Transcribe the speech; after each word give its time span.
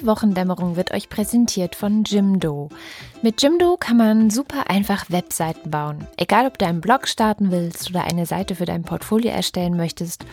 Die 0.00 0.06
Wochendämmerung 0.06 0.76
wird 0.76 0.92
euch 0.92 1.10
präsentiert 1.10 1.74
von 1.74 2.04
Jimdo. 2.04 2.70
Mit 3.20 3.42
Jimdo 3.42 3.76
kann 3.78 3.98
man 3.98 4.30
super 4.30 4.70
einfach 4.70 5.10
Webseiten 5.10 5.70
bauen. 5.70 6.06
Egal, 6.16 6.46
ob 6.46 6.56
du 6.56 6.66
einen 6.66 6.80
Blog 6.80 7.06
starten 7.06 7.50
willst 7.50 7.90
oder 7.90 8.04
eine 8.04 8.24
Seite 8.24 8.54
für 8.54 8.64
dein 8.64 8.82
Portfolio 8.82 9.30
erstellen 9.30 9.76
möchtest 9.76 10.24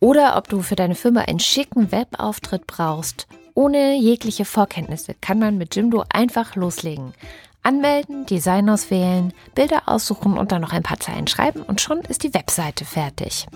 oder 0.00 0.36
ob 0.36 0.48
du 0.48 0.60
für 0.62 0.74
deine 0.74 0.96
Firma 0.96 1.20
einen 1.20 1.38
schicken 1.38 1.92
Webauftritt 1.92 2.66
brauchst. 2.66 3.28
Ohne 3.54 3.96
jegliche 3.96 4.44
Vorkenntnisse 4.44 5.14
kann 5.20 5.38
man 5.38 5.56
mit 5.56 5.76
Jimdo 5.76 6.02
einfach 6.12 6.56
loslegen. 6.56 7.14
Anmelden, 7.62 8.26
Design 8.26 8.68
auswählen, 8.68 9.32
Bilder 9.54 9.82
aussuchen 9.86 10.36
und 10.36 10.50
dann 10.50 10.62
noch 10.62 10.72
ein 10.72 10.82
paar 10.82 10.98
Zeilen 10.98 11.28
schreiben 11.28 11.62
und 11.62 11.80
schon 11.80 12.00
ist 12.00 12.24
die 12.24 12.34
Webseite 12.34 12.84
fertig. 12.84 13.46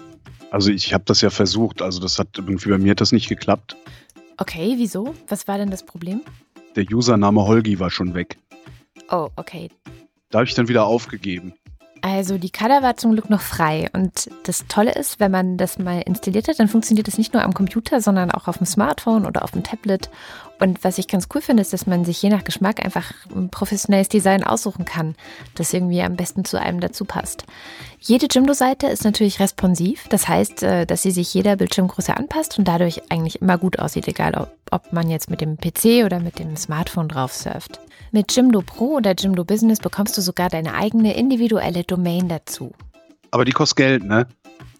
Also 0.52 0.70
ich 0.70 0.94
habe 0.94 1.02
das 1.06 1.22
ja 1.22 1.30
versucht, 1.30 1.82
also 1.82 1.98
das 1.98 2.20
hat 2.20 2.28
irgendwie 2.36 2.70
bei 2.70 2.78
mir 2.78 2.92
hat 2.92 3.00
das 3.00 3.10
nicht 3.10 3.28
geklappt. 3.28 3.76
Okay, 4.38 4.74
wieso? 4.76 5.14
Was 5.28 5.48
war 5.48 5.58
denn 5.58 5.70
das 5.70 5.84
Problem? 5.84 6.20
Der 6.74 6.84
Username 6.90 7.46
Holgi 7.46 7.80
war 7.80 7.90
schon 7.90 8.12
weg. 8.14 8.36
Oh, 9.10 9.28
okay. 9.36 9.70
Da 10.30 10.38
habe 10.38 10.46
ich 10.48 10.54
dann 10.54 10.68
wieder 10.68 10.84
aufgegeben. 10.84 11.54
Also 12.08 12.38
die 12.38 12.50
Kada 12.50 12.84
war 12.84 12.96
zum 12.96 13.14
Glück 13.14 13.30
noch 13.30 13.40
frei 13.40 13.90
und 13.92 14.30
das 14.44 14.66
Tolle 14.68 14.94
ist, 14.94 15.18
wenn 15.18 15.32
man 15.32 15.56
das 15.56 15.76
mal 15.76 16.02
installiert 16.02 16.46
hat, 16.46 16.60
dann 16.60 16.68
funktioniert 16.68 17.08
das 17.08 17.18
nicht 17.18 17.34
nur 17.34 17.42
am 17.42 17.52
Computer, 17.52 18.00
sondern 18.00 18.30
auch 18.30 18.46
auf 18.46 18.58
dem 18.58 18.66
Smartphone 18.66 19.26
oder 19.26 19.42
auf 19.42 19.50
dem 19.50 19.64
Tablet. 19.64 20.08
Und 20.60 20.84
was 20.84 20.98
ich 20.98 21.08
ganz 21.08 21.26
cool 21.34 21.40
finde, 21.40 21.62
ist, 21.62 21.72
dass 21.72 21.88
man 21.88 22.04
sich 22.04 22.22
je 22.22 22.28
nach 22.28 22.44
Geschmack 22.44 22.84
einfach 22.84 23.12
ein 23.34 23.50
professionelles 23.50 24.08
Design 24.08 24.44
aussuchen 24.44 24.84
kann, 24.84 25.16
das 25.56 25.72
irgendwie 25.72 26.00
am 26.00 26.14
besten 26.14 26.44
zu 26.44 26.60
einem 26.60 26.78
dazu 26.78 27.04
passt. 27.04 27.44
Jede 27.98 28.28
Jimdo-Seite 28.30 28.86
ist 28.86 29.02
natürlich 29.02 29.40
responsiv, 29.40 30.06
das 30.08 30.28
heißt, 30.28 30.62
äh, 30.62 30.86
dass 30.86 31.02
sie 31.02 31.10
sich 31.10 31.34
jeder 31.34 31.56
Bildschirmgröße 31.56 32.16
anpasst 32.16 32.56
und 32.56 32.68
dadurch 32.68 33.02
eigentlich 33.10 33.42
immer 33.42 33.58
gut 33.58 33.80
aussieht, 33.80 34.06
egal 34.06 34.46
ob 34.70 34.92
man 34.92 35.10
jetzt 35.10 35.28
mit 35.28 35.40
dem 35.40 35.56
PC 35.56 36.04
oder 36.04 36.20
mit 36.20 36.38
dem 36.38 36.56
Smartphone 36.56 37.08
drauf 37.08 37.32
surft. 37.32 37.80
Mit 38.12 38.34
Jimdo 38.34 38.62
Pro 38.62 38.96
oder 38.96 39.14
Jimdo 39.14 39.44
Business 39.44 39.80
bekommst 39.80 40.16
du 40.16 40.22
sogar 40.22 40.48
deine 40.48 40.74
eigene 40.74 41.16
individuelle 41.16 41.84
Domain 41.84 42.28
dazu. 42.28 42.72
Aber 43.30 43.44
die 43.44 43.52
kostet 43.52 43.76
Geld, 43.76 44.04
ne? 44.04 44.26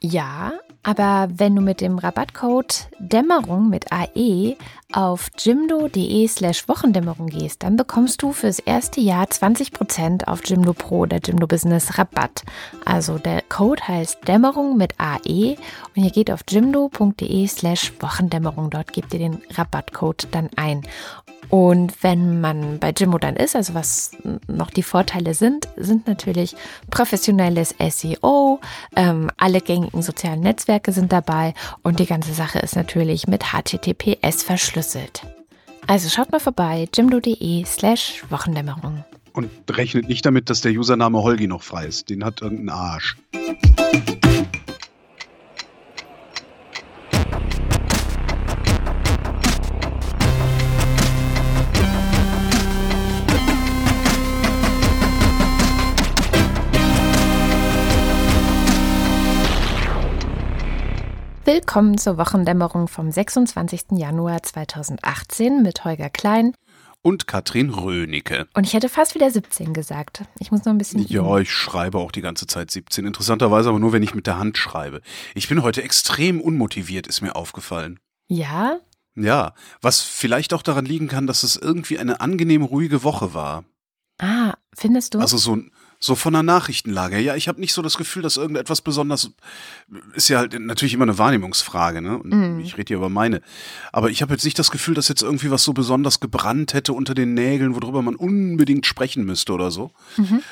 Ja, 0.00 0.52
aber 0.86 1.28
wenn 1.34 1.56
du 1.56 1.62
mit 1.62 1.80
dem 1.80 1.98
Rabattcode 1.98 2.88
Dämmerung 3.00 3.68
mit 3.68 3.90
AE 3.90 4.56
auf 4.92 5.30
jimdo.de 5.36 6.28
slash 6.28 6.68
Wochendämmerung 6.68 7.26
gehst, 7.26 7.64
dann 7.64 7.76
bekommst 7.76 8.22
du 8.22 8.32
fürs 8.32 8.60
erste 8.60 9.00
Jahr 9.00 9.26
20% 9.26 10.28
auf 10.28 10.42
Jimdo 10.44 10.74
Pro 10.74 11.00
oder 11.00 11.18
Jimdo 11.18 11.48
Business 11.48 11.98
Rabatt. 11.98 12.44
Also 12.84 13.18
der 13.18 13.42
Code 13.48 13.82
heißt 13.88 14.28
Dämmerung 14.28 14.76
mit 14.76 14.94
AE 14.98 15.56
und 15.96 16.04
ihr 16.04 16.12
geht 16.12 16.30
auf 16.30 16.42
jimdo.de 16.48 17.48
slash 17.48 17.92
Wochendämmerung. 17.98 18.70
Dort 18.70 18.92
gebt 18.92 19.12
ihr 19.12 19.18
den 19.18 19.42
Rabattcode 19.56 20.28
dann 20.30 20.50
ein. 20.54 20.82
Und 21.48 22.02
wenn 22.02 22.40
man 22.40 22.78
bei 22.78 22.90
Jimmo 22.90 23.18
dann 23.18 23.36
ist, 23.36 23.54
also 23.54 23.74
was 23.74 24.12
noch 24.48 24.70
die 24.70 24.82
Vorteile 24.82 25.34
sind, 25.34 25.68
sind 25.76 26.06
natürlich 26.06 26.56
professionelles 26.90 27.74
SEO, 27.78 28.60
ähm, 28.96 29.30
alle 29.36 29.60
gängigen 29.60 30.02
sozialen 30.02 30.40
Netzwerke 30.40 30.92
sind 30.92 31.12
dabei 31.12 31.54
und 31.82 32.00
die 32.00 32.06
ganze 32.06 32.32
Sache 32.32 32.58
ist 32.58 32.76
natürlich 32.76 33.26
mit 33.26 33.44
HTTPS 33.52 34.42
verschlüsselt. 34.42 35.22
Also 35.86 36.08
schaut 36.08 36.32
mal 36.32 36.40
vorbei, 36.40 36.88
jimdo.de 36.92 37.64
slash 37.64 38.24
Wochendämmerung. 38.28 39.04
Und 39.32 39.50
rechnet 39.70 40.08
nicht 40.08 40.24
damit, 40.24 40.50
dass 40.50 40.62
der 40.62 40.72
Username 40.72 41.22
Holgi 41.22 41.46
noch 41.46 41.62
frei 41.62 41.86
ist. 41.86 42.08
Den 42.08 42.24
hat 42.24 42.42
irgendein 42.42 42.70
Arsch. 42.70 43.16
Willkommen 61.76 61.98
zur 61.98 62.16
Wochendämmerung 62.16 62.88
vom 62.88 63.10
26. 63.10 63.98
Januar 63.98 64.42
2018 64.42 65.62
mit 65.62 65.84
Holger 65.84 66.08
Klein 66.08 66.54
und 67.02 67.26
Katrin 67.26 67.68
Rönicke. 67.68 68.48
Und 68.54 68.66
ich 68.66 68.72
hätte 68.72 68.88
fast 68.88 69.14
wieder 69.14 69.30
17 69.30 69.74
gesagt. 69.74 70.22
Ich 70.38 70.50
muss 70.50 70.64
noch 70.64 70.72
ein 70.72 70.78
bisschen. 70.78 71.06
Ja, 71.06 71.20
üben. 71.20 71.42
ich 71.42 71.52
schreibe 71.52 71.98
auch 71.98 72.12
die 72.12 72.22
ganze 72.22 72.46
Zeit 72.46 72.70
17. 72.70 73.04
Interessanterweise 73.04 73.68
aber 73.68 73.78
nur, 73.78 73.92
wenn 73.92 74.02
ich 74.02 74.14
mit 74.14 74.26
der 74.26 74.38
Hand 74.38 74.56
schreibe. 74.56 75.02
Ich 75.34 75.50
bin 75.50 75.62
heute 75.62 75.82
extrem 75.82 76.40
unmotiviert, 76.40 77.06
ist 77.06 77.20
mir 77.20 77.36
aufgefallen. 77.36 78.00
Ja? 78.26 78.78
Ja, 79.14 79.52
was 79.82 80.00
vielleicht 80.00 80.54
auch 80.54 80.62
daran 80.62 80.86
liegen 80.86 81.08
kann, 81.08 81.26
dass 81.26 81.42
es 81.42 81.56
irgendwie 81.56 81.98
eine 81.98 82.22
angenehm 82.22 82.62
ruhige 82.62 83.02
Woche 83.02 83.34
war. 83.34 83.64
Ah, 84.18 84.54
findest 84.74 85.12
du? 85.12 85.18
Also 85.18 85.36
so, 85.36 85.58
so 86.06 86.14
von 86.14 86.32
der 86.32 86.42
Nachrichtenlage. 86.42 87.18
Ja, 87.18 87.34
ich 87.36 87.48
habe 87.48 87.60
nicht 87.60 87.72
so 87.72 87.82
das 87.82 87.96
Gefühl, 87.96 88.22
dass 88.22 88.36
irgendetwas 88.36 88.80
besonders 88.80 89.32
ist 90.14 90.28
ja 90.28 90.38
halt 90.38 90.58
natürlich 90.58 90.94
immer 90.94 91.04
eine 91.04 91.18
Wahrnehmungsfrage, 91.18 92.00
ne? 92.00 92.18
Und 92.18 92.30
mm. 92.30 92.60
ich 92.60 92.78
rede 92.78 92.88
hier 92.88 92.96
über 92.96 93.08
meine. 93.08 93.42
Aber 93.92 94.08
ich 94.10 94.22
habe 94.22 94.32
jetzt 94.32 94.44
nicht 94.44 94.58
das 94.58 94.70
Gefühl, 94.70 94.94
dass 94.94 95.08
jetzt 95.08 95.22
irgendwie 95.22 95.50
was 95.50 95.64
so 95.64 95.72
besonders 95.72 96.20
gebrannt 96.20 96.74
hätte 96.74 96.92
unter 96.92 97.14
den 97.14 97.34
Nägeln, 97.34 97.74
worüber 97.74 98.02
man 98.02 98.16
unbedingt 98.16 98.86
sprechen 98.86 99.24
müsste 99.24 99.52
oder 99.52 99.70
so. 99.70 99.90
Mhm. 100.16 100.42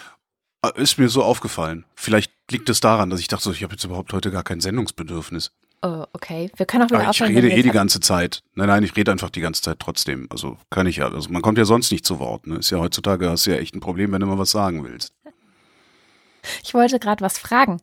Äh, 0.65 0.83
ist 0.83 0.99
mir 0.99 1.09
so 1.09 1.23
aufgefallen. 1.23 1.85
Vielleicht 1.95 2.33
liegt 2.51 2.69
es 2.69 2.81
daran, 2.81 3.11
dass 3.11 3.21
ich 3.21 3.29
dachte, 3.29 3.51
ich 3.51 3.63
habe 3.63 3.75
jetzt 3.75 3.85
überhaupt 3.85 4.13
heute 4.13 4.31
gar 4.31 4.43
kein 4.43 4.61
Sendungsbedürfnis. 4.61 5.53
Oh, 5.83 6.05
okay. 6.15 6.51
Wir 6.57 6.67
können 6.67 6.85
auch 6.85 6.91
wieder 6.91 7.01
Aber 7.03 7.11
Ich 7.11 7.21
rede 7.21 7.51
eh 7.51 7.63
die 7.63 7.71
ganze 7.71 8.01
Zeit. 8.01 8.43
Nein, 8.55 8.69
nein, 8.69 8.83
ich 8.83 8.97
rede 8.97 9.13
einfach 9.13 9.31
die 9.31 9.43
ganze 9.43 9.61
Zeit 9.63 9.79
trotzdem. 9.79 10.27
Also 10.31 10.57
kann 10.71 10.87
ich 10.87 10.97
ja. 10.97 11.13
Also 11.13 11.31
man 11.31 11.43
kommt 11.43 11.59
ja 11.59 11.67
sonst 11.67 11.93
nicht 11.93 12.07
zu 12.07 12.19
Wort. 12.19 12.47
Ne? 12.47 12.57
Ist 12.57 12.71
ja 12.71 12.79
heutzutage 12.79 13.29
hast 13.29 13.47
du 13.47 13.51
ja 13.51 13.59
echt 13.59 13.75
ein 13.75 13.81
Problem, 13.81 14.11
wenn 14.13 14.21
du 14.21 14.27
mal 14.27 14.39
was 14.39 14.51
sagen 14.51 14.83
willst. 14.83 15.13
Ich 16.63 16.75
wollte 16.75 16.99
gerade 16.99 17.25
was 17.25 17.39
fragen. 17.39 17.81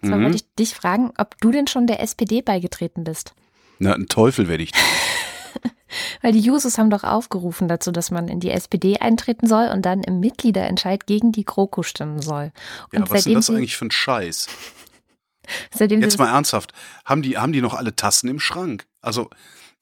Und 0.00 0.08
zwar 0.08 0.18
mhm. 0.18 0.24
wollte 0.24 0.36
ich 0.36 0.54
dich 0.54 0.74
fragen, 0.74 1.12
ob 1.18 1.40
du 1.40 1.50
denn 1.50 1.66
schon 1.66 1.86
der 1.86 2.00
SPD 2.00 2.42
beigetreten 2.42 3.04
bist. 3.04 3.34
Na, 3.78 3.94
ein 3.94 4.06
Teufel 4.06 4.48
werde 4.48 4.62
ich. 4.62 4.72
Weil 6.22 6.32
die 6.32 6.40
Jusos 6.40 6.78
haben 6.78 6.90
doch 6.90 7.04
aufgerufen 7.04 7.68
dazu, 7.68 7.92
dass 7.92 8.10
man 8.10 8.28
in 8.28 8.40
die 8.40 8.50
SPD 8.50 8.98
eintreten 8.98 9.46
soll 9.46 9.68
und 9.68 9.82
dann 9.82 10.02
im 10.02 10.20
Mitgliederentscheid 10.20 11.06
gegen 11.06 11.32
die 11.32 11.44
GroKo 11.44 11.82
stimmen 11.82 12.22
soll. 12.22 12.52
Und 12.92 13.00
ja, 13.00 13.10
was 13.10 13.26
ist 13.26 13.34
das 13.34 13.50
eigentlich 13.50 13.76
für 13.76 13.86
ein 13.86 13.90
Scheiß? 13.90 14.46
Jetzt 15.78 16.18
mal 16.18 16.28
ernsthaft, 16.28 16.72
haben 17.04 17.22
die, 17.22 17.36
haben 17.36 17.52
die 17.52 17.60
noch 17.60 17.74
alle 17.74 17.96
Tassen 17.96 18.28
im 18.28 18.38
Schrank? 18.38 18.86
Also, 19.00 19.28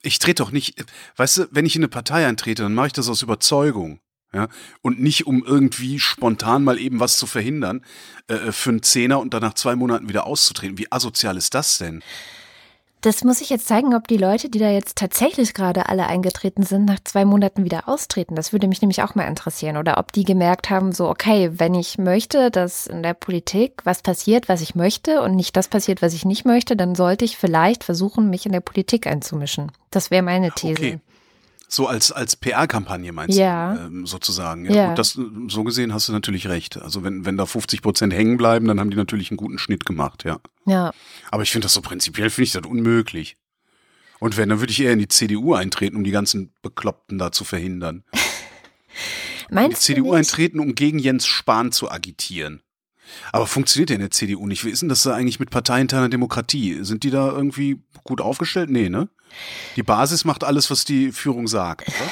ich 0.03 0.19
trete 0.19 0.43
doch 0.43 0.51
nicht, 0.51 0.83
weißt 1.17 1.39
du, 1.39 1.49
wenn 1.51 1.67
ich 1.67 1.77
in 1.77 1.83
eine 1.83 1.89
Partei 1.89 2.27
eintrete, 2.27 2.62
dann 2.62 2.75
mache 2.75 2.89
ich 2.89 2.93
das 2.95 3.09
aus 3.09 3.23
Überzeugung. 3.23 4.01
Ja, 4.33 4.47
und 4.81 5.01
nicht 5.01 5.27
um 5.27 5.45
irgendwie 5.45 5.99
spontan 5.99 6.63
mal 6.63 6.79
eben 6.79 7.01
was 7.01 7.17
zu 7.17 7.27
verhindern, 7.27 7.85
äh, 8.29 8.35
äh, 8.35 8.53
für 8.53 8.71
einen 8.71 8.83
Zehner 8.85 9.19
und 9.19 9.35
dann 9.35 9.43
nach 9.43 9.55
zwei 9.55 9.75
Monaten 9.75 10.09
wieder 10.09 10.25
auszutreten. 10.25 10.79
Wie 10.79 10.91
asozial 10.93 11.37
ist 11.37 11.55
das 11.55 11.79
denn? 11.79 12.01
Das 13.01 13.25
muss 13.25 13.41
ich 13.41 13.49
jetzt 13.49 13.67
zeigen, 13.67 13.95
ob 13.95 14.09
die 14.09 14.19
Leute, 14.19 14.51
die 14.51 14.59
da 14.59 14.71
jetzt 14.71 14.99
tatsächlich 14.99 15.55
gerade 15.55 15.89
alle 15.89 16.07
eingetreten 16.07 16.65
sind, 16.65 16.85
nach 16.85 17.01
zwei 17.03 17.25
Monaten 17.25 17.65
wieder 17.65 17.89
austreten. 17.89 18.35
Das 18.35 18.53
würde 18.53 18.69
mich 18.69 18.83
nämlich 18.83 19.03
auch 19.03 19.15
mal 19.15 19.27
interessieren. 19.27 19.79
Oder 19.79 19.97
ob 19.97 20.13
die 20.13 20.25
gemerkt 20.25 20.69
haben, 20.69 20.93
so, 20.93 21.09
okay, 21.09 21.51
wenn 21.55 21.75
ich 21.75 21.97
möchte, 21.97 22.51
dass 22.51 22.87
in 22.87 23.03
der 23.03 23.15
Politik 23.15 23.81
was 23.85 24.03
passiert, 24.03 24.51
was 24.51 24.61
ich 24.61 24.75
möchte 24.75 25.23
und 25.23 25.35
nicht 25.35 25.57
das 25.57 25.69
passiert, 25.69 26.03
was 26.03 26.12
ich 26.12 26.27
nicht 26.27 26.45
möchte, 26.45 26.77
dann 26.77 26.95
sollte 26.95 27.25
ich 27.25 27.39
vielleicht 27.39 27.85
versuchen, 27.85 28.29
mich 28.29 28.45
in 28.45 28.53
der 28.53 28.61
Politik 28.61 29.07
einzumischen. 29.07 29.73
Das 29.91 30.11
wäre 30.11 30.23
meine 30.23 30.51
These. 30.51 30.73
Okay. 30.73 31.01
So 31.72 31.86
als, 31.86 32.10
als 32.10 32.34
PR-Kampagne 32.34 33.12
meinst 33.12 33.38
ja. 33.38 33.75
du, 33.75 33.86
ähm, 33.86 34.06
sozusagen. 34.06 34.64
Ja, 34.64 34.72
ja. 34.72 34.88
Gut, 34.88 34.98
das, 34.98 35.16
so 35.47 35.62
gesehen 35.62 35.94
hast 35.94 36.08
du 36.08 36.12
natürlich 36.12 36.48
recht. 36.48 36.76
Also 36.82 37.04
wenn, 37.04 37.25
wenn 37.25 37.36
da 37.36 37.47
50 37.47 37.81
Prozent 37.81 38.12
hängen 38.12 38.36
bleiben, 38.36 38.66
dann 38.66 38.81
haben 38.81 38.91
die 38.91 38.97
natürlich 38.97 39.31
einen 39.31 39.36
guten 39.36 39.56
Schnitt 39.56 39.86
gemacht, 39.86 40.25
ja. 40.25 40.41
Ja. 40.66 40.91
Aber 41.31 41.44
ich 41.44 41.53
finde 41.53 41.66
das 41.66 41.75
so 41.75 41.81
prinzipiell, 41.81 42.28
finde 42.28 42.47
ich 42.47 42.53
das 42.53 42.66
unmöglich. 42.66 43.36
Und 44.19 44.36
wenn, 44.36 44.48
dann 44.48 44.58
würde 44.58 44.72
ich 44.72 44.82
eher 44.82 44.92
in 44.92 44.98
die 44.98 45.06
CDU 45.06 45.54
eintreten, 45.54 45.97
um 45.97 46.03
die 46.03 46.10
ganzen 46.10 46.53
Bekloppten 46.60 47.19
da 47.19 47.31
zu 47.31 47.44
verhindern. 47.44 48.02
Meinst 49.49 49.88
in 49.88 49.94
die 49.94 50.00
CDU 50.00 50.12
eintreten, 50.12 50.58
um 50.58 50.75
gegen 50.75 50.99
Jens 50.99 51.28
Spahn 51.28 51.70
zu 51.70 51.88
agitieren. 51.88 52.62
Aber 53.32 53.46
funktioniert 53.46 53.90
ja 53.90 53.94
in 53.94 54.02
der 54.02 54.11
CDU 54.11 54.46
nicht. 54.49 54.64
Wie 54.64 54.70
ist 54.70 54.82
denn 54.82 54.88
das 54.88 55.05
da 55.05 55.14
eigentlich 55.14 55.38
mit 55.38 55.50
parteiinterner 55.50 56.08
Demokratie? 56.08 56.78
Sind 56.82 57.05
die 57.05 57.11
da 57.11 57.31
irgendwie 57.31 57.82
gut 58.02 58.20
aufgestellt? 58.20 58.70
Nee, 58.70 58.88
ne? 58.88 59.08
Die 59.77 59.82
Basis 59.82 60.25
macht 60.25 60.44
alles, 60.44 60.71
was 60.71 60.85
die 60.85 61.12
Führung 61.12 61.47
sagt, 61.47 61.88
oder? 61.88 62.11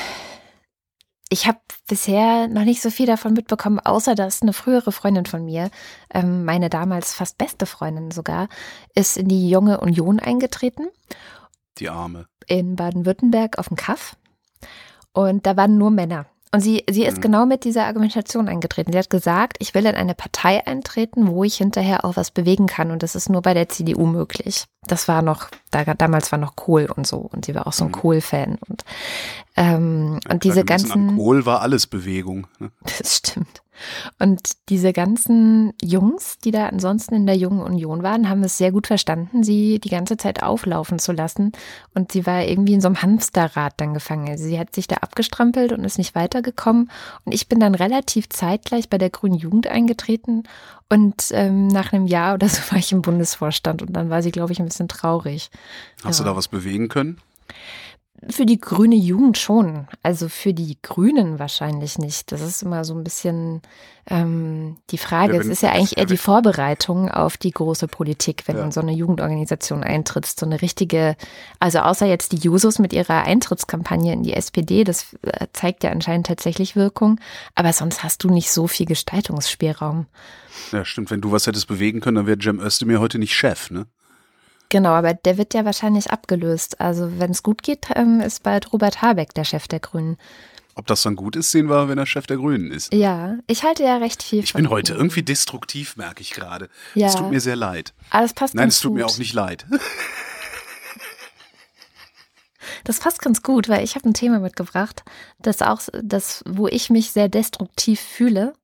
Ich 1.30 1.46
habe 1.46 1.58
bisher 1.86 2.48
noch 2.48 2.64
nicht 2.64 2.80
so 2.80 2.90
viel 2.90 3.06
davon 3.06 3.34
mitbekommen, 3.34 3.80
außer 3.80 4.14
dass 4.14 4.40
eine 4.40 4.54
frühere 4.54 4.92
Freundin 4.92 5.26
von 5.26 5.44
mir, 5.44 5.70
ähm, 6.12 6.44
meine 6.44 6.70
damals 6.70 7.12
fast 7.12 7.36
beste 7.36 7.66
Freundin 7.66 8.10
sogar, 8.10 8.48
ist 8.94 9.18
in 9.18 9.28
die 9.28 9.50
Junge 9.50 9.80
Union 9.80 10.20
eingetreten. 10.20 10.88
Die 11.76 11.90
Arme. 11.90 12.28
In 12.46 12.76
Baden-Württemberg 12.76 13.58
auf 13.58 13.68
dem 13.68 13.76
Kaff. 13.76 14.16
Und 15.12 15.44
da 15.44 15.56
waren 15.56 15.76
nur 15.76 15.90
Männer. 15.90 16.26
Und 16.50 16.60
sie, 16.60 16.84
sie 16.88 17.04
ist 17.04 17.18
mhm. 17.18 17.22
genau 17.22 17.46
mit 17.46 17.64
dieser 17.64 17.84
Argumentation 17.84 18.48
eingetreten. 18.48 18.92
Sie 18.92 18.98
hat 18.98 19.10
gesagt, 19.10 19.58
ich 19.60 19.74
will 19.74 19.84
in 19.86 19.94
eine 19.94 20.14
Partei 20.14 20.66
eintreten, 20.66 21.28
wo 21.28 21.44
ich 21.44 21.56
hinterher 21.56 22.04
auch 22.04 22.16
was 22.16 22.30
bewegen 22.30 22.66
kann. 22.66 22.90
Und 22.90 23.02
das 23.02 23.14
ist 23.14 23.28
nur 23.28 23.42
bei 23.42 23.52
der 23.54 23.68
CDU 23.68 24.06
möglich. 24.06 24.64
Das 24.86 25.08
war 25.08 25.20
noch, 25.20 25.48
da, 25.70 25.84
damals 25.84 26.32
war 26.32 26.38
noch 26.38 26.56
Kohl 26.56 26.86
und 26.86 27.06
so. 27.06 27.18
Und 27.18 27.44
sie 27.44 27.54
war 27.54 27.66
auch 27.66 27.72
so 27.72 27.84
ein 27.84 27.88
mhm. 27.88 27.92
Kohl-Fan. 27.92 28.58
Und 28.68 28.84
Ähm, 29.56 30.20
und 30.28 30.44
diese 30.44 30.64
ganzen. 30.64 30.92
An 30.92 31.16
Kohl 31.16 31.44
war 31.44 31.60
alles 31.60 31.86
Bewegung. 31.86 32.46
Ne? 32.58 32.70
Das 32.98 33.16
stimmt. 33.16 33.62
Und 34.18 34.40
diese 34.68 34.92
ganzen 34.92 35.72
Jungs, 35.82 36.38
die 36.38 36.50
da 36.50 36.66
ansonsten 36.66 37.14
in 37.14 37.26
der 37.26 37.36
Jungen 37.36 37.60
Union 37.60 38.02
waren, 38.02 38.28
haben 38.28 38.42
es 38.44 38.58
sehr 38.58 38.72
gut 38.72 38.86
verstanden, 38.86 39.42
sie 39.42 39.78
die 39.78 39.88
ganze 39.88 40.16
Zeit 40.16 40.42
auflaufen 40.42 40.98
zu 40.98 41.12
lassen. 41.12 41.52
Und 41.94 42.12
sie 42.12 42.26
war 42.26 42.44
irgendwie 42.44 42.74
in 42.74 42.80
so 42.80 42.88
einem 42.88 43.02
Hamsterrad 43.02 43.74
dann 43.76 43.94
gefangen. 43.94 44.28
Also 44.28 44.44
sie 44.44 44.58
hat 44.58 44.74
sich 44.74 44.86
da 44.86 44.96
abgestrampelt 44.96 45.72
und 45.72 45.84
ist 45.84 45.98
nicht 45.98 46.14
weitergekommen. 46.14 46.90
Und 47.24 47.32
ich 47.32 47.48
bin 47.48 47.60
dann 47.60 47.74
relativ 47.74 48.28
zeitgleich 48.28 48.88
bei 48.88 48.98
der 48.98 49.10
Grünen 49.10 49.36
Jugend 49.36 49.66
eingetreten. 49.66 50.44
Und 50.90 51.26
ähm, 51.32 51.68
nach 51.68 51.92
einem 51.92 52.06
Jahr 52.06 52.34
oder 52.34 52.48
so 52.48 52.60
war 52.70 52.78
ich 52.78 52.92
im 52.92 53.02
Bundesvorstand. 53.02 53.82
Und 53.82 53.92
dann 53.92 54.10
war 54.10 54.22
sie, 54.22 54.32
glaube 54.32 54.52
ich, 54.52 54.60
ein 54.60 54.66
bisschen 54.66 54.88
traurig. 54.88 55.50
Hast 56.02 56.18
ja. 56.18 56.24
du 56.24 56.30
da 56.30 56.36
was 56.36 56.48
bewegen 56.48 56.88
können? 56.88 57.20
Für 58.28 58.46
die 58.46 58.60
grüne 58.60 58.96
Jugend 58.96 59.38
schon. 59.38 59.86
Also 60.02 60.28
für 60.28 60.52
die 60.52 60.76
Grünen 60.82 61.38
wahrscheinlich 61.38 61.98
nicht. 61.98 62.32
Das 62.32 62.40
ist 62.40 62.62
immer 62.62 62.84
so 62.84 62.94
ein 62.94 63.04
bisschen 63.04 63.62
ähm, 64.10 64.76
die 64.90 64.98
Frage. 64.98 65.34
Ja, 65.34 65.40
es 65.40 65.46
ist 65.46 65.62
ja 65.62 65.70
eigentlich 65.70 65.98
eher 65.98 66.06
die 66.06 66.16
Vorbereitung 66.16 67.08
auf 67.10 67.36
die 67.36 67.52
große 67.52 67.86
Politik, 67.86 68.42
wenn 68.46 68.56
ja. 68.56 68.64
in 68.64 68.72
so 68.72 68.80
eine 68.80 68.92
Jugendorganisation 68.92 69.84
eintritt. 69.84 70.26
So 70.26 70.46
eine 70.46 70.60
richtige, 70.62 71.16
also 71.60 71.78
außer 71.78 72.06
jetzt 72.06 72.32
die 72.32 72.38
Jusos 72.38 72.80
mit 72.80 72.92
ihrer 72.92 73.22
Eintrittskampagne 73.22 74.12
in 74.12 74.24
die 74.24 74.32
SPD, 74.32 74.82
das 74.82 75.14
äh, 75.22 75.46
zeigt 75.52 75.84
ja 75.84 75.90
anscheinend 75.90 76.26
tatsächlich 76.26 76.74
Wirkung. 76.74 77.20
Aber 77.54 77.72
sonst 77.72 78.02
hast 78.02 78.24
du 78.24 78.30
nicht 78.30 78.50
so 78.50 78.66
viel 78.66 78.86
Gestaltungsspielraum. 78.86 80.06
Ja, 80.72 80.84
stimmt. 80.84 81.12
Wenn 81.12 81.20
du 81.20 81.30
was 81.30 81.46
hättest 81.46 81.68
bewegen 81.68 82.00
können, 82.00 82.16
dann 82.16 82.26
wäre 82.26 82.38
Cem 82.40 82.58
Özdemir 82.58 82.98
heute 82.98 83.20
nicht 83.20 83.34
Chef, 83.34 83.70
ne? 83.70 83.86
Genau, 84.70 84.90
aber 84.90 85.14
der 85.14 85.38
wird 85.38 85.54
ja 85.54 85.64
wahrscheinlich 85.64 86.10
abgelöst. 86.10 86.80
Also 86.80 87.18
wenn 87.18 87.30
es 87.30 87.42
gut 87.42 87.62
geht, 87.62 87.86
ähm, 87.94 88.20
ist 88.20 88.42
bald 88.42 88.72
Robert 88.72 89.00
Habeck 89.00 89.34
der 89.34 89.44
Chef 89.44 89.66
der 89.68 89.80
Grünen. 89.80 90.18
Ob 90.74 90.86
das 90.86 91.02
dann 91.02 91.16
gut 91.16 91.34
ist, 91.34 91.50
sehen 91.50 91.68
wir, 91.68 91.88
wenn 91.88 91.98
er 91.98 92.06
Chef 92.06 92.26
der 92.26 92.36
Grünen 92.36 92.70
ist. 92.70 92.94
Ja, 92.94 93.38
ich 93.48 93.64
halte 93.64 93.82
ja 93.82 93.96
recht 93.96 94.22
viel 94.22 94.44
Ich 94.44 94.52
bin 94.52 94.70
heute 94.70 94.94
irgendwie 94.94 95.24
destruktiv, 95.24 95.96
merke 95.96 96.20
ich 96.20 96.30
gerade. 96.30 96.68
Ja. 96.94 97.08
Es 97.08 97.16
tut 97.16 97.30
mir 97.30 97.40
sehr 97.40 97.56
leid. 97.56 97.94
Aber 98.10 98.22
das 98.22 98.32
passt 98.32 98.54
Nein, 98.54 98.68
es 98.68 98.78
tut 98.78 98.90
gut. 98.90 98.98
mir 98.98 99.06
auch 99.06 99.18
nicht 99.18 99.34
leid. 99.34 99.66
Das 102.84 103.00
passt 103.00 103.20
ganz 103.20 103.42
gut, 103.42 103.68
weil 103.68 103.84
ich 103.84 103.96
habe 103.96 104.08
ein 104.08 104.14
Thema 104.14 104.40
mitgebracht, 104.40 105.04
das 105.38 105.62
auch, 105.62 105.80
das, 106.02 106.42
wo 106.46 106.68
ich 106.68 106.90
mich 106.90 107.12
sehr 107.12 107.28
destruktiv 107.28 108.00
fühle. 108.00 108.54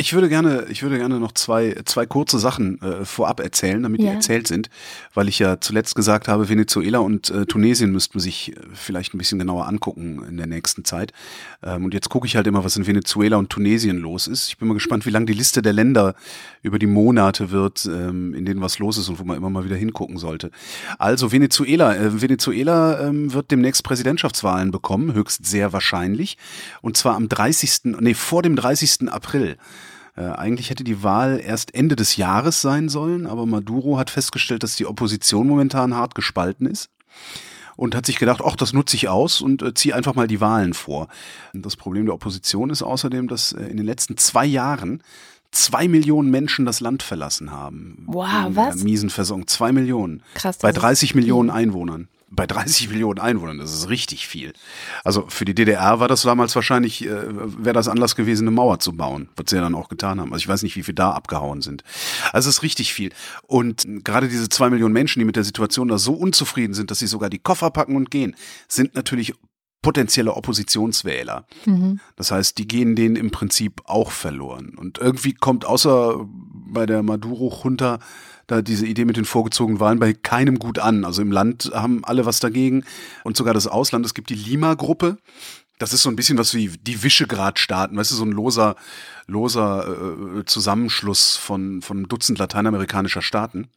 Ich 0.00 0.12
würde 0.12 0.28
gerne, 0.28 0.66
ich 0.70 0.84
würde 0.84 0.96
gerne 0.96 1.18
noch 1.18 1.32
zwei, 1.32 1.74
zwei 1.84 2.06
kurze 2.06 2.38
Sachen 2.38 2.80
äh, 2.82 3.04
vorab 3.04 3.40
erzählen, 3.40 3.82
damit 3.82 4.00
ja. 4.00 4.10
die 4.10 4.14
erzählt 4.14 4.46
sind, 4.46 4.70
weil 5.12 5.26
ich 5.26 5.40
ja 5.40 5.60
zuletzt 5.60 5.96
gesagt 5.96 6.28
habe, 6.28 6.48
Venezuela 6.48 7.00
und 7.00 7.30
äh, 7.30 7.46
Tunesien 7.46 7.90
müssten 7.90 8.20
sich 8.20 8.56
äh, 8.56 8.60
vielleicht 8.74 9.12
ein 9.12 9.18
bisschen 9.18 9.40
genauer 9.40 9.66
angucken 9.66 10.24
in 10.28 10.36
der 10.36 10.46
nächsten 10.46 10.84
Zeit. 10.84 11.12
Ähm, 11.64 11.84
und 11.84 11.94
jetzt 11.94 12.10
gucke 12.10 12.28
ich 12.28 12.36
halt 12.36 12.46
immer, 12.46 12.62
was 12.62 12.76
in 12.76 12.86
Venezuela 12.86 13.38
und 13.38 13.50
Tunesien 13.50 13.98
los 13.98 14.28
ist. 14.28 14.46
Ich 14.46 14.58
bin 14.58 14.68
mal 14.68 14.74
gespannt, 14.74 15.04
wie 15.04 15.10
lang 15.10 15.26
die 15.26 15.32
Liste 15.32 15.62
der 15.62 15.72
Länder 15.72 16.14
über 16.62 16.78
die 16.78 16.86
Monate 16.86 17.50
wird, 17.50 17.84
ähm, 17.86 18.34
in 18.34 18.44
denen 18.44 18.60
was 18.60 18.78
los 18.78 18.98
ist 18.98 19.08
und 19.08 19.18
wo 19.18 19.24
man 19.24 19.36
immer 19.36 19.50
mal 19.50 19.64
wieder 19.64 19.74
hingucken 19.74 20.16
sollte. 20.16 20.52
Also 20.98 21.32
Venezuela, 21.32 21.96
äh, 21.96 22.22
Venezuela 22.22 23.00
ähm, 23.00 23.32
wird 23.32 23.50
demnächst 23.50 23.82
Präsidentschaftswahlen 23.82 24.70
bekommen, 24.70 25.12
höchst 25.12 25.44
sehr 25.44 25.72
wahrscheinlich, 25.72 26.38
und 26.82 26.96
zwar 26.96 27.16
am 27.16 27.28
30. 27.28 27.96
nee, 27.98 28.14
vor 28.14 28.44
dem 28.44 28.54
30. 28.54 29.08
April. 29.10 29.56
Äh, 30.18 30.32
eigentlich 30.32 30.68
hätte 30.68 30.82
die 30.82 31.02
Wahl 31.04 31.40
erst 31.42 31.74
Ende 31.74 31.94
des 31.94 32.16
Jahres 32.16 32.60
sein 32.60 32.88
sollen, 32.88 33.26
aber 33.26 33.46
Maduro 33.46 33.98
hat 33.98 34.10
festgestellt, 34.10 34.64
dass 34.64 34.74
die 34.74 34.86
Opposition 34.86 35.46
momentan 35.46 35.94
hart 35.94 36.16
gespalten 36.16 36.66
ist 36.66 36.90
und 37.76 37.94
hat 37.94 38.04
sich 38.04 38.18
gedacht, 38.18 38.40
ach, 38.44 38.56
das 38.56 38.72
nutze 38.72 38.96
ich 38.96 39.08
aus 39.08 39.40
und 39.40 39.62
äh, 39.62 39.74
ziehe 39.74 39.94
einfach 39.94 40.16
mal 40.16 40.26
die 40.26 40.40
Wahlen 40.40 40.74
vor. 40.74 41.06
Und 41.54 41.64
das 41.64 41.76
Problem 41.76 42.06
der 42.06 42.14
Opposition 42.14 42.70
ist 42.70 42.82
außerdem, 42.82 43.28
dass 43.28 43.52
äh, 43.52 43.62
in 43.66 43.76
den 43.76 43.86
letzten 43.86 44.16
zwei 44.16 44.44
Jahren 44.44 45.04
zwei 45.52 45.86
Millionen 45.86 46.30
Menschen 46.30 46.66
das 46.66 46.80
Land 46.80 47.04
verlassen 47.04 47.52
haben. 47.52 48.02
Wow, 48.06 48.48
was? 48.50 48.82
miesen 48.82 49.10
Versorgung. 49.10 49.46
Zwei 49.46 49.70
Millionen. 49.70 50.24
Krass. 50.34 50.58
Bei 50.58 50.72
30 50.72 51.14
Millionen 51.14 51.48
Einwohnern 51.48 52.08
bei 52.30 52.46
30 52.46 52.90
Millionen 52.90 53.18
Einwohnern, 53.18 53.58
das 53.58 53.72
ist 53.72 53.88
richtig 53.88 54.26
viel. 54.26 54.52
Also 55.04 55.26
für 55.28 55.44
die 55.44 55.54
DDR 55.54 56.00
war 56.00 56.08
das 56.08 56.22
damals 56.22 56.54
wahrscheinlich, 56.54 57.04
äh, 57.04 57.08
wäre 57.08 57.72
das 57.72 57.88
Anlass 57.88 58.16
gewesen, 58.16 58.44
eine 58.46 58.54
Mauer 58.54 58.78
zu 58.80 58.92
bauen, 58.92 59.28
was 59.36 59.46
sie 59.48 59.56
ja 59.56 59.62
dann 59.62 59.74
auch 59.74 59.88
getan 59.88 60.20
haben. 60.20 60.32
Also 60.32 60.42
ich 60.42 60.48
weiß 60.48 60.62
nicht, 60.62 60.76
wie 60.76 60.82
viel 60.82 60.94
da 60.94 61.12
abgehauen 61.12 61.62
sind. 61.62 61.84
Also 62.32 62.48
es 62.48 62.56
ist 62.56 62.62
richtig 62.62 62.92
viel. 62.92 63.12
Und 63.46 63.86
gerade 64.04 64.28
diese 64.28 64.48
zwei 64.48 64.70
Millionen 64.70 64.92
Menschen, 64.92 65.20
die 65.20 65.24
mit 65.24 65.36
der 65.36 65.44
Situation 65.44 65.88
da 65.88 65.98
so 65.98 66.12
unzufrieden 66.12 66.74
sind, 66.74 66.90
dass 66.90 66.98
sie 66.98 67.06
sogar 67.06 67.30
die 67.30 67.38
Koffer 67.38 67.70
packen 67.70 67.96
und 67.96 68.10
gehen, 68.10 68.36
sind 68.68 68.94
natürlich 68.94 69.34
potenzielle 69.80 70.34
Oppositionswähler. 70.34 71.46
Mhm. 71.64 72.00
Das 72.16 72.30
heißt, 72.30 72.58
die 72.58 72.66
gehen 72.66 72.96
denen 72.96 73.16
im 73.16 73.30
Prinzip 73.30 73.80
auch 73.84 74.10
verloren. 74.10 74.74
Und 74.76 74.98
irgendwie 74.98 75.34
kommt 75.34 75.64
außer 75.64 76.26
bei 76.26 76.84
der 76.84 77.02
Maduro-Junta 77.02 78.00
da 78.48 78.62
diese 78.62 78.86
Idee 78.86 79.04
mit 79.04 79.16
den 79.16 79.26
vorgezogenen 79.26 79.78
Wahlen 79.78 80.00
bei 80.00 80.14
keinem 80.14 80.58
gut 80.58 80.80
an. 80.80 81.04
Also 81.04 81.22
im 81.22 81.30
Land 81.30 81.70
haben 81.72 82.04
alle 82.04 82.26
was 82.26 82.40
dagegen 82.40 82.82
und 83.22 83.36
sogar 83.36 83.54
das 83.54 83.68
Ausland. 83.68 84.04
Es 84.04 84.14
gibt 84.14 84.30
die 84.30 84.34
Lima-Gruppe. 84.34 85.18
Das 85.78 85.92
ist 85.92 86.02
so 86.02 86.08
ein 86.08 86.16
bisschen 86.16 86.38
was 86.38 86.54
wie 86.54 86.68
die 86.68 87.04
Visegrad-Staaten, 87.04 87.96
weißt 87.96 88.10
du, 88.10 88.16
so 88.16 88.24
ein 88.24 88.32
loser, 88.32 88.74
loser 89.28 90.38
äh, 90.40 90.44
Zusammenschluss 90.44 91.36
von, 91.36 91.82
von 91.82 92.04
Dutzend 92.04 92.38
lateinamerikanischer 92.40 93.22
Staaten. 93.22 93.68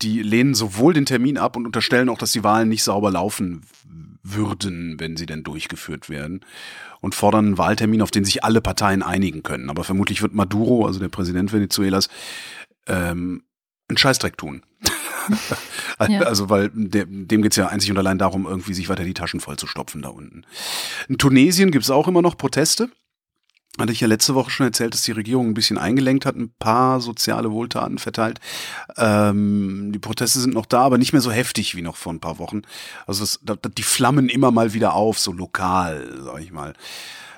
Die 0.00 0.22
lehnen 0.22 0.54
sowohl 0.54 0.94
den 0.94 1.04
Termin 1.04 1.36
ab 1.36 1.56
und 1.56 1.66
unterstellen 1.66 2.08
auch, 2.08 2.18
dass 2.18 2.32
die 2.32 2.44
Wahlen 2.44 2.68
nicht 2.68 2.84
sauber 2.84 3.10
laufen 3.10 3.66
würden, 4.22 4.98
wenn 4.98 5.16
sie 5.16 5.26
denn 5.26 5.42
durchgeführt 5.42 6.08
werden. 6.08 6.44
Und 7.00 7.14
fordern 7.14 7.46
einen 7.46 7.58
Wahltermin, 7.58 8.02
auf 8.02 8.10
den 8.10 8.24
sich 8.24 8.44
alle 8.44 8.60
Parteien 8.60 9.02
einigen 9.02 9.42
können. 9.42 9.68
Aber 9.68 9.84
vermutlich 9.84 10.22
wird 10.22 10.34
Maduro, 10.34 10.86
also 10.86 11.00
der 11.00 11.08
Präsident 11.08 11.52
Venezuelas, 11.52 12.08
ähm, 12.86 13.42
einen 13.88 13.98
Scheißdreck 13.98 14.36
tun. 14.36 14.62
ja. 16.08 16.20
Also, 16.20 16.50
weil 16.50 16.70
der, 16.72 17.06
dem 17.06 17.42
geht's 17.42 17.56
ja 17.56 17.68
einzig 17.68 17.90
und 17.90 17.98
allein 17.98 18.18
darum, 18.18 18.46
irgendwie 18.46 18.74
sich 18.74 18.88
weiter 18.88 19.04
die 19.04 19.14
Taschen 19.14 19.40
voll 19.40 19.56
zu 19.56 19.66
stopfen 19.66 20.02
da 20.02 20.08
unten. 20.08 20.44
In 21.08 21.18
Tunesien 21.18 21.70
gibt's 21.70 21.90
auch 21.90 22.08
immer 22.08 22.22
noch 22.22 22.36
Proteste. 22.36 22.90
Hatte 23.78 23.92
ich 23.92 24.00
ja 24.00 24.06
letzte 24.06 24.34
Woche 24.34 24.50
schon 24.50 24.66
erzählt, 24.66 24.94
dass 24.94 25.02
die 25.02 25.12
Regierung 25.12 25.48
ein 25.48 25.54
bisschen 25.54 25.76
eingelenkt 25.76 26.24
hat, 26.24 26.34
ein 26.34 26.50
paar 26.58 27.00
soziale 27.00 27.52
Wohltaten 27.52 27.98
verteilt. 27.98 28.40
Ähm, 28.96 29.90
die 29.92 29.98
Proteste 29.98 30.40
sind 30.40 30.54
noch 30.54 30.64
da, 30.64 30.80
aber 30.80 30.96
nicht 30.96 31.12
mehr 31.12 31.20
so 31.20 31.30
heftig 31.30 31.74
wie 31.74 31.82
noch 31.82 31.96
vor 31.96 32.14
ein 32.14 32.20
paar 32.20 32.38
Wochen. 32.38 32.62
Also 33.06 33.22
das, 33.22 33.40
das, 33.42 33.58
die 33.76 33.82
flammen 33.82 34.30
immer 34.30 34.50
mal 34.50 34.72
wieder 34.72 34.94
auf, 34.94 35.18
so 35.18 35.30
lokal, 35.30 36.08
sag 36.24 36.40
ich 36.40 36.52
mal. 36.52 36.72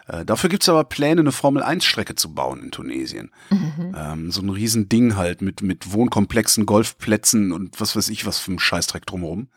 Äh, 0.08 0.24
dafür 0.24 0.48
gibt's 0.50 0.68
aber 0.68 0.84
Pläne, 0.84 1.20
eine 1.20 1.32
Formel-1-Strecke 1.32 2.14
zu 2.14 2.34
bauen 2.34 2.62
in 2.62 2.70
Tunesien. 2.70 3.30
Mhm. 3.50 3.94
Ähm, 3.96 4.30
so 4.30 4.40
ein 4.40 4.48
Riesending 4.48 5.16
halt 5.16 5.42
mit, 5.42 5.62
mit 5.62 5.92
Wohnkomplexen, 5.92 6.66
Golfplätzen 6.66 7.52
und 7.52 7.80
was 7.80 7.94
weiß 7.94 8.08
ich, 8.08 8.26
was 8.26 8.38
für 8.38 8.52
ein 8.52 8.58
Scheißdreck 8.58 9.06
drumherum. 9.06 9.48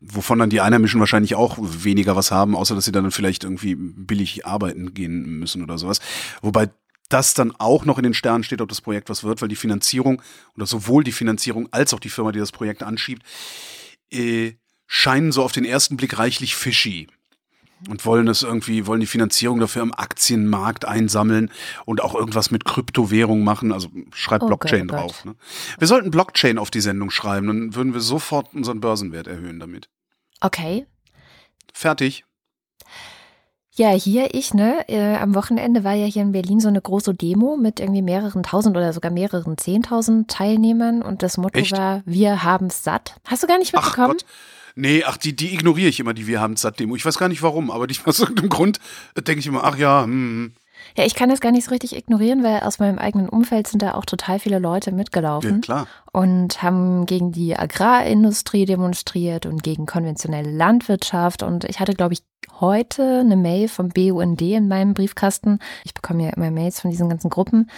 Wovon 0.00 0.38
dann 0.38 0.50
die 0.50 0.60
Einheimischen 0.60 1.00
wahrscheinlich 1.00 1.34
auch 1.34 1.56
weniger 1.58 2.14
was 2.14 2.30
haben, 2.30 2.54
außer 2.54 2.74
dass 2.74 2.84
sie 2.84 2.92
dann 2.92 3.10
vielleicht 3.10 3.44
irgendwie 3.44 3.74
billig 3.74 4.44
arbeiten 4.44 4.92
gehen 4.92 5.38
müssen 5.38 5.62
oder 5.62 5.78
sowas. 5.78 6.00
Wobei 6.42 6.68
das 7.08 7.32
dann 7.32 7.54
auch 7.56 7.86
noch 7.86 7.96
in 7.96 8.04
den 8.04 8.14
Sternen 8.14 8.44
steht, 8.44 8.60
ob 8.60 8.68
das 8.68 8.82
Projekt 8.82 9.08
was 9.08 9.24
wird, 9.24 9.40
weil 9.40 9.48
die 9.48 9.56
Finanzierung 9.56 10.20
oder 10.54 10.66
sowohl 10.66 11.02
die 11.02 11.12
Finanzierung 11.12 11.68
als 11.70 11.94
auch 11.94 12.00
die 12.00 12.10
Firma, 12.10 12.32
die 12.32 12.38
das 12.38 12.52
Projekt 12.52 12.82
anschiebt, 12.82 13.22
äh, 14.10 14.52
scheinen 14.86 15.32
so 15.32 15.42
auf 15.42 15.52
den 15.52 15.64
ersten 15.64 15.96
Blick 15.96 16.18
reichlich 16.18 16.54
fishy 16.54 17.08
und 17.88 18.04
wollen 18.06 18.28
es 18.28 18.42
irgendwie, 18.42 18.86
wollen 18.86 19.00
die 19.00 19.06
Finanzierung 19.06 19.60
dafür 19.60 19.82
am 19.82 19.92
Aktienmarkt 19.92 20.84
einsammeln 20.84 21.50
und 21.84 22.02
auch 22.02 22.14
irgendwas 22.14 22.50
mit 22.50 22.64
Kryptowährung 22.64 23.44
machen. 23.44 23.72
Also 23.72 23.88
schreibt 24.12 24.44
oh 24.44 24.46
Blockchain 24.46 24.88
Gott, 24.88 24.98
drauf. 24.98 25.24
Ne? 25.24 25.34
Wir 25.78 25.86
sollten 25.86 26.10
Blockchain 26.10 26.58
auf 26.58 26.70
die 26.70 26.80
Sendung 26.80 27.10
schreiben, 27.10 27.46
dann 27.46 27.74
würden 27.74 27.92
wir 27.92 28.00
sofort 28.00 28.54
unseren 28.54 28.80
Börsenwert 28.80 29.26
erhöhen 29.26 29.60
damit. 29.60 29.88
Okay. 30.40 30.86
Fertig. 31.72 32.24
Ja, 33.78 33.90
hier 33.90 34.34
ich, 34.34 34.54
ne, 34.54 34.88
äh, 34.88 35.16
am 35.16 35.34
Wochenende 35.34 35.84
war 35.84 35.92
ja 35.92 36.06
hier 36.06 36.22
in 36.22 36.32
Berlin 36.32 36.60
so 36.60 36.68
eine 36.68 36.80
große 36.80 37.12
Demo 37.12 37.58
mit 37.58 37.78
irgendwie 37.78 38.00
mehreren 38.00 38.42
tausend 38.42 38.74
oder 38.74 38.94
sogar 38.94 39.10
mehreren 39.10 39.58
zehntausend 39.58 40.30
Teilnehmern 40.30 41.02
und 41.02 41.22
das 41.22 41.36
Motto 41.36 41.58
Echt? 41.58 41.72
war, 41.72 42.02
wir 42.06 42.42
haben's 42.42 42.82
satt. 42.82 43.16
Hast 43.26 43.42
du 43.42 43.46
gar 43.46 43.58
nicht 43.58 43.74
mitbekommen? 43.74 44.16
Ach 44.16 44.22
Gott. 44.22 44.24
Nee, 44.76 45.02
ach, 45.04 45.16
die, 45.16 45.34
die 45.34 45.54
ignoriere 45.54 45.88
ich 45.88 45.98
immer, 45.98 46.14
die 46.14 46.26
Wir 46.26 46.40
haben 46.40 46.54
Satt-Demo. 46.56 46.96
Ich 46.96 47.04
weiß 47.04 47.18
gar 47.18 47.28
nicht 47.28 47.42
warum, 47.42 47.70
aber 47.70 47.86
nicht 47.86 48.06
aus 48.06 48.20
irgendeinem 48.20 48.50
Grund 48.50 48.78
denke 49.16 49.40
ich 49.40 49.46
immer, 49.46 49.64
ach 49.64 49.76
ja, 49.76 50.04
hm, 50.04 50.12
hm. 50.12 50.52
Ja, 50.96 51.04
ich 51.04 51.14
kann 51.14 51.30
das 51.30 51.40
gar 51.40 51.52
nicht 51.52 51.64
so 51.64 51.70
richtig 51.70 51.96
ignorieren, 51.96 52.42
weil 52.44 52.60
aus 52.60 52.78
meinem 52.78 52.98
eigenen 52.98 53.28
Umfeld 53.28 53.66
sind 53.66 53.82
da 53.82 53.94
auch 53.94 54.04
total 54.04 54.38
viele 54.38 54.58
Leute 54.58 54.92
mitgelaufen. 54.92 55.54
Ja, 55.54 55.58
klar. 55.58 55.86
Und 56.12 56.62
haben 56.62 57.06
gegen 57.06 57.32
die 57.32 57.56
Agrarindustrie 57.56 58.66
demonstriert 58.66 59.46
und 59.46 59.62
gegen 59.62 59.86
konventionelle 59.86 60.50
Landwirtschaft. 60.50 61.42
Und 61.42 61.64
ich 61.64 61.80
hatte, 61.80 61.94
glaube 61.94 62.14
ich, 62.14 62.22
heute 62.60 63.20
eine 63.20 63.36
Mail 63.36 63.68
vom 63.68 63.88
BUND 63.88 64.40
in 64.40 64.68
meinem 64.68 64.94
Briefkasten. 64.94 65.58
Ich 65.84 65.94
bekomme 65.94 66.24
ja 66.24 66.30
immer 66.30 66.50
Mails 66.50 66.80
von 66.80 66.90
diesen 66.90 67.08
ganzen 67.08 67.30
Gruppen. 67.30 67.70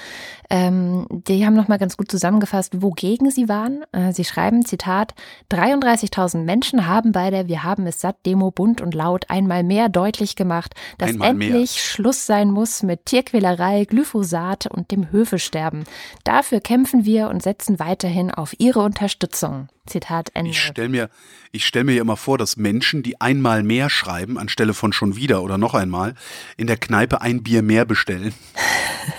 Ähm, 0.51 1.07
die 1.11 1.45
haben 1.45 1.55
nochmal 1.55 1.79
ganz 1.79 1.97
gut 1.97 2.11
zusammengefasst, 2.11 2.81
wogegen 2.81 3.31
sie 3.31 3.49
waren. 3.49 3.85
Äh, 3.93 4.13
sie 4.13 4.25
schreiben, 4.25 4.65
Zitat, 4.65 5.15
33.000 5.51 6.39
Menschen 6.45 6.87
haben 6.87 7.13
bei 7.13 7.31
der 7.31 7.49
Wir 7.49 7.65
haben 7.65 7.87
es 7.87 8.01
satt 8.01 8.25
Demo 8.25 8.51
bunt 8.51 8.81
und 8.81 8.95
laut 8.95 9.29
einmal 9.29 9.63
mehr 9.63 9.91
deutlich 9.91 10.37
gemacht, 10.37 10.75
dass 10.97 11.11
einmal 11.11 11.31
endlich 11.31 11.51
mehr. 11.51 11.67
Schluss 11.67 12.25
sein 12.25 12.51
muss 12.51 12.83
mit 12.83 13.05
Tierquälerei, 13.07 13.85
Glyphosat 13.85 14.67
und 14.67 14.91
dem 14.91 15.13
Höfesterben. 15.13 15.85
Dafür 16.25 16.61
kämpfen 16.61 17.05
wir 17.05 17.29
und 17.29 17.43
setzen 17.43 17.79
weiterhin 17.79 18.31
auf 18.31 18.55
ihre 18.59 18.81
Unterstützung. 18.81 19.69
Zitat 19.87 20.31
Ende. 20.35 20.51
Ich 20.51 20.63
stelle 20.63 20.89
mir, 20.89 21.11
ich 21.53 21.67
stell 21.67 21.85
mir 21.85 22.01
immer 22.01 22.17
vor, 22.17 22.39
dass 22.39 22.57
Menschen, 22.57 23.03
die 23.03 23.21
einmal 23.21 23.63
mehr 23.63 23.91
schreiben, 23.91 24.39
anstelle 24.39 24.75
von 24.75 24.93
schon 24.93 25.17
wieder 25.17 25.43
oder 25.43 25.59
noch 25.59 25.75
einmal, 25.75 26.15
in 26.57 26.67
der 26.67 26.77
Kneipe 26.77 27.21
ein 27.21 27.43
Bier 27.43 27.63
mehr 27.63 27.85
bestellen. 27.85 28.35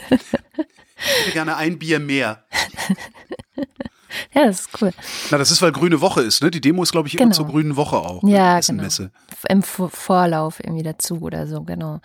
ich 1.10 1.22
hätte 1.22 1.32
gerne 1.34 1.58
ein 1.58 1.80
Bier 1.80 2.00
mehr. 2.00 2.44
Ja, 4.34 4.46
das 4.46 4.62
ist 4.62 4.82
cool. 4.82 4.92
Na, 5.30 5.38
das 5.38 5.52
ist, 5.52 5.62
weil 5.62 5.72
Grüne 5.72 6.02
Woche 6.02 6.22
ist, 6.22 6.42
ne? 6.42 6.50
Die 6.50 6.62
Demo 6.62 6.82
ist, 6.82 6.92
glaube 6.92 7.08
ich, 7.08 7.16
immer 7.16 7.26
genau. 7.26 7.36
zur 7.36 7.48
Grünen 7.48 7.76
Woche 7.76 7.98
auch. 7.98 8.24
Ne? 8.24 8.32
Ja, 8.32 8.60
genau. 8.60 8.84
Im 9.48 9.62
Vorlauf 9.62 10.60
irgendwie 10.60 10.84
dazu 10.84 11.22
oder 11.22 11.46
so, 11.48 11.62
genau. 11.62 12.00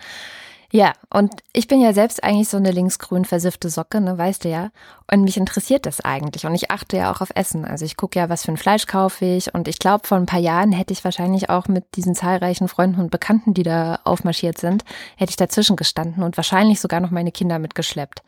Ja, 0.75 0.93
und 1.09 1.33
ich 1.53 1.69
bin 1.69 1.81
ja 1.81 1.93
selbst 1.93 2.25
eigentlich 2.25 2.49
so 2.49 2.57
eine 2.57 2.73
linksgrün 2.73 3.25
versiffte 3.25 3.71
Socke, 3.71 4.01
ne, 4.01 4.19
weißt 4.19 4.45
du 4.45 4.49
ja. 4.49 4.71
Und 5.09 5.23
mich 5.23 5.37
interessiert 5.37 5.87
das 5.87 6.01
eigentlich. 6.01 6.47
Und 6.47 6.55
ich 6.57 6.73
achte 6.73 6.97
ja 6.97 7.13
auch 7.13 7.21
auf 7.21 7.31
Essen. 7.37 7.65
Also 7.65 7.85
ich 7.85 7.97
gucke 7.97 8.19
ja, 8.19 8.29
was 8.29 8.45
für 8.45 8.51
ein 8.51 8.57
Fleisch 8.57 8.87
kaufe 8.87 9.25
ich. 9.25 9.55
Und 9.55 9.69
ich 9.69 9.79
glaube, 9.79 10.05
vor 10.05 10.19
ein 10.19 10.27
paar 10.27 10.41
Jahren 10.41 10.73
hätte 10.73 10.93
ich 10.93 11.05
wahrscheinlich 11.05 11.49
auch 11.49 11.69
mit 11.69 11.95
diesen 11.95 12.17
zahlreichen 12.17 12.67
Freunden 12.67 13.01
und 13.01 13.13
Bekannten, 13.13 13.55
die 13.55 13.63
da 13.63 14.01
aufmarschiert 14.03 14.59
sind, 14.59 14.85
hätte 15.17 15.31
ich 15.31 15.37
dazwischen 15.37 15.77
gestanden 15.77 16.25
und 16.25 16.37
wahrscheinlich 16.37 16.81
sogar 16.81 16.99
noch 16.99 17.13
meine 17.13 17.31
Kinder 17.31 17.61
mitgeschleppt. 17.61 18.25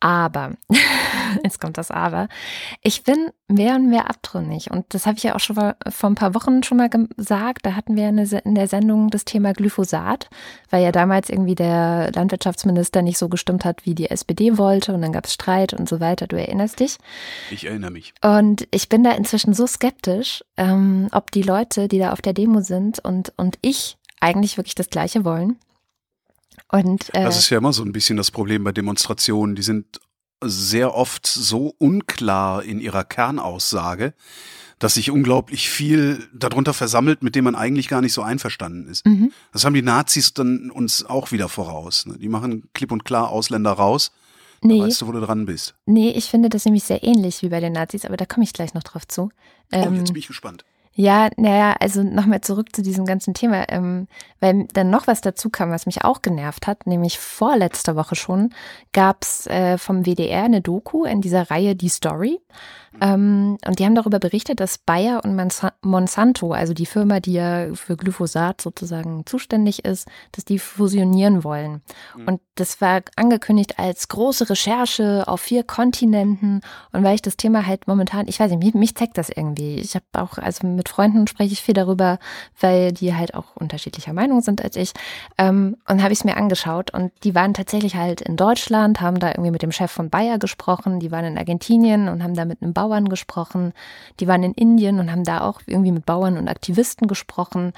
Aber, 0.00 0.52
jetzt 1.42 1.60
kommt 1.60 1.78
das 1.78 1.90
Aber, 1.90 2.28
ich 2.82 3.02
bin 3.02 3.30
mehr 3.48 3.76
und 3.76 3.88
mehr 3.88 4.10
abtrünnig. 4.10 4.70
Und 4.70 4.84
das 4.90 5.06
habe 5.06 5.16
ich 5.16 5.22
ja 5.22 5.34
auch 5.34 5.40
schon 5.40 5.56
vor 5.56 6.10
ein 6.10 6.14
paar 6.14 6.34
Wochen 6.34 6.62
schon 6.62 6.78
mal 6.78 6.90
gesagt. 6.90 7.64
Da 7.64 7.74
hatten 7.74 7.96
wir 7.96 8.08
in 8.08 8.54
der 8.54 8.68
Sendung 8.68 9.10
das 9.10 9.24
Thema 9.24 9.52
Glyphosat, 9.52 10.28
weil 10.70 10.82
ja 10.82 10.92
damals 10.92 11.30
irgendwie 11.30 11.54
der 11.54 12.12
Landwirtschaftsminister 12.12 13.02
nicht 13.02 13.18
so 13.18 13.28
gestimmt 13.28 13.64
hat, 13.64 13.86
wie 13.86 13.94
die 13.94 14.10
SPD 14.10 14.58
wollte. 14.58 14.92
Und 14.92 15.02
dann 15.02 15.12
gab 15.12 15.24
es 15.24 15.32
Streit 15.32 15.72
und 15.72 15.88
so 15.88 15.98
weiter. 15.98 16.26
Du 16.26 16.36
erinnerst 16.36 16.80
dich? 16.80 16.98
Ich 17.50 17.64
erinnere 17.64 17.90
mich. 17.90 18.12
Und 18.22 18.68
ich 18.70 18.88
bin 18.88 19.02
da 19.02 19.12
inzwischen 19.12 19.54
so 19.54 19.66
skeptisch, 19.66 20.44
ähm, 20.56 21.08
ob 21.12 21.30
die 21.30 21.42
Leute, 21.42 21.88
die 21.88 21.98
da 21.98 22.12
auf 22.12 22.20
der 22.20 22.34
Demo 22.34 22.60
sind 22.60 22.98
und, 22.98 23.32
und 23.36 23.58
ich 23.62 23.96
eigentlich 24.20 24.56
wirklich 24.56 24.74
das 24.74 24.90
Gleiche 24.90 25.24
wollen. 25.24 25.58
Und, 26.70 27.14
äh, 27.14 27.24
das 27.24 27.38
ist 27.38 27.50
ja 27.50 27.58
immer 27.58 27.72
so 27.72 27.82
ein 27.82 27.92
bisschen 27.92 28.16
das 28.16 28.30
Problem 28.30 28.64
bei 28.64 28.72
Demonstrationen. 28.72 29.56
Die 29.56 29.62
sind 29.62 30.00
sehr 30.44 30.94
oft 30.94 31.26
so 31.26 31.74
unklar 31.78 32.62
in 32.62 32.80
ihrer 32.80 33.04
Kernaussage, 33.04 34.14
dass 34.78 34.94
sich 34.94 35.10
unglaublich 35.10 35.70
viel 35.70 36.28
darunter 36.34 36.74
versammelt, 36.74 37.22
mit 37.22 37.34
dem 37.34 37.44
man 37.44 37.54
eigentlich 37.54 37.88
gar 37.88 38.02
nicht 38.02 38.12
so 38.12 38.22
einverstanden 38.22 38.88
ist. 38.88 39.06
Mhm. 39.06 39.32
Das 39.52 39.64
haben 39.64 39.74
die 39.74 39.82
Nazis 39.82 40.34
dann 40.34 40.70
uns 40.70 41.04
auch 41.04 41.32
wieder 41.32 41.48
voraus. 41.48 42.04
Ne? 42.04 42.18
Die 42.18 42.28
machen 42.28 42.64
klipp 42.74 42.92
und 42.92 43.04
klar 43.04 43.30
Ausländer 43.30 43.72
raus. 43.72 44.12
Nee. 44.62 44.80
Weißt 44.80 45.02
du, 45.02 45.06
wo 45.06 45.12
du 45.12 45.20
dran 45.20 45.46
bist. 45.46 45.74
Nee, 45.86 46.10
ich 46.10 46.26
finde 46.26 46.48
das 46.48 46.64
nämlich 46.64 46.84
sehr 46.84 47.02
ähnlich 47.02 47.42
wie 47.42 47.48
bei 47.48 47.60
den 47.60 47.72
Nazis, 47.72 48.04
aber 48.04 48.16
da 48.16 48.26
komme 48.26 48.44
ich 48.44 48.52
gleich 48.52 48.74
noch 48.74 48.82
drauf 48.82 49.06
zu. 49.06 49.22
Oh, 49.22 49.76
jetzt 49.76 49.86
ähm, 49.86 50.04
bin 50.04 50.16
ich 50.16 50.26
gespannt. 50.26 50.64
Ja, 50.98 51.28
naja, 51.36 51.76
also 51.78 52.02
nochmal 52.02 52.40
zurück 52.40 52.74
zu 52.74 52.80
diesem 52.80 53.04
ganzen 53.04 53.34
Thema, 53.34 53.66
ähm, 53.68 54.08
weil 54.40 54.66
dann 54.72 54.88
noch 54.88 55.06
was 55.06 55.20
dazu 55.20 55.50
kam, 55.50 55.70
was 55.70 55.84
mich 55.84 56.04
auch 56.04 56.22
genervt 56.22 56.66
hat, 56.66 56.86
nämlich 56.86 57.18
vorletzte 57.18 57.96
Woche 57.96 58.14
schon 58.14 58.54
gab's 58.94 59.46
äh, 59.46 59.76
vom 59.76 60.06
WDR 60.06 60.44
eine 60.44 60.62
Doku 60.62 61.04
in 61.04 61.20
dieser 61.20 61.50
Reihe 61.50 61.76
Die 61.76 61.90
Story. 61.90 62.40
Ähm, 63.00 63.58
und 63.66 63.78
die 63.78 63.84
haben 63.84 63.94
darüber 63.94 64.18
berichtet, 64.18 64.60
dass 64.60 64.78
Bayer 64.78 65.22
und 65.24 65.36
Monsanto, 65.82 66.52
also 66.52 66.74
die 66.74 66.86
Firma, 66.86 67.20
die 67.20 67.34
ja 67.34 67.74
für 67.74 67.96
Glyphosat 67.96 68.60
sozusagen 68.60 69.24
zuständig 69.26 69.84
ist, 69.84 70.08
dass 70.32 70.44
die 70.44 70.58
fusionieren 70.58 71.44
wollen. 71.44 71.82
Mhm. 72.16 72.28
Und 72.28 72.40
das 72.54 72.80
war 72.80 73.02
angekündigt 73.16 73.78
als 73.78 74.08
große 74.08 74.48
Recherche 74.48 75.24
auf 75.26 75.42
vier 75.42 75.62
Kontinenten. 75.62 76.62
Und 76.92 77.04
weil 77.04 77.14
ich 77.14 77.22
das 77.22 77.36
Thema 77.36 77.66
halt 77.66 77.86
momentan, 77.86 78.28
ich 78.28 78.40
weiß 78.40 78.50
nicht, 78.50 78.64
mich, 78.64 78.74
mich 78.74 78.94
zeigt 78.94 79.18
das 79.18 79.28
irgendwie. 79.28 79.76
Ich 79.76 79.94
habe 79.94 80.04
auch, 80.12 80.38
also 80.38 80.66
mit 80.66 80.88
Freunden 80.88 81.26
spreche 81.26 81.52
ich 81.52 81.62
viel 81.62 81.74
darüber, 81.74 82.18
weil 82.60 82.92
die 82.92 83.14
halt 83.14 83.34
auch 83.34 83.56
unterschiedlicher 83.56 84.14
Meinung 84.14 84.40
sind 84.40 84.64
als 84.64 84.76
ich. 84.76 84.92
Ähm, 85.38 85.76
und 85.88 86.02
habe 86.02 86.12
ich 86.12 86.20
es 86.20 86.24
mir 86.24 86.36
angeschaut. 86.36 86.92
Und 86.94 87.12
die 87.24 87.34
waren 87.34 87.52
tatsächlich 87.52 87.94
halt 87.94 88.22
in 88.22 88.36
Deutschland, 88.36 89.00
haben 89.00 89.20
da 89.20 89.28
irgendwie 89.28 89.50
mit 89.50 89.62
dem 89.62 89.72
Chef 89.72 89.90
von 89.90 90.08
Bayer 90.08 90.38
gesprochen, 90.38 90.98
die 90.98 91.10
waren 91.10 91.24
in 91.26 91.38
Argentinien 91.38 92.08
und 92.08 92.22
haben 92.22 92.34
da 92.34 92.44
mit 92.44 92.62
einem 92.62 92.72
Bauer 92.72 92.85
Bauern 92.86 93.08
gesprochen, 93.08 93.72
die 94.20 94.28
waren 94.28 94.42
in 94.42 94.52
Indien 94.52 95.00
und 95.00 95.10
haben 95.10 95.24
da 95.24 95.40
auch 95.40 95.60
irgendwie 95.66 95.92
mit 95.92 96.06
Bauern 96.06 96.38
und 96.38 96.48
Aktivisten 96.48 97.08
gesprochen. 97.08 97.72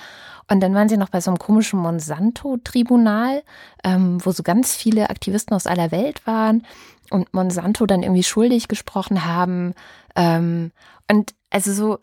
Und 0.51 0.61
dann 0.61 0.75
waren 0.75 0.89
sie 0.89 0.97
noch 0.97 1.09
bei 1.09 1.21
so 1.21 1.31
einem 1.31 1.39
komischen 1.39 1.81
Monsanto-Tribunal, 1.81 3.43
ähm, 3.85 4.19
wo 4.25 4.33
so 4.33 4.43
ganz 4.43 4.75
viele 4.75 5.11
Aktivisten 5.11 5.55
aus 5.55 5.67
aller 5.67 5.91
Welt 5.91 6.27
waren 6.27 6.67
und 7.11 7.33
Monsanto 7.33 7.87
dann 7.87 8.03
irgendwie 8.03 8.23
schuldig 8.23 8.69
gesprochen 8.69 9.25
haben. 9.25 9.75
Ähm, 10.15 10.73
und 11.11 11.35
also 11.51 11.73
so, 11.73 11.99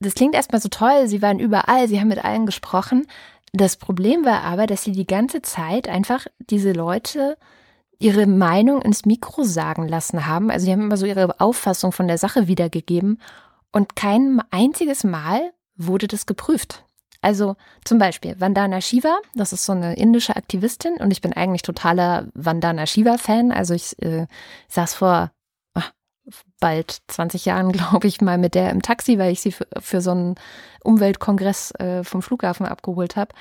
das 0.00 0.14
klingt 0.14 0.34
erstmal 0.34 0.60
so 0.60 0.68
toll, 0.68 1.06
sie 1.06 1.20
waren 1.20 1.38
überall, 1.38 1.88
sie 1.88 2.00
haben 2.00 2.08
mit 2.08 2.24
allen 2.24 2.46
gesprochen. 2.46 3.06
Das 3.52 3.76
Problem 3.76 4.24
war 4.24 4.42
aber, 4.42 4.66
dass 4.66 4.84
sie 4.84 4.92
die 4.92 5.06
ganze 5.06 5.42
Zeit 5.42 5.88
einfach 5.88 6.26
diese 6.38 6.72
Leute 6.72 7.36
ihre 7.98 8.26
Meinung 8.26 8.82
ins 8.82 9.04
Mikro 9.04 9.42
sagen 9.42 9.88
lassen 9.88 10.26
haben. 10.26 10.50
Also 10.50 10.66
die 10.66 10.72
haben 10.72 10.82
immer 10.82 10.96
so 10.96 11.06
ihre 11.06 11.40
Auffassung 11.40 11.92
von 11.92 12.06
der 12.06 12.18
Sache 12.18 12.46
wiedergegeben 12.46 13.20
und 13.72 13.96
kein 13.96 14.40
einziges 14.50 15.04
Mal 15.04 15.52
wurde 15.76 16.08
das 16.08 16.26
geprüft. 16.26 16.84
Also 17.20 17.56
zum 17.84 17.98
Beispiel 17.98 18.40
Vandana 18.40 18.80
Shiva, 18.80 19.18
das 19.34 19.52
ist 19.52 19.64
so 19.64 19.72
eine 19.72 19.96
indische 19.96 20.36
Aktivistin 20.36 20.94
und 20.98 21.10
ich 21.10 21.20
bin 21.20 21.32
eigentlich 21.32 21.62
totaler 21.62 22.28
Vandana 22.34 22.86
Shiva-Fan. 22.86 23.50
Also 23.50 23.74
ich 23.74 24.00
äh, 24.02 24.26
saß 24.68 24.94
vor 24.94 25.32
ach, 25.74 25.92
bald 26.60 26.98
20 27.08 27.44
Jahren, 27.44 27.72
glaube 27.72 28.06
ich, 28.06 28.20
mal 28.20 28.38
mit 28.38 28.54
der 28.54 28.70
im 28.70 28.82
Taxi, 28.82 29.18
weil 29.18 29.32
ich 29.32 29.40
sie 29.40 29.50
für, 29.50 29.66
für 29.80 30.00
so 30.00 30.12
einen 30.12 30.36
Umweltkongress 30.84 31.72
äh, 31.72 32.04
vom 32.04 32.22
Flughafen 32.22 32.66
abgeholt 32.66 33.16
habe. 33.16 33.34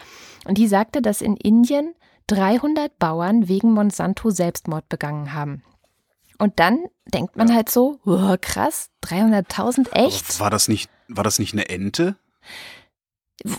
Und 0.45 0.57
die 0.57 0.67
sagte, 0.67 1.03
dass 1.03 1.21
in 1.21 1.37
Indien 1.37 1.93
300 2.27 2.97
Bauern 2.99 3.47
wegen 3.47 3.71
Monsanto 3.71 4.29
Selbstmord 4.29 4.89
begangen 4.89 5.33
haben. 5.33 5.63
Und 6.37 6.59
dann 6.59 6.85
denkt 7.05 7.35
man 7.35 7.49
ja. 7.49 7.55
halt 7.55 7.69
so, 7.69 7.99
oh, 8.05 8.35
krass, 8.39 8.89
300.000 9.03 9.91
echt? 9.93 10.39
war 10.39 10.49
das 10.49 10.67
nicht, 10.67 10.89
war 11.07 11.23
das 11.23 11.39
nicht 11.39 11.53
eine 11.53 11.69
Ente? 11.69 12.15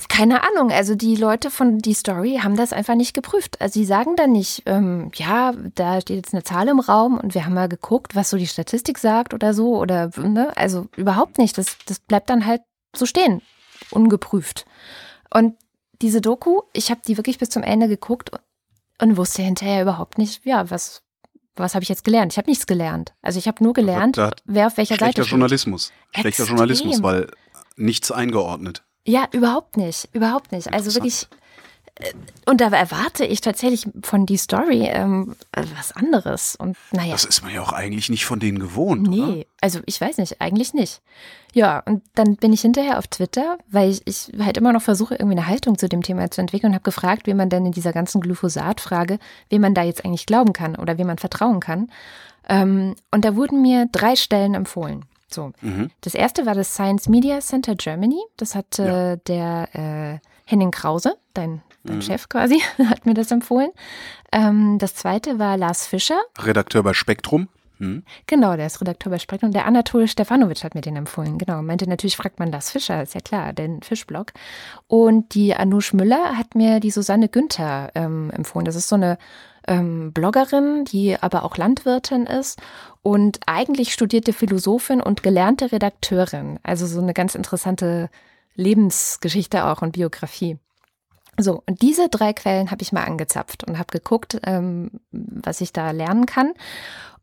Keine 0.08 0.42
Ahnung, 0.42 0.72
also 0.72 0.96
die 0.96 1.14
Leute 1.14 1.50
von 1.50 1.78
die 1.78 1.94
Story 1.94 2.40
haben 2.42 2.56
das 2.56 2.72
einfach 2.72 2.96
nicht 2.96 3.14
geprüft. 3.14 3.60
Also 3.60 3.78
sie 3.78 3.84
sagen 3.84 4.16
dann 4.16 4.32
nicht, 4.32 4.64
ähm, 4.66 5.10
ja, 5.14 5.52
da 5.74 6.00
steht 6.00 6.16
jetzt 6.16 6.34
eine 6.34 6.42
Zahl 6.42 6.66
im 6.68 6.80
Raum 6.80 7.16
und 7.16 7.34
wir 7.34 7.44
haben 7.44 7.54
mal 7.54 7.68
geguckt, 7.68 8.16
was 8.16 8.30
so 8.30 8.36
die 8.36 8.48
Statistik 8.48 8.98
sagt 8.98 9.34
oder 9.34 9.54
so 9.54 9.76
oder 9.76 10.10
ne, 10.16 10.56
also 10.56 10.88
überhaupt 10.96 11.38
nicht. 11.38 11.56
Das, 11.58 11.76
das 11.86 12.00
bleibt 12.00 12.28
dann 12.28 12.44
halt 12.44 12.62
so 12.94 13.06
stehen, 13.06 13.40
ungeprüft. 13.92 14.66
Und 15.32 15.54
diese 16.02 16.20
Doku, 16.20 16.62
ich 16.72 16.90
habe 16.90 17.00
die 17.06 17.16
wirklich 17.16 17.38
bis 17.38 17.50
zum 17.50 17.62
Ende 17.62 17.86
geguckt 17.86 18.32
und 19.00 19.16
wusste 19.16 19.42
hinterher 19.42 19.82
überhaupt 19.82 20.18
nicht, 20.18 20.44
ja, 20.44 20.70
was, 20.70 21.02
was 21.56 21.74
habe 21.74 21.82
ich 21.82 21.88
jetzt 21.88 22.04
gelernt? 22.04 22.32
Ich 22.32 22.38
habe 22.38 22.50
nichts 22.50 22.66
gelernt. 22.66 23.14
Also 23.22 23.38
ich 23.38 23.48
habe 23.48 23.62
nur 23.62 23.72
gelernt, 23.72 24.16
wer 24.44 24.66
auf 24.66 24.76
welcher 24.76 24.96
schlechter 24.96 25.22
Seite 25.22 25.30
Journalismus. 25.30 25.92
Extrem. 26.12 26.20
Schlechter 26.20 26.44
Journalismus, 26.44 27.02
weil 27.02 27.30
nichts 27.76 28.10
eingeordnet. 28.10 28.82
Ja, 29.04 29.28
überhaupt 29.32 29.76
nicht. 29.76 30.08
Überhaupt 30.12 30.52
nicht. 30.52 30.72
Also 30.72 30.94
wirklich 30.94 31.26
und 32.46 32.60
da 32.60 32.68
erwarte 32.68 33.24
ich 33.24 33.40
tatsächlich 33.40 33.88
von 34.02 34.24
die 34.24 34.36
Story 34.36 34.88
ähm, 34.90 35.34
was 35.52 35.92
anderes. 35.92 36.56
Und 36.56 36.76
naja. 36.92 37.12
Das 37.12 37.24
ist 37.24 37.42
man 37.42 37.52
ja 37.52 37.60
auch 37.60 37.72
eigentlich 37.72 38.08
nicht 38.08 38.24
von 38.24 38.38
denen 38.38 38.58
gewohnt. 38.58 39.08
Nee, 39.08 39.20
oder? 39.20 39.44
also 39.60 39.80
ich 39.86 40.00
weiß 40.00 40.18
nicht, 40.18 40.40
eigentlich 40.40 40.74
nicht. 40.74 41.00
Ja, 41.52 41.80
und 41.80 42.02
dann 42.14 42.36
bin 42.36 42.52
ich 42.52 42.60
hinterher 42.60 42.98
auf 42.98 43.08
Twitter, 43.08 43.58
weil 43.68 43.90
ich, 43.90 44.06
ich 44.06 44.30
halt 44.38 44.56
immer 44.56 44.72
noch 44.72 44.82
versuche, 44.82 45.14
irgendwie 45.14 45.36
eine 45.36 45.46
Haltung 45.46 45.76
zu 45.76 45.88
dem 45.88 46.02
Thema 46.02 46.30
zu 46.30 46.40
entwickeln 46.40 46.70
und 46.70 46.74
habe 46.74 46.84
gefragt, 46.84 47.26
wie 47.26 47.34
man 47.34 47.50
denn 47.50 47.66
in 47.66 47.72
dieser 47.72 47.92
ganzen 47.92 48.20
Glyphosat-Frage, 48.20 49.18
wie 49.48 49.58
man 49.58 49.74
da 49.74 49.82
jetzt 49.82 50.04
eigentlich 50.04 50.26
glauben 50.26 50.52
kann 50.52 50.76
oder 50.76 50.98
wie 50.98 51.04
man 51.04 51.18
vertrauen 51.18 51.60
kann. 51.60 51.90
Ähm, 52.48 52.94
und 53.10 53.24
da 53.24 53.34
wurden 53.34 53.60
mir 53.60 53.88
drei 53.90 54.14
Stellen 54.14 54.54
empfohlen. 54.54 55.04
So, 55.30 55.52
mhm. 55.60 55.90
das 56.00 56.14
erste 56.14 56.46
war 56.46 56.54
das 56.54 56.72
Science 56.72 57.08
Media 57.08 57.40
Center 57.40 57.74
Germany. 57.74 58.20
Das 58.36 58.54
hatte 58.54 58.82
ja. 58.84 59.16
der 59.16 59.68
äh, 59.74 60.18
Henning 60.46 60.70
Krause, 60.70 61.16
dein 61.34 61.60
dein 61.88 61.96
mhm. 61.96 62.02
Chef 62.02 62.28
quasi, 62.28 62.62
hat 62.78 63.06
mir 63.06 63.14
das 63.14 63.30
empfohlen. 63.30 63.70
Ähm, 64.32 64.78
das 64.78 64.94
zweite 64.94 65.38
war 65.38 65.56
Lars 65.56 65.86
Fischer. 65.86 66.20
Redakteur 66.38 66.82
bei 66.82 66.94
Spektrum. 66.94 67.48
Hm? 67.78 68.02
Genau, 68.26 68.56
der 68.56 68.66
ist 68.66 68.80
Redakteur 68.80 69.10
bei 69.10 69.18
Spektrum. 69.18 69.52
Der 69.52 69.66
Anatol 69.66 70.08
Stefanovic 70.08 70.64
hat 70.64 70.74
mir 70.74 70.80
den 70.80 70.96
empfohlen. 70.96 71.38
Genau, 71.38 71.62
meinte 71.62 71.88
natürlich 71.88 72.16
fragt 72.16 72.40
man 72.40 72.50
das 72.50 72.70
Fischer, 72.70 73.02
ist 73.02 73.14
ja 73.14 73.20
klar, 73.20 73.52
den 73.52 73.82
Fischblog. 73.82 74.32
Und 74.88 75.34
die 75.34 75.54
Anush 75.54 75.92
Müller 75.92 76.36
hat 76.36 76.54
mir 76.54 76.80
die 76.80 76.90
Susanne 76.90 77.28
Günther 77.28 77.90
ähm, 77.94 78.30
empfohlen. 78.30 78.64
Das 78.64 78.74
ist 78.74 78.88
so 78.88 78.96
eine 78.96 79.16
ähm, 79.68 80.12
Bloggerin, 80.12 80.84
die 80.86 81.16
aber 81.20 81.44
auch 81.44 81.56
Landwirtin 81.56 82.26
ist 82.26 82.60
und 83.02 83.38
eigentlich 83.46 83.92
studierte 83.92 84.32
Philosophin 84.32 85.00
und 85.00 85.22
gelernte 85.22 85.70
Redakteurin. 85.70 86.58
Also 86.64 86.86
so 86.86 87.00
eine 87.00 87.14
ganz 87.14 87.36
interessante 87.36 88.10
Lebensgeschichte 88.54 89.64
auch 89.64 89.82
und 89.82 89.92
Biografie. 89.92 90.58
So, 91.38 91.62
und 91.66 91.82
diese 91.82 92.08
drei 92.08 92.32
Quellen 92.32 92.70
habe 92.70 92.82
ich 92.82 92.92
mal 92.92 93.04
angezapft 93.04 93.64
und 93.64 93.78
habe 93.78 93.92
geguckt, 93.92 94.40
ähm, 94.44 94.90
was 95.12 95.60
ich 95.60 95.72
da 95.72 95.92
lernen 95.92 96.26
kann. 96.26 96.52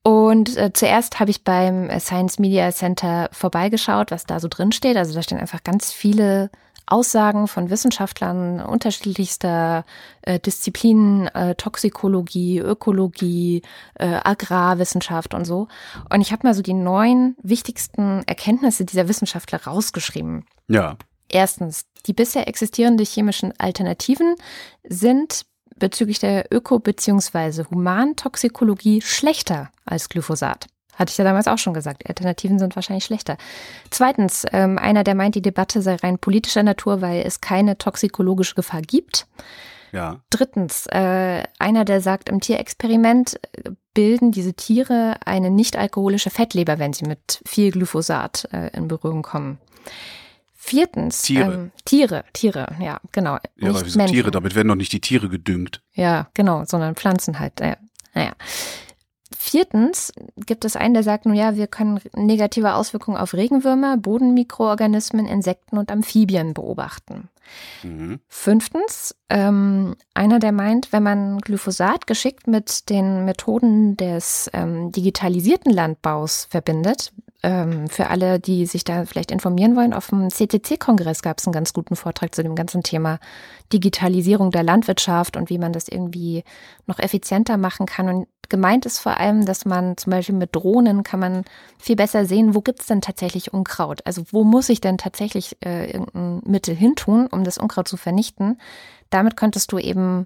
Und 0.04 0.56
äh, 0.56 0.72
zuerst 0.72 1.20
habe 1.20 1.32
ich 1.32 1.44
beim 1.44 1.90
Science 2.00 2.40
Media 2.40 2.72
Center 2.72 3.28
vorbeigeschaut, 3.32 4.12
was 4.12 4.26
da 4.26 4.40
so 4.40 4.48
drin 4.48 4.72
steht. 4.72 4.98
Also 4.98 5.14
da 5.14 5.24
stehen 5.24 5.40
einfach 5.40 5.64
ganz 5.64 5.92
viele 5.92 6.52
Aussagen 6.88 7.48
von 7.48 7.70
Wissenschaftlern 7.70 8.62
unterschiedlichster 8.62 9.86
äh, 10.22 10.40
Disziplinen, 10.40 11.28
äh, 11.30 11.56
Toxikologie, 11.56 12.60
Ökologie, 12.60 13.64
äh, 13.96 14.20
Agrarwissenschaft 14.24 15.34
und 15.34 15.46
so. 15.46 15.68
Und 16.14 16.22
ich 16.22 16.32
habe 16.32 16.46
mal 16.46 16.54
so 16.54 16.62
die 16.62 16.74
neun 16.74 17.36
wichtigsten 17.42 18.22
Erkenntnisse 18.28 18.86
dieser 18.86 19.08
Wissenschaftler 19.08 19.64
rausgeschrieben. 19.64 20.46
Ja. 20.68 20.98
Erstens, 21.30 21.86
die 22.06 22.14
bisher 22.14 22.48
existierenden 22.48 23.06
chemischen 23.06 23.54
Alternativen 23.58 24.36
sind 24.88 25.46
bezüglich 25.76 26.20
der 26.20 26.52
Öko- 26.52 26.80
bzw. 26.80 27.66
Humantoxikologie 27.70 29.02
schlechter 29.02 29.72
als 29.86 30.10
Glyphosat. 30.10 30.68
Hatte 30.94 31.12
ich 31.12 31.18
ja 31.18 31.26
damals 31.26 31.48
auch 31.48 31.58
schon 31.58 31.74
gesagt. 31.74 32.08
Alternativen 32.08 32.58
sind 32.58 32.76
wahrscheinlich 32.76 33.04
schlechter. 33.04 33.38
Zweitens, 33.90 34.46
ähm, 34.54 34.78
einer, 34.78 35.04
der 35.04 35.16
meint, 35.16 35.36
die 35.36 35.42
Debatte 35.42 35.82
sei 35.82 35.96
rein 35.96 36.20
politischer 36.20 36.64
Natur, 36.64 37.02
weil 37.02 37.24
es 37.26 37.42
keine 37.42 37.78
toxikologische 37.78 38.56
Gefahr 38.56 38.82
gibt. 38.82 39.28
Ja. 39.92 40.22
Drittens, 40.30 40.88
äh, 40.88 41.44
einer, 41.60 41.86
der 41.86 42.00
sagt, 42.00 42.30
im 42.30 42.40
Tierexperiment 42.40 43.40
äh, 43.54 43.72
bilden 43.94 44.32
diese 44.32 44.54
Tiere 44.54 45.16
eine 45.26 45.50
nicht 45.50 45.78
alkoholische 45.78 46.30
Fettleber, 46.30 46.80
wenn 46.80 46.94
sie 46.94 47.06
mit 47.06 47.42
viel 47.46 47.72
Glyphosat 47.72 48.48
äh, 48.54 48.76
in 48.76 48.88
Berührung 48.88 49.22
kommen. 49.22 49.58
Viertens, 50.68 51.22
Tiere. 51.22 51.54
Ähm, 51.54 51.72
Tiere, 51.86 52.26
Tiere, 52.34 52.66
ja, 52.80 53.00
genau. 53.12 53.38
Ja, 53.56 53.70
aber 53.70 53.86
wieso 53.86 54.04
Tiere? 54.08 54.32
Damit 54.32 54.56
werden 54.56 54.70
doch 54.70 54.76
nicht 54.76 54.92
die 54.94 55.00
Tiere 55.00 55.30
gedüngt. 55.30 55.84
Ja, 55.94 56.28
genau, 56.34 56.66
sondern 56.66 56.96
Pflanzen 56.96 57.38
halt. 57.38 57.62
Äh, 57.62 57.76
naja. 58.16 58.32
Viertens 59.38 60.12
gibt 60.38 60.66
es 60.66 60.76
einen, 60.76 60.96
der 60.96 61.04
sagt, 61.04 61.28
nun 61.28 61.36
ja, 61.36 61.56
wir 61.56 61.68
können 61.68 62.00
negative 62.16 62.74
Auswirkungen 62.74 63.16
auf 63.16 63.36
Regenwürmer, 63.36 63.98
Bodenmikroorganismen, 63.98 65.28
Insekten 65.28 65.78
und 65.78 65.92
Amphibien 65.92 66.56
beobachten. 66.56 67.30
Mhm. 67.84 68.20
Fünftens, 68.28 69.16
ähm, 69.30 69.96
einer, 70.16 70.40
der 70.40 70.52
meint, 70.52 70.92
wenn 70.92 71.04
man 71.04 71.38
Glyphosat 71.42 72.08
geschickt 72.08 72.48
mit 72.48 72.90
den 72.90 73.24
Methoden 73.24 73.98
des 73.98 74.50
ähm, 74.52 74.92
digitalisierten 74.92 75.72
Landbaus 75.72 76.48
verbindet, 76.50 77.14
ähm, 77.46 77.88
für 77.90 78.10
alle, 78.10 78.40
die 78.40 78.66
sich 78.66 78.84
da 78.84 79.06
vielleicht 79.06 79.30
informieren 79.30 79.76
wollen, 79.76 79.94
auf 79.94 80.08
dem 80.08 80.32
CCC-Kongress 80.32 81.22
gab 81.22 81.38
es 81.38 81.46
einen 81.46 81.54
ganz 81.54 81.74
guten 81.74 81.96
Vortrag 81.96 82.34
zu 82.34 82.42
dem 82.42 82.56
ganzen 82.56 82.82
Thema 82.82 83.20
Digitalisierung 83.72 84.50
der 84.50 84.64
Landwirtschaft 84.64 85.38
und 85.38 85.52
wie 85.52 85.60
man 85.60 85.72
das 85.72 85.88
irgendwie 85.88 86.44
noch 86.88 86.98
effizienter 86.98 87.58
machen 87.58 87.86
kann. 87.86 88.10
Und 88.10 88.28
gemeint 88.50 88.88
ist 88.88 88.98
vor 88.98 89.20
allem, 89.20 89.46
dass 89.46 89.64
man 89.64 89.96
zum 89.96 90.10
Beispiel 90.10 90.34
mit 90.34 90.56
Drohnen 90.56 91.04
kann 91.04 91.20
man 91.20 91.44
viel 91.78 91.96
besser 91.96 92.26
sehen, 92.26 92.56
wo 92.56 92.62
gibt 92.62 92.82
es 92.82 92.88
denn 92.88 93.02
tatsächlich 93.02 93.54
Unkraut? 93.54 94.02
Also 94.06 94.24
wo 94.32 94.44
muss 94.44 94.70
ich 94.70 94.82
denn 94.82 94.98
tatsächlich 94.98 95.56
äh, 95.64 95.92
irgendein 95.92 96.42
Mittel 96.52 96.74
hintun, 96.74 97.28
um 97.28 97.44
das 97.44 97.60
Unkraut 97.60 97.88
zu 97.88 97.96
vernichten? 97.96 98.60
Damit 99.12 99.38
könntest 99.38 99.72
du 99.72 99.78
eben 99.78 100.26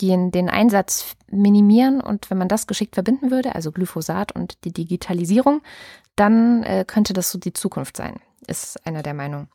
den, 0.00 0.30
den 0.30 0.48
Einsatz 0.48 1.14
minimieren 1.30 2.00
und 2.00 2.30
wenn 2.30 2.38
man 2.38 2.48
das 2.48 2.66
geschickt 2.66 2.94
verbinden 2.94 3.30
würde, 3.30 3.54
also 3.54 3.70
Glyphosat 3.70 4.32
und 4.32 4.64
die 4.64 4.72
Digitalisierung, 4.72 5.60
dann 6.16 6.62
äh, 6.62 6.84
könnte 6.86 7.12
das 7.12 7.30
so 7.30 7.38
die 7.38 7.52
Zukunft 7.52 7.96
sein, 7.96 8.20
ist 8.46 8.84
einer 8.86 9.02
der 9.02 9.14
Meinung. 9.14 9.48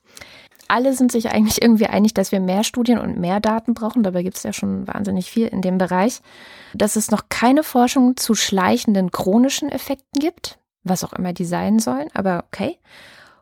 Alle 0.68 0.94
sind 0.94 1.12
sich 1.12 1.32
eigentlich 1.32 1.62
irgendwie 1.62 1.88
einig, 1.88 2.13
dass 2.13 2.32
wir 2.32 2.39
mehr 2.39 2.63
Studien 2.63 3.00
und 3.00 3.18
mehr 3.18 3.39
Daten 3.39 3.74
brauchen. 3.74 4.04
Dabei 4.04 4.22
gibt 4.22 4.38
es 4.38 4.44
ja 4.44 4.54
schon 4.54 4.88
wahnsinnig 4.88 5.32
viel 5.32 5.48
in 5.48 5.63
dem 5.63 5.80
Bereich. 5.80 6.22
Dass 6.75 6.96
es 6.96 7.10
noch 7.10 7.24
keine 7.30 7.63
Forschung 7.63 8.18
zu 8.18 8.36
schleichenden 8.36 9.12
chronischen 9.12 9.70
Effekten 9.70 10.20
gibt, 10.20 10.60
was 10.83 11.03
auch 11.03 11.14
immer 11.14 11.33
die 11.33 11.46
sein 11.46 11.79
sollen, 11.79 12.10
aber 12.14 12.44
okay. 12.48 12.77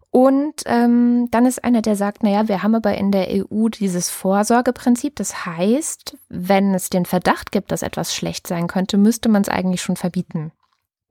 Und 0.10 0.64
ähm, 0.66 1.28
dann 1.32 1.46
ist 1.46 1.64
einer, 1.64 1.82
der 1.82 1.96
sagt, 1.96 2.24
naja, 2.24 2.48
wir 2.48 2.64
haben 2.64 2.76
aber 2.76 2.98
in 2.98 3.12
der 3.12 3.28
EU 3.30 3.68
dieses 3.68 4.10
Vorsorgeprinzip. 4.10 5.16
Das 5.18 5.46
heißt, 5.46 6.18
wenn 6.30 6.74
es 6.74 6.90
den 6.90 7.06
Verdacht 7.06 7.52
gibt, 7.52 7.72
dass 7.72 7.82
etwas 7.82 8.16
schlecht 8.16 8.48
sein 8.48 8.68
könnte, 8.68 8.98
müsste 8.98 9.28
man 9.28 9.42
es 9.42 9.50
eigentlich 9.50 9.82
schon 9.82 9.98
verbieten. 9.98 10.52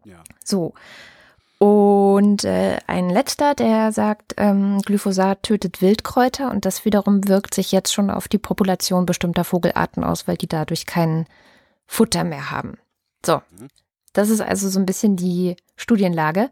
Ja. 0.04 0.24
So. 0.42 0.72
Und 1.58 2.44
äh, 2.44 2.78
ein 2.86 3.08
letzter, 3.08 3.54
der 3.54 3.90
sagt, 3.90 4.34
ähm, 4.36 4.80
Glyphosat 4.82 5.42
tötet 5.42 5.80
Wildkräuter 5.80 6.50
und 6.50 6.66
das 6.66 6.84
wiederum 6.84 7.26
wirkt 7.28 7.54
sich 7.54 7.72
jetzt 7.72 7.94
schon 7.94 8.10
auf 8.10 8.28
die 8.28 8.38
Population 8.38 9.06
bestimmter 9.06 9.44
Vogelarten 9.44 10.04
aus, 10.04 10.28
weil 10.28 10.36
die 10.36 10.48
dadurch 10.48 10.84
kein 10.84 11.26
Futter 11.86 12.24
mehr 12.24 12.50
haben. 12.50 12.78
So, 13.24 13.40
das 14.12 14.28
ist 14.28 14.42
also 14.42 14.68
so 14.68 14.78
ein 14.78 14.86
bisschen 14.86 15.16
die 15.16 15.56
Studienlage. 15.76 16.50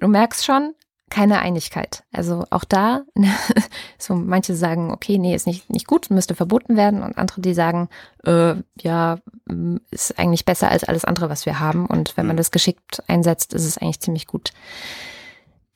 Du 0.00 0.08
merkst 0.08 0.44
schon, 0.46 0.74
keine 1.10 1.40
Einigkeit. 1.40 2.04
Also 2.12 2.44
auch 2.50 2.64
da, 2.64 3.02
so 3.98 4.14
manche 4.14 4.54
sagen, 4.54 4.90
okay, 4.90 5.18
nee, 5.18 5.34
ist 5.34 5.46
nicht, 5.46 5.70
nicht 5.70 5.86
gut, 5.86 6.10
müsste 6.10 6.34
verboten 6.34 6.76
werden 6.76 7.02
und 7.02 7.18
andere, 7.18 7.40
die 7.40 7.54
sagen, 7.54 7.88
äh, 8.24 8.54
ja, 8.80 9.18
mm, 9.46 9.76
ist 9.90 10.18
eigentlich 10.18 10.44
besser 10.44 10.70
als 10.70 10.84
alles 10.84 11.04
andere, 11.04 11.30
was 11.30 11.46
wir 11.46 11.60
haben 11.60 11.86
und 11.86 12.16
wenn 12.16 12.26
man 12.26 12.36
das 12.36 12.50
geschickt 12.50 13.02
einsetzt, 13.08 13.54
ist 13.54 13.64
es 13.64 13.78
eigentlich 13.78 14.00
ziemlich 14.00 14.26
gut. 14.26 14.52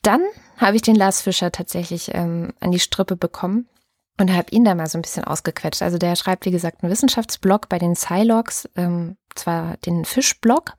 Dann 0.02 0.22
habe 0.56 0.76
ich 0.76 0.82
den 0.82 0.96
Lars 0.96 1.20
Fischer 1.20 1.52
tatsächlich 1.52 2.14
ähm, 2.14 2.52
an 2.60 2.72
die 2.72 2.80
Strippe 2.80 3.16
bekommen 3.16 3.68
und 4.20 4.32
habe 4.32 4.50
ihn 4.50 4.64
da 4.64 4.74
mal 4.74 4.88
so 4.88 4.98
ein 4.98 5.02
bisschen 5.02 5.24
ausgequetscht. 5.24 5.82
Also 5.82 5.98
der 5.98 6.16
schreibt, 6.16 6.44
wie 6.44 6.50
gesagt, 6.50 6.82
einen 6.82 6.92
Wissenschaftsblog 6.92 7.68
bei 7.68 7.78
den 7.78 7.94
Silogs, 7.94 8.68
ähm, 8.76 9.16
zwar 9.34 9.76
den 9.78 10.04
Fischblog 10.04 10.74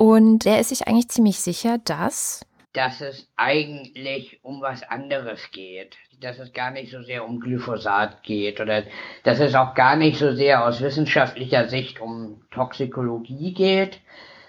und 0.00 0.46
der 0.46 0.60
ist 0.60 0.70
sich 0.70 0.88
eigentlich 0.88 1.10
ziemlich 1.10 1.40
sicher, 1.40 1.76
dass 1.76 2.46
dass 2.72 3.00
es 3.00 3.28
eigentlich 3.36 4.38
um 4.42 4.60
was 4.60 4.82
anderes 4.82 5.50
geht. 5.50 5.96
Dass 6.20 6.38
es 6.38 6.52
gar 6.52 6.70
nicht 6.70 6.92
so 6.92 7.02
sehr 7.02 7.24
um 7.24 7.40
Glyphosat 7.40 8.22
geht 8.22 8.60
oder 8.60 8.84
dass 9.24 9.40
es 9.40 9.54
auch 9.54 9.74
gar 9.74 9.96
nicht 9.96 10.18
so 10.18 10.32
sehr 10.32 10.64
aus 10.64 10.80
wissenschaftlicher 10.80 11.68
Sicht 11.68 12.00
um 12.00 12.42
Toxikologie 12.50 13.52
geht, 13.54 14.00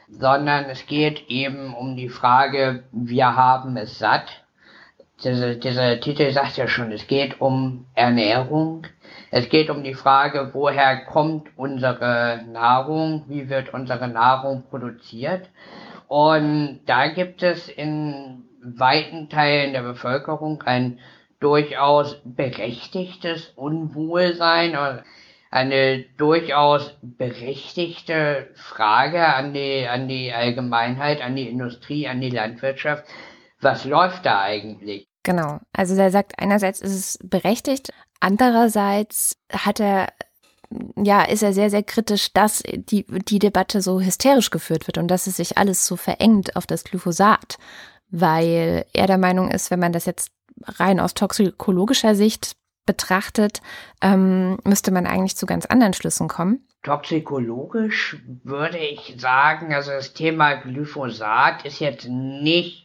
sondern 0.09 0.65
es 0.65 0.85
geht 0.85 1.29
eben 1.29 1.73
um 1.73 1.95
die 1.95 2.09
Frage, 2.09 2.83
wir 2.91 3.35
haben 3.35 3.77
es 3.77 3.97
satt. 3.97 4.43
Diese, 5.23 5.55
dieser 5.55 5.99
Titel 5.99 6.31
sagt 6.31 6.57
ja 6.57 6.67
schon, 6.67 6.91
es 6.91 7.07
geht 7.07 7.39
um 7.39 7.85
Ernährung. 7.95 8.85
Es 9.29 9.49
geht 9.49 9.69
um 9.69 9.83
die 9.83 9.93
Frage, 9.93 10.49
woher 10.53 11.05
kommt 11.05 11.47
unsere 11.55 12.43
Nahrung, 12.51 13.23
wie 13.27 13.49
wird 13.49 13.73
unsere 13.73 14.07
Nahrung 14.07 14.63
produziert. 14.69 15.47
Und 16.11 16.81
da 16.87 17.07
gibt 17.07 17.41
es 17.41 17.69
in 17.69 18.43
weiten 18.61 19.29
Teilen 19.29 19.71
der 19.71 19.81
Bevölkerung 19.81 20.61
ein 20.63 20.99
durchaus 21.39 22.21
berechtigtes 22.25 23.53
Unwohlsein 23.55 24.71
oder 24.71 25.05
eine 25.51 26.03
durchaus 26.17 26.97
berechtigte 27.01 28.49
Frage 28.55 29.25
an 29.25 29.53
die, 29.53 29.87
an 29.87 30.09
die 30.09 30.33
Allgemeinheit, 30.33 31.21
an 31.21 31.37
die 31.37 31.47
Industrie, 31.47 32.09
an 32.09 32.19
die 32.19 32.29
Landwirtschaft. 32.29 33.05
Was 33.61 33.85
läuft 33.85 34.25
da 34.25 34.41
eigentlich? 34.41 35.07
Genau. 35.23 35.59
Also 35.71 35.95
er 35.95 36.11
sagt, 36.11 36.33
einerseits 36.39 36.81
ist 36.81 36.93
es 36.93 37.19
berechtigt, 37.23 37.93
andererseits 38.19 39.37
hat 39.49 39.79
er 39.79 40.09
ja, 40.95 41.23
ist 41.23 41.43
er 41.43 41.53
sehr, 41.53 41.69
sehr 41.69 41.83
kritisch, 41.83 42.33
dass 42.33 42.63
die, 42.65 43.05
die 43.05 43.39
Debatte 43.39 43.81
so 43.81 43.99
hysterisch 43.99 44.49
geführt 44.49 44.87
wird 44.87 44.97
und 44.97 45.07
dass 45.07 45.27
es 45.27 45.37
sich 45.37 45.57
alles 45.57 45.85
so 45.85 45.95
verengt 45.95 46.55
auf 46.55 46.65
das 46.65 46.83
Glyphosat, 46.83 47.57
weil 48.09 48.85
er 48.93 49.07
der 49.07 49.17
Meinung 49.17 49.51
ist, 49.51 49.71
wenn 49.71 49.79
man 49.79 49.93
das 49.93 50.05
jetzt 50.05 50.31
rein 50.65 50.99
aus 50.99 51.13
toxikologischer 51.13 52.15
Sicht 52.15 52.53
betrachtet, 52.85 53.61
ähm, 54.01 54.57
müsste 54.63 54.91
man 54.91 55.05
eigentlich 55.05 55.37
zu 55.37 55.45
ganz 55.45 55.65
anderen 55.65 55.93
Schlüssen 55.93 56.27
kommen. 56.27 56.65
Toxikologisch 56.83 58.17
würde 58.43 58.79
ich 58.79 59.15
sagen, 59.19 59.73
also 59.73 59.91
das 59.91 60.13
Thema 60.13 60.55
Glyphosat 60.55 61.63
ist 61.63 61.79
jetzt 61.79 62.07
nicht 62.07 62.80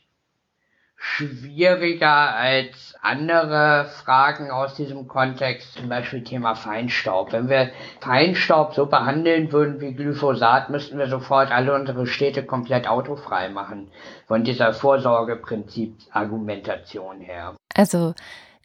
schwieriger 0.96 2.34
als 2.34 2.94
andere 3.02 3.90
Fragen 4.02 4.50
aus 4.50 4.74
diesem 4.74 5.06
Kontext, 5.06 5.74
zum 5.74 5.88
Beispiel 5.88 6.24
Thema 6.24 6.54
Feinstaub. 6.54 7.32
Wenn 7.32 7.48
wir 7.48 7.70
Feinstaub 8.00 8.74
so 8.74 8.86
behandeln 8.86 9.52
würden 9.52 9.80
wie 9.80 9.92
Glyphosat, 9.92 10.70
müssten 10.70 10.98
wir 10.98 11.08
sofort 11.08 11.52
alle 11.52 11.74
unsere 11.74 12.06
Städte 12.06 12.44
komplett 12.44 12.88
autofrei 12.88 13.50
machen. 13.50 13.88
Von 14.26 14.44
dieser 14.44 14.72
Vorsorgeprinzip-Argumentation 14.72 17.20
her. 17.20 17.54
Also 17.74 18.14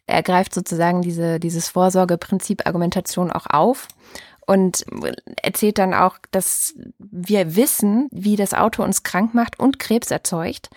er 0.06 0.22
greift 0.22 0.54
sozusagen 0.54 1.02
diese, 1.02 1.38
dieses 1.38 1.68
Vorsorgeprinzip-Argumentation 1.68 3.30
auch 3.30 3.46
auf 3.48 3.88
und 4.46 4.84
erzählt 5.40 5.78
dann 5.78 5.94
auch, 5.94 6.16
dass 6.32 6.74
wir 6.98 7.54
wissen, 7.54 8.08
wie 8.10 8.36
das 8.36 8.54
Auto 8.54 8.82
uns 8.82 9.02
krank 9.02 9.34
macht 9.34 9.60
und 9.60 9.78
Krebs 9.78 10.10
erzeugt. 10.10 10.70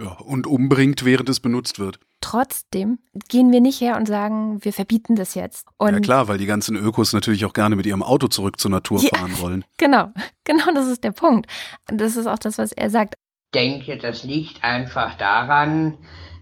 Ja, 0.00 0.12
und 0.12 0.46
umbringt, 0.46 1.04
während 1.04 1.28
es 1.28 1.40
benutzt 1.40 1.80
wird. 1.80 1.98
Trotzdem 2.20 2.98
gehen 3.28 3.50
wir 3.50 3.60
nicht 3.60 3.80
her 3.80 3.96
und 3.96 4.06
sagen, 4.06 4.64
wir 4.64 4.72
verbieten 4.72 5.16
das 5.16 5.34
jetzt. 5.34 5.66
Und 5.76 5.92
ja 5.92 6.00
klar, 6.00 6.28
weil 6.28 6.38
die 6.38 6.46
ganzen 6.46 6.76
Ökos 6.76 7.12
natürlich 7.12 7.44
auch 7.44 7.52
gerne 7.52 7.74
mit 7.74 7.84
ihrem 7.84 8.02
Auto 8.02 8.28
zurück 8.28 8.60
zur 8.60 8.70
Natur 8.70 9.00
ja, 9.00 9.08
fahren 9.08 9.38
wollen. 9.40 9.64
Genau, 9.78 10.10
genau 10.44 10.72
das 10.74 10.86
ist 10.86 11.02
der 11.02 11.12
Punkt. 11.12 11.50
Das 11.86 12.16
ist 12.16 12.26
auch 12.26 12.38
das, 12.38 12.58
was 12.58 12.72
er 12.72 12.90
sagt. 12.90 13.14
Ich 13.52 13.60
denke, 13.60 13.96
das 13.96 14.24
liegt 14.24 14.62
einfach 14.62 15.14
daran, 15.16 15.94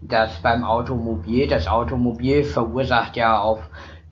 dass 0.03 0.43
beim 0.43 0.65
Automobil, 0.65 1.47
das 1.47 1.67
Automobil 1.67 2.45
verursacht 2.45 3.17
ja 3.17 3.39
auf 3.39 3.61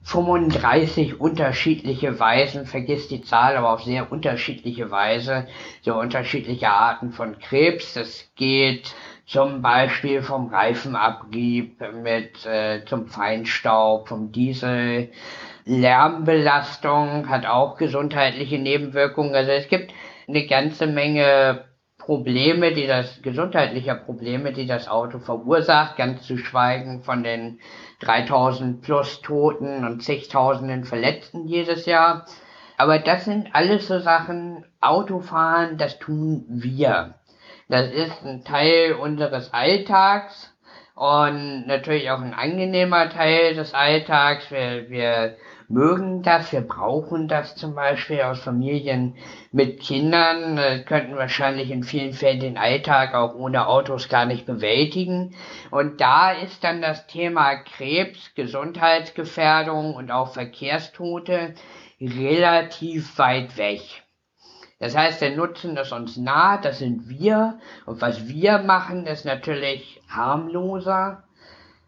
35 0.03 1.19
unterschiedliche 1.19 2.19
Weisen, 2.19 2.65
vergiss 2.65 3.07
die 3.07 3.21
Zahl, 3.21 3.57
aber 3.57 3.73
auf 3.73 3.83
sehr 3.83 4.11
unterschiedliche 4.11 4.91
Weise, 4.91 5.47
so 5.81 5.99
unterschiedliche 5.99 6.69
Arten 6.69 7.11
von 7.11 7.39
Krebs. 7.39 7.93
Das 7.93 8.29
geht 8.35 8.93
zum 9.25 9.61
Beispiel 9.61 10.21
vom 10.21 10.47
Reifenabrieb 10.47 11.81
mit 12.03 12.45
äh, 12.45 12.85
zum 12.85 13.07
Feinstaub, 13.07 14.07
vom 14.07 14.31
Diesel. 14.31 15.11
Lärmbelastung 15.65 17.27
hat 17.27 17.47
auch 17.47 17.77
gesundheitliche 17.77 18.59
Nebenwirkungen. 18.59 19.33
Also 19.33 19.51
es 19.51 19.67
gibt 19.67 19.91
eine 20.27 20.45
ganze 20.45 20.85
Menge 20.85 21.65
Probleme, 21.97 22.71
die 22.71 22.85
das, 22.85 23.23
gesundheitliche 23.23 23.95
Probleme, 23.95 24.53
die 24.53 24.67
das 24.67 24.87
Auto 24.87 25.17
verursacht, 25.17 25.97
ganz 25.97 26.21
zu 26.21 26.37
schweigen 26.37 27.01
von 27.01 27.23
den 27.23 27.59
3000 28.01 28.83
plus 28.83 29.21
Toten 29.21 29.83
und 29.83 30.03
zigtausenden 30.03 30.83
Verletzten 30.83 31.47
jedes 31.47 31.87
Jahr. 31.87 32.27
Aber 32.77 32.99
das 32.99 33.25
sind 33.25 33.47
alles 33.53 33.87
so 33.87 33.99
Sachen, 33.99 34.65
Autofahren, 34.81 35.77
das 35.79 35.97
tun 35.97 36.45
wir. 36.47 37.15
Das 37.67 37.89
ist 37.91 38.23
ein 38.23 38.43
Teil 38.43 38.93
unseres 38.93 39.51
Alltags 39.51 40.53
und 40.93 41.65
natürlich 41.65 42.11
auch 42.11 42.21
ein 42.21 42.35
angenehmer 42.35 43.09
Teil 43.09 43.55
des 43.55 43.73
Alltags. 43.73 44.51
Wir, 44.51 44.89
wir 44.89 45.35
mögen 45.67 46.21
das, 46.21 46.51
wir 46.51 46.61
brauchen 46.61 47.27
das 47.27 47.55
zum 47.55 47.73
Beispiel 47.73 48.21
aus 48.21 48.39
Familien 48.39 49.15
mit 49.51 49.79
Kindern, 49.79 50.59
äh, 50.59 50.83
könnten 50.83 51.15
wahrscheinlich 51.15 51.71
in 51.71 51.83
vielen 51.83 52.13
Fällen 52.13 52.39
den 52.39 52.57
Alltag 52.57 53.15
auch 53.15 53.33
ohne 53.33 53.67
Autos 53.67 54.09
gar 54.09 54.25
nicht 54.25 54.45
bewältigen. 54.45 55.35
Und 55.71 56.01
da 56.01 56.33
ist 56.33 56.63
dann 56.63 56.83
das 56.83 57.07
Thema 57.07 57.55
Krebs, 57.55 58.35
Gesundheitsgefährdung 58.35 59.95
und 59.95 60.11
auch 60.11 60.33
Verkehrstote 60.33 61.55
relativ 61.99 63.17
weit 63.17 63.57
weg. 63.57 64.04
Das 64.79 64.95
heißt, 64.95 65.21
der 65.21 65.35
Nutzen 65.35 65.77
ist 65.77 65.93
uns 65.93 66.17
nah, 66.17 66.57
das 66.57 66.79
sind 66.79 67.07
wir. 67.07 67.59
Und 67.85 68.01
was 68.01 68.27
wir 68.27 68.59
machen, 68.59 69.05
ist 69.05 69.25
natürlich 69.25 70.01
harmloser. 70.09 71.23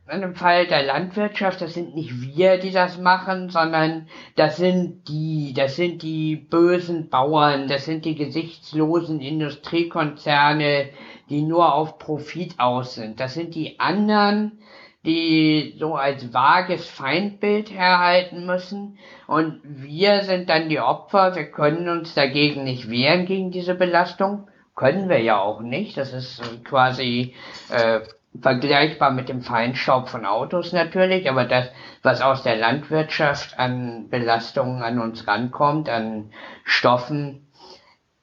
In 0.10 0.21
dem 0.21 0.36
Fall 0.36 0.67
der 0.67 0.84
Landwirtschaft, 0.84 1.60
das 1.60 1.73
sind 1.73 1.93
nicht 1.93 2.21
wir, 2.21 2.58
die 2.60 2.71
das 2.71 2.97
machen, 2.97 3.50
sondern 3.50 4.08
das 4.38 4.56
sind 4.56 5.10
die, 5.10 5.54
das 5.54 5.76
sind 5.76 6.02
die 6.02 6.38
bösen 6.38 7.10
Bauern, 7.10 7.67
das 7.67 7.84
sind 7.84 8.06
die 8.06 8.15
gesichtslosen 8.15 9.19
Industriekonzerne, 9.19 10.91
die 11.30 11.41
nur 11.41 11.73
auf 11.73 12.00
Profit 12.00 12.58
aus 12.58 12.95
sind. 12.95 13.19
Das 13.19 13.34
sind 13.34 13.54
die 13.54 13.82
anderen, 13.82 14.60
die 15.08 15.76
so 15.80 15.96
als 15.96 16.34
vages 16.34 16.86
Feindbild 16.88 17.72
herhalten 17.72 18.46
müssen. 18.46 19.00
Und 19.26 19.62
wir 19.63 20.24
sind 20.24 20.50
dann 20.50 20.67
die 20.67 20.82
Opfer, 20.82 21.36
wir 21.36 21.50
können 21.50 21.88
uns 21.88 22.13
dagegen 22.13 22.65
nicht 22.65 22.89
wehren 22.89 23.26
gegen 23.26 23.50
diese 23.50 23.74
Belastung. 23.74 24.50
Können 24.76 25.08
wir 25.08 25.22
ja 25.22 25.39
auch 25.39 25.62
nicht. 25.62 25.98
Das 25.98 26.13
ist 26.13 26.41
quasi 26.65 27.34
äh, 27.70 28.02
vergleichbar 28.41 29.12
mit 29.12 29.30
dem 29.30 29.41
Feinstaub 29.41 30.10
von 30.10 30.26
Autos 30.26 30.74
natürlich, 30.74 31.30
aber 31.30 31.46
das, 31.46 31.70
was 32.04 32.22
aus 32.22 32.43
der 32.43 32.58
Landwirtschaft 32.58 33.58
an 33.58 34.10
Belastungen 34.10 34.84
an 34.84 35.00
uns 35.00 35.26
rankommt, 35.26 35.89
an 35.89 36.32
Stoffen, 36.65 37.47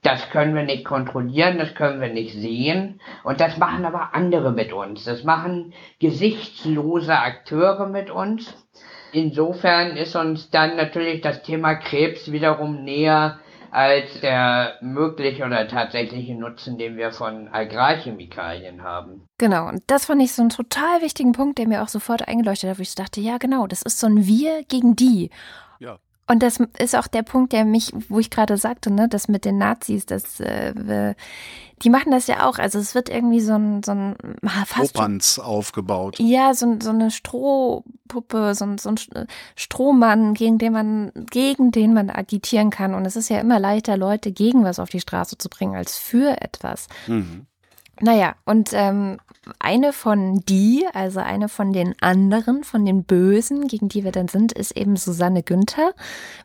das 0.05 0.29
können 0.31 0.55
wir 0.55 0.63
nicht 0.63 0.85
kontrollieren, 0.85 1.59
das 1.59 1.75
können 1.75 2.01
wir 2.01 2.13
nicht 2.13 2.35
sehen. 2.35 3.01
Und 3.25 3.41
das 3.41 3.57
machen 3.57 3.85
aber 3.87 4.15
andere 4.15 4.53
mit 4.53 4.73
uns. 4.73 5.05
Das 5.05 5.25
machen 5.25 5.73
gesichtslose 5.99 7.19
Akteure 7.19 7.89
mit 7.89 8.11
uns. 8.11 8.55
Insofern 9.13 9.97
ist 9.97 10.15
uns 10.15 10.51
dann 10.51 10.77
natürlich 10.77 11.23
das 11.23 11.43
Thema 11.43 11.75
Krebs 11.77 12.31
wiederum 12.31 12.85
näher 12.85 13.39
als 13.71 14.21
der 14.21 14.75
mögliche 14.83 15.45
oder 15.45 15.67
tatsächliche 15.67 16.35
Nutzen, 16.35 16.79
den 16.79 16.97
wir 16.97 17.11
von 17.11 17.49
Agrarchemikalien 17.49 18.85
haben. 18.85 19.27
Genau, 19.39 19.69
und 19.69 19.83
das 19.89 20.05
fand 20.05 20.23
ich 20.23 20.33
so 20.33 20.43
einen 20.43 20.51
total 20.51 21.03
wichtigen 21.03 21.33
Punkt, 21.33 21.59
der 21.59 21.67
mir 21.67 21.83
auch 21.83 21.89
sofort 21.89 22.29
eingeleuchtet 22.29 22.71
hat, 22.71 22.79
wo 22.79 22.83
ich 22.83 22.95
dachte, 22.95 23.21
ja 23.21 23.39
genau, 23.39 23.67
das 23.67 23.83
ist 23.83 23.99
so 23.99 24.07
ein 24.07 24.27
Wir 24.27 24.63
gegen 24.69 24.95
die. 24.95 25.31
Und 26.27 26.43
das 26.43 26.59
ist 26.79 26.97
auch 26.97 27.07
der 27.07 27.23
Punkt, 27.23 27.53
der 27.53 27.65
mich, 27.65 27.93
wo 28.09 28.19
ich 28.19 28.31
gerade 28.31 28.57
sagte, 28.57 28.91
ne, 28.91 29.09
das 29.09 29.29
mit 29.29 29.45
den 29.45 29.59
Nazis, 29.59 30.07
das, 30.07 30.41
äh, 30.41 31.15
die 31.83 31.91
machen 31.91 32.13
das 32.13 32.27
ja 32.29 32.49
auch. 32.49 32.59
Also 32.59 32.79
es 32.79 32.95
wird 32.95 33.11
irgendwie 33.11 33.41
so 33.41 33.55
ein, 33.55 33.83
so 33.83 33.93
ein 33.93 34.17
fast 34.67 34.97
Opanz 34.97 35.39
aufgebaut. 35.39 36.19
Ja, 36.19 36.55
so, 36.55 36.79
so 36.81 36.91
eine 36.91 37.11
Strohpuppe, 37.11 38.55
so 38.55 38.65
ein, 38.65 38.79
so 38.79 38.91
ein 38.91 38.97
Strohmann, 39.55 40.33
gegen 40.33 40.57
den 40.57 40.73
man, 40.73 41.13
gegen 41.31 41.73
den 41.73 41.93
man 41.93 42.09
agitieren 42.09 42.71
kann. 42.71 42.95
Und 42.95 43.05
es 43.05 43.17
ist 43.17 43.29
ja 43.29 43.39
immer 43.39 43.61
leichter, 43.61 43.99
Leute 43.99 44.33
gegen 44.33 44.65
was 44.65 44.79
auf 44.79 44.89
die 44.89 45.01
Straße 45.01 45.37
zu 45.37 45.51
bringen, 45.51 45.75
als 45.75 45.99
für 45.99 46.41
etwas. 46.41 46.87
Mhm. 47.07 47.47
Naja, 48.01 48.35
und 48.45 48.71
ähm, 48.73 49.19
eine 49.59 49.93
von 49.93 50.41
die, 50.47 50.87
also 50.93 51.21
eine 51.21 51.49
von 51.49 51.73
den 51.73 51.95
anderen, 52.01 52.65
von 52.65 52.85
den 52.85 53.05
Bösen, 53.05 53.69
gegen 53.69 53.89
die 53.89 54.05
wir 54.05 54.13
dann 54.13 54.29
sind, 54.29 54.53
ist 54.53 54.77
eben 54.77 54.97
Susanne 54.97 55.43
Günther, 55.43 55.93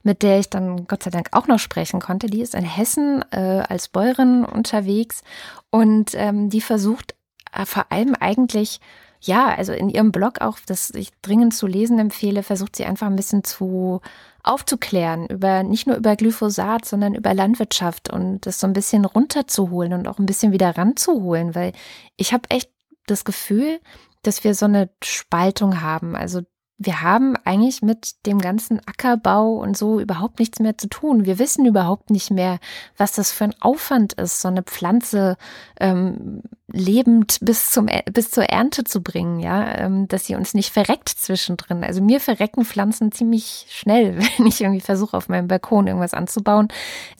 mit 0.04 0.22
der 0.22 0.40
ich 0.40 0.50
dann 0.50 0.88
Gott 0.88 1.04
sei 1.04 1.10
Dank 1.10 1.30
auch 1.32 1.48
noch 1.48 1.60
sprechen 1.60 2.00
konnte. 2.00 2.28
Die 2.28 2.42
ist 2.42 2.56
in 2.56 2.66
Hessen 2.66 3.24
äh, 3.32 3.64
als 3.68 3.88
Bäuerin 3.88 4.46
unterwegs 4.46 5.24
und 5.70 6.12
ähm, 6.16 6.50
die 6.50 6.62
versucht 6.62 7.16
äh, 7.54 7.66
vor 7.66 7.92
allem 7.92 8.16
eigentlich 8.20 8.80
ja, 9.22 9.54
also 9.54 9.74
in 9.74 9.90
ihrem 9.90 10.12
Blog 10.12 10.40
auch, 10.40 10.60
das 10.66 10.92
ich 10.92 11.12
dringend 11.22 11.54
zu 11.54 11.68
lesen 11.68 12.00
empfehle, 12.00 12.42
versucht 12.42 12.76
sie 12.76 12.86
einfach 12.86 13.08
ein 13.08 13.18
bisschen 13.18 13.44
zu 13.44 14.00
aufzuklären 14.44 15.28
über 15.28 15.64
nicht 15.64 15.88
nur 15.88 15.98
über 15.98 16.16
Glyphosat, 16.16 16.86
sondern 16.86 17.16
über 17.16 17.34
Landwirtschaft 17.34 18.10
und 18.12 18.46
das 18.46 18.60
so 18.60 18.68
ein 18.68 18.74
bisschen 18.74 19.06
runterzuholen 19.06 19.94
und 19.94 20.08
auch 20.08 20.20
ein 20.20 20.26
bisschen 20.26 20.52
wieder 20.52 20.78
ranzuholen, 20.78 21.56
weil 21.56 21.74
ich 22.18 22.34
habe 22.34 22.50
echt 22.50 22.72
das 23.08 23.26
Gefühl, 23.26 23.80
dass 24.24 24.44
wir 24.44 24.54
so 24.54 24.66
eine 24.66 24.90
Spaltung 25.04 25.82
haben. 25.82 26.16
Also 26.16 26.42
wir 26.82 27.02
haben 27.02 27.36
eigentlich 27.44 27.82
mit 27.82 28.26
dem 28.26 28.40
ganzen 28.40 28.80
Ackerbau 28.80 29.52
und 29.56 29.78
so 29.78 30.00
überhaupt 30.00 30.40
nichts 30.40 30.60
mehr 30.60 30.78
zu 30.78 30.88
tun. 30.88 31.26
Wir 31.26 31.38
wissen 31.38 31.66
überhaupt 31.66 32.10
nicht 32.10 32.32
mehr, 32.32 32.58
was 32.96 33.12
das 33.12 33.34
für 33.34 33.44
ein 33.44 33.56
Aufwand 33.60 34.14
ist, 34.14 34.40
so 34.40 34.48
eine 34.48 34.64
Pflanze 34.64 35.36
ähm, 35.82 36.42
lebend 36.72 37.40
bis 37.42 37.70
zum 37.70 37.88
bis 38.14 38.32
zur 38.32 38.46
Ernte 38.46 38.86
zu 38.86 39.04
bringen, 39.04 39.42
ja, 39.42 39.78
ähm, 39.78 40.08
dass 40.08 40.26
sie 40.26 40.36
uns 40.36 40.54
nicht 40.54 40.72
verreckt 40.72 41.10
zwischendrin. 41.10 41.84
Also 41.84 42.02
mir 42.02 42.22
verrecken 42.22 42.64
Pflanzen 42.64 43.12
ziemlich 43.12 43.66
schnell, 43.70 44.18
wenn 44.38 44.48
ich 44.48 44.62
irgendwie 44.62 44.80
versuche 44.80 45.18
auf 45.18 45.28
meinem 45.28 45.50
Balkon 45.50 45.86
irgendwas 45.86 46.14
anzubauen, 46.14 46.70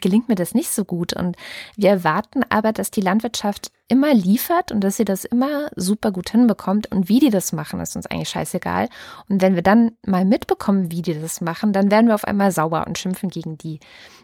gelingt 0.02 0.30
mir 0.30 0.36
das 0.36 0.54
nicht 0.54 0.70
so 0.70 0.86
gut. 0.86 1.12
Und 1.12 1.36
wir 1.76 1.90
erwarten 1.90 2.44
aber, 2.48 2.72
dass 2.72 2.92
die 2.92 3.02
Landwirtschaft 3.02 3.72
immer 3.90 4.14
liefert 4.14 4.72
und 4.72 4.82
dass 4.82 4.98
sie 4.98 5.06
das 5.06 5.26
immer 5.26 5.70
super 5.76 6.12
gut 6.12 6.30
hinbekommt. 6.30 6.92
Und 6.92 7.10
wie 7.10 7.20
die 7.20 7.30
das 7.30 7.52
machen, 7.52 7.82
ist 7.82 7.96
uns 7.96 8.06
eigentlich 8.06 8.30
scheißegal. 8.30 8.88
Und 9.28 9.42
wenn 9.42 9.56
wir 9.56 9.64
dann 9.64 9.92
mal 10.06 10.24
mitbekommen, 10.24 10.92
wie 10.92 11.02
die 11.02 11.20
das 11.20 11.42
machen, 11.42 11.74
dann 11.74 11.92
werden 11.92 12.08
wir 12.08 12.16
auf 12.16 12.24
einmal 12.24 12.52
sauber 12.52 12.88
und 12.88 12.98
schimpfen 12.98 13.30
gegen 13.30 13.58
die. 13.58 13.80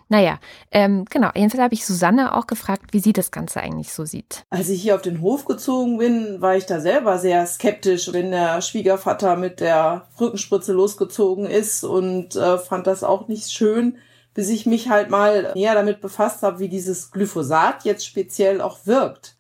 Naja, 0.08 0.40
ähm, 0.72 1.06
genau. 1.10 1.30
Jedenfalls 1.36 1.64
habe 1.64 1.74
ich 1.74 1.86
Susanne 1.86 2.36
auch 2.36 2.46
gefragt, 2.46 2.94
wie 2.94 3.00
sie 3.00 3.14
das 3.14 3.32
Ganze 3.32 3.62
eigentlich 3.62 3.92
so 3.92 4.06
sieht. 4.06 4.44
Als 4.52 4.70
ich 4.70 4.82
hier 4.82 4.96
auf 4.96 5.02
den 5.02 5.22
Hof 5.22 5.46
gezogen 5.46 5.98
bin, 5.98 6.42
war 6.42 6.56
ich 6.56 6.68
da 6.68 6.80
selber 6.80 7.18
sehr 7.18 7.46
skeptisch, 7.48 8.14
wenn 8.14 8.32
der 8.32 8.62
Schwiegervater 8.62 9.36
mit 9.36 9.60
der 9.60 10.08
Rückenspritze 10.20 10.74
losgezogen 10.74 11.48
ist 11.48 11.84
und 11.84 12.36
äh, 12.36 12.60
fand 12.60 12.86
das 12.86 13.04
auch 13.04 13.28
nicht 13.28 13.52
schön, 13.52 13.98
bis 14.36 14.50
ich 14.50 14.68
mich 14.68 14.90
halt 14.90 15.10
mal 15.10 15.54
näher 15.56 15.74
damit 15.74 16.02
befasst 16.02 16.44
habe, 16.44 16.60
wie 16.60 16.70
dieses 16.70 17.10
Glyphosat 17.10 17.84
jetzt 17.84 18.06
speziell 18.06 18.62
auch 18.62 18.86
wirkt. 18.86 19.35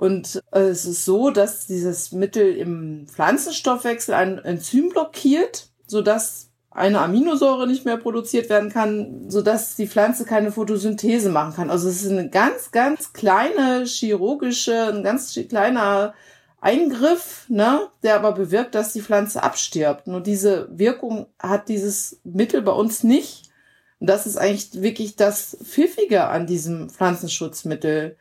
Und 0.00 0.42
äh, 0.52 0.60
es 0.60 0.86
ist 0.86 1.04
so, 1.04 1.28
dass 1.28 1.66
dieses 1.66 2.10
Mittel 2.10 2.56
im 2.56 3.06
Pflanzenstoffwechsel 3.06 4.14
ein 4.14 4.38
Enzym 4.38 4.88
blockiert, 4.88 5.68
sodass 5.86 6.48
eine 6.70 7.02
Aminosäure 7.02 7.66
nicht 7.66 7.84
mehr 7.84 7.98
produziert 7.98 8.48
werden 8.48 8.70
kann, 8.70 9.28
sodass 9.28 9.76
die 9.76 9.86
Pflanze 9.86 10.24
keine 10.24 10.52
Photosynthese 10.52 11.28
machen 11.28 11.52
kann. 11.52 11.68
Also 11.68 11.90
es 11.90 12.02
ist 12.02 12.10
eine 12.10 12.30
ganz, 12.30 12.70
ganz 12.70 13.12
kleine 13.12 13.84
chirurgische, 13.84 14.90
ein 14.90 15.02
ganz 15.02 15.38
kleiner 15.50 16.14
Eingriff, 16.62 17.44
ne, 17.48 17.80
der 18.02 18.16
aber 18.16 18.32
bewirkt, 18.32 18.74
dass 18.74 18.94
die 18.94 19.02
Pflanze 19.02 19.42
abstirbt. 19.42 20.06
Nur 20.06 20.22
diese 20.22 20.70
Wirkung 20.70 21.26
hat 21.38 21.68
dieses 21.68 22.22
Mittel 22.24 22.62
bei 22.62 22.72
uns 22.72 23.04
nicht. 23.04 23.50
Und 23.98 24.08
das 24.08 24.26
ist 24.26 24.38
eigentlich 24.38 24.80
wirklich 24.80 25.16
das 25.16 25.58
Pfiffige 25.62 26.24
an 26.28 26.46
diesem 26.46 26.88
Pflanzenschutzmittel. 26.88 28.16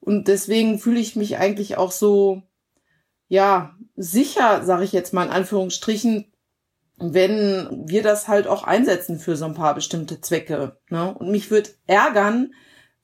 Und 0.00 0.28
deswegen 0.28 0.78
fühle 0.78 1.00
ich 1.00 1.16
mich 1.16 1.38
eigentlich 1.38 1.76
auch 1.76 1.92
so, 1.92 2.42
ja, 3.28 3.76
sicher, 3.96 4.64
sage 4.64 4.84
ich 4.84 4.92
jetzt 4.92 5.12
mal 5.12 5.26
in 5.26 5.32
Anführungsstrichen, 5.32 6.32
wenn 6.96 7.84
wir 7.86 8.02
das 8.02 8.26
halt 8.26 8.46
auch 8.46 8.64
einsetzen 8.64 9.18
für 9.18 9.36
so 9.36 9.44
ein 9.44 9.54
paar 9.54 9.74
bestimmte 9.74 10.20
Zwecke. 10.20 10.78
Ne? 10.90 11.14
Und 11.14 11.30
mich 11.30 11.50
würde 11.50 11.70
ärgern, 11.86 12.52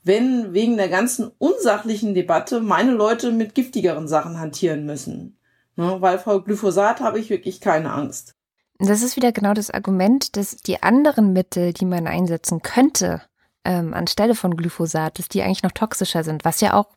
wenn 0.03 0.53
wegen 0.53 0.77
der 0.77 0.89
ganzen 0.89 1.31
unsachlichen 1.39 2.15
Debatte 2.15 2.61
meine 2.61 2.93
Leute 2.93 3.33
mit 3.33 3.55
giftigeren 3.55 4.09
Sachen 4.09 4.39
hantieren 4.39 4.85
müssen. 4.85 5.39
Ne? 5.77 5.97
Weil 6.01 6.19
vor 6.19 6.45
Glyphosat 6.45 7.01
habe 7.01 7.19
ich 7.19 7.31
wirklich 7.31 7.61
keine 7.61 7.93
Angst. 7.93 8.35
Das 8.79 9.03
ist 9.03 9.17
wieder 9.17 9.33
genau 9.33 9.55
das 9.55 9.71
Argument, 9.71 10.37
dass 10.37 10.57
die 10.57 10.83
anderen 10.83 11.33
Mittel, 11.33 11.73
die 11.73 11.85
man 11.85 12.07
einsetzen 12.07 12.61
könnte, 12.61 13.23
ähm, 13.65 13.95
anstelle 13.95 14.35
von 14.35 14.57
Glyphosat, 14.57 15.19
dass 15.19 15.29
die 15.29 15.43
eigentlich 15.43 15.63
noch 15.63 15.73
toxischer 15.73 16.25
sind, 16.25 16.45
was 16.45 16.61
ja 16.61 16.75
auch 16.75 16.89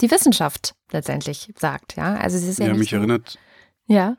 die 0.00 0.10
Wissenschaft 0.10 0.74
letztendlich 0.90 1.52
sagt. 1.56 1.96
Ja, 1.96 2.14
also 2.14 2.36
es 2.36 2.44
ist 2.44 2.58
ja, 2.58 2.68
ja 2.68 2.74
mich 2.74 2.90
so, 2.90 2.96
erinnert 2.96 3.38
Ja, 3.86 4.16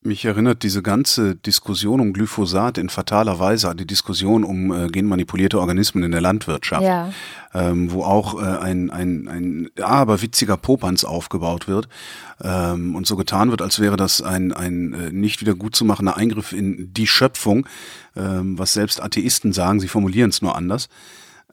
Mich 0.00 0.24
erinnert 0.24 0.64
diese 0.64 0.82
ganze 0.82 1.36
Diskussion 1.36 2.00
um 2.00 2.12
Glyphosat 2.12 2.76
in 2.76 2.88
fataler 2.88 3.38
Weise 3.38 3.68
an 3.68 3.76
die 3.76 3.86
Diskussion 3.86 4.42
um 4.42 4.72
äh, 4.72 4.88
genmanipulierte 4.88 5.60
Organismen 5.60 6.02
in 6.02 6.10
der 6.10 6.20
Landwirtschaft, 6.20 6.82
ja, 6.82 7.12
ähm, 7.54 7.92
wo 7.92 8.02
auch 8.02 8.42
äh, 8.42 8.46
ein, 8.46 8.90
ein, 8.90 9.28
ein 9.28 9.70
ja, 9.78 9.86
aber 9.86 10.20
witziger 10.20 10.56
Popanz 10.56 11.04
aufgebaut 11.04 11.68
wird 11.68 11.88
ähm, 12.42 12.96
und 12.96 13.06
so 13.06 13.14
getan 13.14 13.50
wird, 13.50 13.62
als 13.62 13.78
wäre 13.78 13.96
das 13.96 14.22
ein, 14.22 14.52
ein 14.52 14.92
äh, 14.94 15.12
nicht 15.12 15.40
wieder 15.40 15.54
gut 15.54 15.76
zu 15.76 15.84
machender 15.84 16.16
Eingriff 16.16 16.52
in 16.52 16.92
die 16.92 17.06
Schöpfung, 17.06 17.68
ähm, 18.16 18.58
was 18.58 18.72
selbst 18.72 19.00
Atheisten 19.00 19.52
sagen, 19.52 19.78
sie 19.78 19.88
formulieren 19.88 20.30
es 20.30 20.42
nur 20.42 20.56
anders. 20.56 20.88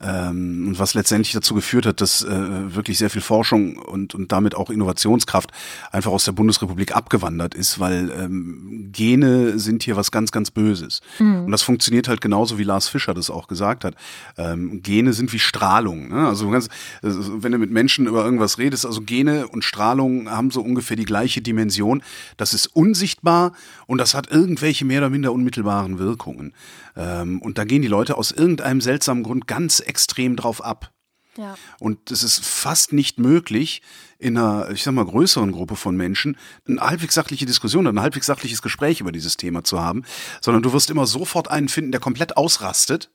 Ähm, 0.02 0.68
und 0.68 0.78
was 0.78 0.94
letztendlich 0.94 1.32
dazu 1.32 1.54
geführt 1.54 1.86
hat, 1.86 2.00
dass 2.00 2.22
äh, 2.22 2.74
wirklich 2.74 2.98
sehr 2.98 3.10
viel 3.10 3.20
Forschung 3.20 3.76
und, 3.76 4.14
und 4.14 4.32
damit 4.32 4.54
auch 4.54 4.70
Innovationskraft 4.70 5.50
einfach 5.92 6.10
aus 6.10 6.24
der 6.24 6.32
Bundesrepublik 6.32 6.96
abgewandert 6.96 7.54
ist, 7.54 7.80
weil 7.80 8.10
ähm, 8.10 8.88
Gene 8.92 9.58
sind 9.58 9.82
hier 9.82 9.96
was 9.96 10.10
ganz, 10.10 10.32
ganz 10.32 10.50
Böses. 10.50 11.00
Und 11.44 11.52
das 11.52 11.62
funktioniert 11.62 12.08
halt 12.08 12.20
genauso, 12.20 12.58
wie 12.58 12.64
Lars 12.64 12.88
Fischer 12.88 13.14
das 13.14 13.30
auch 13.30 13.46
gesagt 13.46 13.84
hat. 13.84 13.94
Ähm, 14.38 14.82
Gene 14.82 15.12
sind 15.12 15.32
wie 15.32 15.38
Strahlung. 15.38 16.08
Ne? 16.08 16.26
Also 16.26 16.48
ganz, 16.50 16.68
also 17.02 17.42
wenn 17.42 17.52
du 17.52 17.58
mit 17.58 17.70
Menschen 17.70 18.06
über 18.06 18.24
irgendwas 18.24 18.58
redest, 18.58 18.86
also 18.86 19.02
Gene 19.02 19.48
und 19.48 19.64
Strahlung 19.64 20.30
haben 20.30 20.50
so 20.50 20.62
ungefähr 20.62 20.96
die 20.96 21.04
gleiche 21.04 21.42
Dimension. 21.42 22.02
Das 22.36 22.54
ist 22.54 22.66
unsichtbar 22.68 23.52
und 23.86 23.98
das 23.98 24.14
hat 24.14 24.30
irgendwelche 24.30 24.84
mehr 24.84 25.00
oder 25.00 25.10
minder 25.10 25.32
unmittelbaren 25.32 25.98
Wirkungen. 25.98 26.52
Ähm, 26.96 27.40
und 27.42 27.58
da 27.58 27.64
gehen 27.64 27.82
die 27.82 27.88
Leute 27.88 28.16
aus 28.16 28.30
irgendeinem 28.30 28.80
seltsamen 28.80 29.22
Grund 29.22 29.46
ganz 29.46 29.80
extrem 29.80 30.36
drauf 30.36 30.62
ab. 30.64 30.92
ja. 31.36 31.56
Und 31.78 32.10
es 32.10 32.22
ist 32.22 32.44
fast 32.44 32.92
nicht 32.92 33.18
möglich, 33.18 33.82
in 34.18 34.36
einer, 34.36 34.70
ich 34.70 34.82
sag 34.82 34.92
mal, 34.92 35.04
größeren 35.04 35.52
Gruppe 35.52 35.76
von 35.76 35.96
Menschen 35.96 36.36
eine 36.68 36.80
halbwegs 36.80 37.14
sachliche 37.14 37.46
Diskussion, 37.46 37.86
ein 37.86 38.00
halbwegs 38.00 38.26
sachliches 38.26 38.62
Gespräch 38.62 39.00
über 39.00 39.12
dieses 39.12 39.36
Thema 39.36 39.64
zu 39.64 39.80
haben, 39.80 40.04
sondern 40.40 40.62
du 40.62 40.72
wirst 40.72 40.90
immer 40.90 41.06
sofort 41.06 41.50
einen 41.50 41.68
finden, 41.68 41.92
der 41.92 42.00
komplett 42.00 42.36
ausrastet 42.36 43.10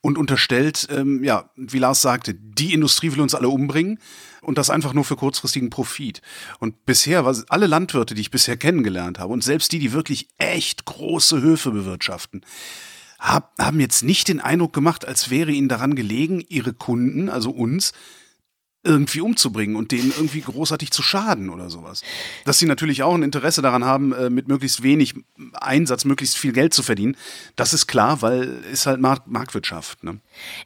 und 0.00 0.18
unterstellt, 0.18 0.88
ähm, 0.90 1.22
ja, 1.22 1.50
wie 1.56 1.78
Lars 1.78 2.02
sagte, 2.02 2.34
die 2.34 2.72
Industrie 2.72 3.12
will 3.12 3.20
uns 3.20 3.34
alle 3.34 3.48
umbringen 3.48 3.98
und 4.40 4.58
das 4.58 4.70
einfach 4.70 4.92
nur 4.92 5.04
für 5.04 5.16
kurzfristigen 5.16 5.70
Profit. 5.70 6.22
Und 6.58 6.86
bisher, 6.86 7.24
was 7.24 7.48
alle 7.50 7.66
Landwirte, 7.66 8.14
die 8.14 8.22
ich 8.22 8.30
bisher 8.30 8.56
kennengelernt 8.56 9.18
habe 9.18 9.32
und 9.32 9.44
selbst 9.44 9.72
die, 9.72 9.78
die 9.78 9.92
wirklich 9.92 10.28
echt 10.38 10.86
große 10.86 11.40
Höfe 11.42 11.70
bewirtschaften, 11.70 12.44
hab, 13.20 13.52
haben 13.58 13.80
jetzt 13.80 14.02
nicht 14.02 14.28
den 14.28 14.40
Eindruck 14.40 14.72
gemacht, 14.72 15.06
als 15.06 15.30
wäre 15.30 15.52
ihnen 15.52 15.68
daran 15.68 15.94
gelegen, 15.94 16.42
ihre 16.48 16.72
Kunden, 16.72 17.28
also 17.28 17.50
uns, 17.50 17.92
irgendwie 18.82 19.20
umzubringen 19.20 19.76
und 19.76 19.92
denen 19.92 20.10
irgendwie 20.16 20.40
großartig 20.40 20.90
zu 20.90 21.02
schaden 21.02 21.50
oder 21.50 21.68
sowas. 21.68 22.02
Dass 22.46 22.58
sie 22.58 22.66
natürlich 22.66 23.02
auch 23.02 23.14
ein 23.14 23.22
Interesse 23.22 23.60
daran 23.60 23.84
haben, 23.84 24.12
äh, 24.12 24.30
mit 24.30 24.48
möglichst 24.48 24.82
wenig 24.82 25.14
Einsatz 25.52 26.06
möglichst 26.06 26.38
viel 26.38 26.52
Geld 26.52 26.72
zu 26.72 26.82
verdienen, 26.82 27.16
das 27.56 27.74
ist 27.74 27.86
klar, 27.86 28.22
weil 28.22 28.62
ist 28.72 28.86
halt 28.86 29.00
Markt 29.00 29.26
Marktwirtschaft. 29.26 30.02
Ne? 30.02 30.20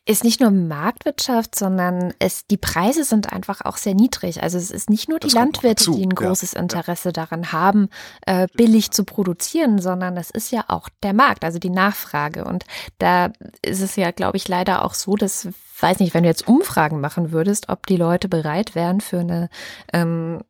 Ist 0.06 0.22
nicht 0.22 0.40
nur 0.40 0.52
Marktwirtschaft, 0.52 1.56
sondern 1.56 2.14
es, 2.20 2.46
die 2.46 2.56
Preise 2.56 3.02
sind 3.02 3.32
einfach 3.32 3.62
auch 3.62 3.78
sehr 3.78 3.94
niedrig. 3.94 4.42
Also 4.42 4.58
es 4.58 4.70
ist 4.70 4.90
nicht 4.90 5.08
nur 5.08 5.18
die 5.18 5.30
Landwirte, 5.30 5.90
die 5.90 6.04
ein 6.06 6.10
ja, 6.10 6.14
großes 6.16 6.52
ja. 6.52 6.60
Interesse 6.60 7.12
daran 7.12 7.50
haben, 7.50 7.88
äh, 8.26 8.46
billig 8.54 8.92
zu 8.92 9.02
produzieren, 9.04 9.80
sondern 9.80 10.16
es 10.16 10.30
ist 10.30 10.52
ja 10.52 10.64
auch 10.68 10.88
der 11.02 11.14
Markt, 11.14 11.44
also 11.44 11.58
die 11.58 11.70
Nachfrage. 11.70 12.44
Und 12.44 12.64
da 12.98 13.32
ist 13.62 13.80
es 13.80 13.96
ja, 13.96 14.12
glaube 14.12 14.36
ich, 14.36 14.46
leider 14.46 14.84
auch 14.84 14.94
so, 14.94 15.16
dass 15.16 15.48
weiß 15.82 15.98
nicht, 16.00 16.14
wenn 16.14 16.22
du 16.22 16.28
jetzt 16.28 16.46
Umfragen 16.48 17.00
machen 17.00 17.32
würdest, 17.32 17.68
ob 17.68 17.86
die 17.86 17.96
Leute 17.96 18.28
bereit 18.28 18.74
wären 18.74 19.00
für 19.00 19.20
eine 19.20 19.48
ähm, 19.92 20.40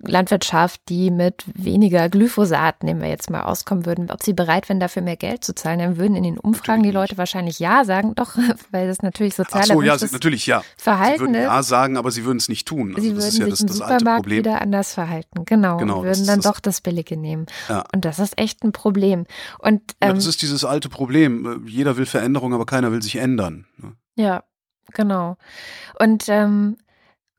Landwirtschaft, 0.00 0.80
die 0.88 1.10
mit 1.10 1.44
weniger 1.54 2.08
Glyphosat, 2.08 2.82
nehmen 2.82 3.00
wir 3.02 3.08
jetzt 3.08 3.30
mal, 3.30 3.42
auskommen 3.42 3.86
würden, 3.86 4.10
ob 4.10 4.22
sie 4.22 4.32
bereit 4.32 4.68
wären, 4.68 4.80
dafür 4.80 5.02
mehr 5.02 5.16
Geld 5.16 5.44
zu 5.44 5.54
zahlen, 5.54 5.78
dann 5.78 5.96
würden 5.98 6.16
in 6.16 6.22
den 6.22 6.38
Umfragen 6.38 6.82
die 6.82 6.88
Natürlich 6.88 7.10
Leute 7.10 7.18
wahrscheinlich 7.18 7.58
ja 7.58 7.84
sagen, 7.84 8.14
doch, 8.14 8.36
weil 8.70 8.86
das 8.86 9.02
natürlich 9.02 9.34
sozial 9.34 9.64
so, 9.64 9.82
ja, 9.82 9.98
sie, 9.98 10.06
natürlich 10.10 10.46
ja. 10.46 10.62
Verhalten 10.76 11.14
sie 11.18 11.20
würden 11.20 11.34
ist. 11.34 11.42
ja 11.42 11.62
sagen, 11.62 11.96
aber 11.96 12.10
sie 12.10 12.24
würden 12.24 12.38
es 12.38 12.48
nicht 12.48 12.66
tun. 12.66 12.94
Also 12.94 13.02
Sie 13.02 13.14
das 13.14 13.24
würden 13.24 13.28
ist 13.28 13.38
ja 13.38 13.44
sich 13.44 13.50
das, 13.52 13.60
im 13.60 13.66
das 13.68 13.80
alte 13.80 13.94
Supermarkt 13.98 14.22
Problem. 14.22 14.38
wieder 14.38 14.62
anders 14.62 14.94
verhalten. 14.94 15.44
Genau. 15.44 15.76
Genau, 15.78 15.98
und 15.98 16.04
würden 16.06 16.26
dann 16.26 16.40
doch 16.40 16.60
das 16.60 16.80
Billige 16.80 17.16
nehmen. 17.16 17.46
Ja. 17.68 17.84
Und 17.94 18.04
das 18.04 18.18
ist 18.18 18.38
echt 18.38 18.62
ein 18.64 18.72
Problem. 18.72 19.26
Und 19.58 19.82
Ja, 20.02 20.10
ähm, 20.10 20.14
das 20.16 20.26
ist 20.26 20.42
dieses 20.42 20.64
alte 20.64 20.88
Problem. 20.88 21.64
Jeder 21.66 21.96
will 21.96 22.06
Veränderung, 22.06 22.54
aber 22.54 22.66
keiner 22.66 22.92
will 22.92 23.02
sich 23.02 23.16
ändern. 23.16 23.66
ne? 23.76 23.92
Ja, 24.16 24.42
genau. 24.94 25.36
Und 25.98 26.28
ähm, 26.28 26.76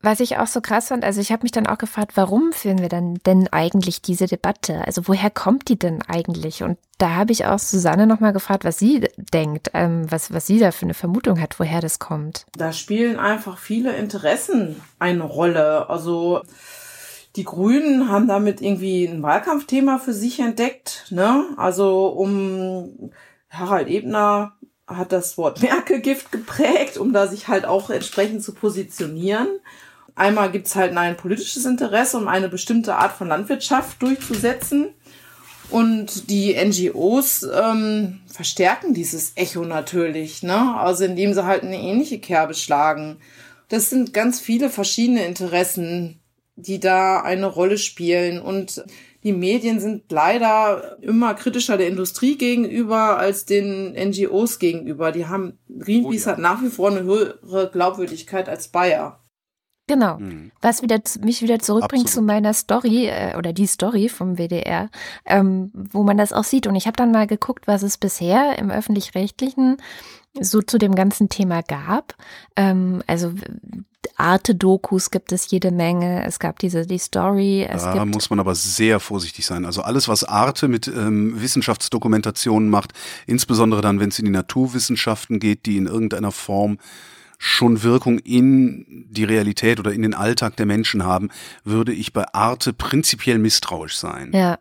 was 0.02 0.20
ich 0.20 0.38
auch 0.38 0.46
so 0.46 0.62
krass 0.62 0.88
fand, 0.88 1.04
also 1.04 1.20
ich 1.20 1.30
habe 1.30 1.42
mich 1.42 1.52
dann 1.52 1.66
auch 1.66 1.76
gefragt, 1.76 2.12
warum 2.14 2.52
führen 2.52 2.78
wir 2.78 2.88
dann 2.88 3.16
denn 3.26 3.48
eigentlich 3.52 4.00
diese 4.00 4.26
Debatte? 4.26 4.82
Also 4.86 5.06
woher 5.06 5.28
kommt 5.28 5.68
die 5.68 5.78
denn 5.78 6.00
eigentlich? 6.08 6.62
Und 6.62 6.78
da 6.96 7.16
habe 7.16 7.32
ich 7.32 7.44
auch 7.44 7.58
Susanne 7.58 8.06
nochmal 8.06 8.32
gefragt, 8.32 8.64
was 8.64 8.78
sie 8.78 9.06
denkt, 9.16 9.70
ähm, 9.74 10.10
was, 10.10 10.32
was 10.32 10.46
sie 10.46 10.58
da 10.58 10.70
für 10.70 10.86
eine 10.86 10.94
Vermutung 10.94 11.38
hat, 11.38 11.60
woher 11.60 11.82
das 11.82 11.98
kommt. 11.98 12.46
Da 12.56 12.72
spielen 12.72 13.18
einfach 13.18 13.58
viele 13.58 13.94
Interessen 13.94 14.80
eine 14.98 15.24
Rolle. 15.24 15.90
Also 15.90 16.40
die 17.36 17.44
Grünen 17.44 18.08
haben 18.08 18.26
damit 18.26 18.62
irgendwie 18.62 19.04
ein 19.04 19.22
Wahlkampfthema 19.22 19.98
für 19.98 20.14
sich 20.14 20.40
entdeckt. 20.40 21.06
Ne? 21.10 21.44
Also 21.58 22.06
um 22.08 23.10
Harald 23.50 23.88
Ebner 23.88 24.54
hat 24.90 25.12
das 25.12 25.38
Wort 25.38 25.62
Merkel-Gift 25.62 26.32
geprägt, 26.32 26.98
um 26.98 27.12
da 27.12 27.26
sich 27.26 27.48
halt 27.48 27.64
auch 27.64 27.90
entsprechend 27.90 28.42
zu 28.42 28.52
positionieren. 28.52 29.48
Einmal 30.14 30.50
gibt's 30.50 30.74
halt 30.74 30.96
ein 30.96 31.16
politisches 31.16 31.64
Interesse, 31.64 32.18
um 32.18 32.28
eine 32.28 32.48
bestimmte 32.48 32.96
Art 32.96 33.12
von 33.12 33.28
Landwirtschaft 33.28 34.02
durchzusetzen. 34.02 34.88
Und 35.70 36.28
die 36.30 36.54
NGOs 36.54 37.44
ähm, 37.44 38.20
verstärken 38.26 38.92
dieses 38.92 39.32
Echo 39.36 39.64
natürlich, 39.64 40.42
ne? 40.42 40.74
Also 40.76 41.04
indem 41.04 41.32
sie 41.32 41.44
halt 41.44 41.62
eine 41.62 41.80
ähnliche 41.80 42.18
Kerbe 42.18 42.54
schlagen. 42.54 43.18
Das 43.68 43.88
sind 43.88 44.12
ganz 44.12 44.40
viele 44.40 44.68
verschiedene 44.68 45.24
Interessen, 45.24 46.20
die 46.56 46.80
da 46.80 47.20
eine 47.20 47.46
Rolle 47.46 47.78
spielen. 47.78 48.42
Und 48.42 48.84
die 49.22 49.32
Medien 49.32 49.80
sind 49.80 50.10
leider 50.10 50.98
immer 51.02 51.34
kritischer 51.34 51.76
der 51.76 51.88
Industrie 51.88 52.38
gegenüber 52.38 53.18
als 53.18 53.44
den 53.44 53.92
NGOs 53.92 54.58
gegenüber. 54.58 55.12
Die 55.12 55.26
haben, 55.26 55.58
Greenpeace 55.68 56.26
Oh 56.26 56.30
ja. 56.30 56.32
hat 56.32 56.38
nach 56.38 56.62
wie 56.62 56.68
vor 56.70 56.90
eine 56.90 57.02
höhere 57.02 57.70
Glaubwürdigkeit 57.70 58.48
als 58.48 58.68
Bayer. 58.68 59.20
Genau. 59.86 60.18
Mhm. 60.18 60.52
Was 60.60 60.82
wieder, 60.82 61.00
mich 61.22 61.42
wieder 61.42 61.58
zurückbringt 61.58 62.06
Absolut. 62.06 62.14
zu 62.14 62.22
meiner 62.22 62.54
Story 62.54 63.08
äh, 63.08 63.36
oder 63.36 63.52
die 63.52 63.66
Story 63.66 64.08
vom 64.08 64.38
WDR, 64.38 64.88
ähm, 65.26 65.72
wo 65.74 66.04
man 66.04 66.16
das 66.16 66.32
auch 66.32 66.44
sieht. 66.44 66.68
Und 66.68 66.76
ich 66.76 66.86
habe 66.86 66.96
dann 66.96 67.10
mal 67.10 67.26
geguckt, 67.26 67.66
was 67.66 67.82
es 67.82 67.98
bisher 67.98 68.56
im 68.58 68.70
öffentlich-rechtlichen 68.70 69.78
so 70.38 70.62
zu 70.62 70.78
dem 70.78 70.94
ganzen 70.94 71.28
Thema 71.28 71.62
gab. 71.62 72.14
Ähm, 72.54 73.02
also 73.08 73.32
Arte-Dokus 74.20 75.10
gibt 75.10 75.32
es 75.32 75.50
jede 75.50 75.70
Menge. 75.70 76.24
Es 76.24 76.38
gab 76.38 76.58
diese 76.58 76.86
die 76.86 76.98
Story. 76.98 77.66
Es 77.68 77.82
Da 77.82 78.04
muss 78.04 78.30
man 78.30 78.38
aber 78.38 78.54
sehr 78.54 79.00
vorsichtig 79.00 79.46
sein. 79.46 79.64
Also 79.64 79.82
alles, 79.82 80.08
was 80.08 80.24
Arte 80.24 80.68
mit 80.68 80.86
ähm, 80.88 81.40
Wissenschaftsdokumentationen 81.40 82.68
macht, 82.68 82.92
insbesondere 83.26 83.80
dann, 83.80 83.98
wenn 83.98 84.10
es 84.10 84.18
in 84.18 84.26
die 84.26 84.30
Naturwissenschaften 84.30 85.40
geht, 85.40 85.66
die 85.66 85.78
in 85.78 85.86
irgendeiner 85.86 86.32
Form 86.32 86.78
schon 87.38 87.82
Wirkung 87.82 88.18
in 88.18 89.06
die 89.08 89.24
Realität 89.24 89.80
oder 89.80 89.92
in 89.92 90.02
den 90.02 90.12
Alltag 90.12 90.56
der 90.56 90.66
Menschen 90.66 91.04
haben, 91.04 91.30
würde 91.64 91.92
ich 91.92 92.12
bei 92.12 92.26
Arte 92.34 92.74
prinzipiell 92.74 93.38
misstrauisch 93.38 93.96
sein. 93.96 94.30
Ja. 94.34 94.58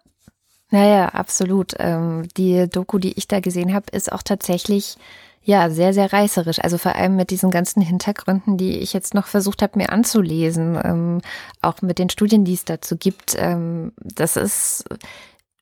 Naja, 0.72 1.10
absolut. 1.10 1.74
Ähm, 1.80 2.28
die 2.38 2.69
Doku, 2.69 3.00
die 3.00 3.17
ich 3.17 3.28
da 3.28 3.39
gesehen 3.39 3.74
habe, 3.74 3.88
ist 3.91 4.12
auch 4.12 4.24
tatsächlich 4.24 4.98
ja 5.43 5.69
sehr, 5.69 5.93
sehr 5.93 6.12
reißerisch. 6.12 6.60
Also 6.60 6.78
vor 6.78 6.95
allem 6.95 7.15
mit 7.15 7.30
diesen 7.32 7.52
ganzen 7.52 7.82
Hintergründen, 7.82 8.58
die 8.58 8.80
ich 8.80 8.93
jetzt 8.93 9.13
noch 9.13 9.28
versucht 9.28 9.62
habe, 9.62 9.78
mir 9.78 9.91
anzulesen, 9.91 10.80
ähm, 10.84 11.21
auch 11.62 11.82
mit 11.82 11.99
den 11.99 12.10
Studien, 12.10 12.45
die 12.45 12.54
es 12.54 12.65
dazu 12.65 12.97
gibt. 12.97 13.36
Ähm, 13.38 13.93
das 13.97 14.36
ist 14.36 14.86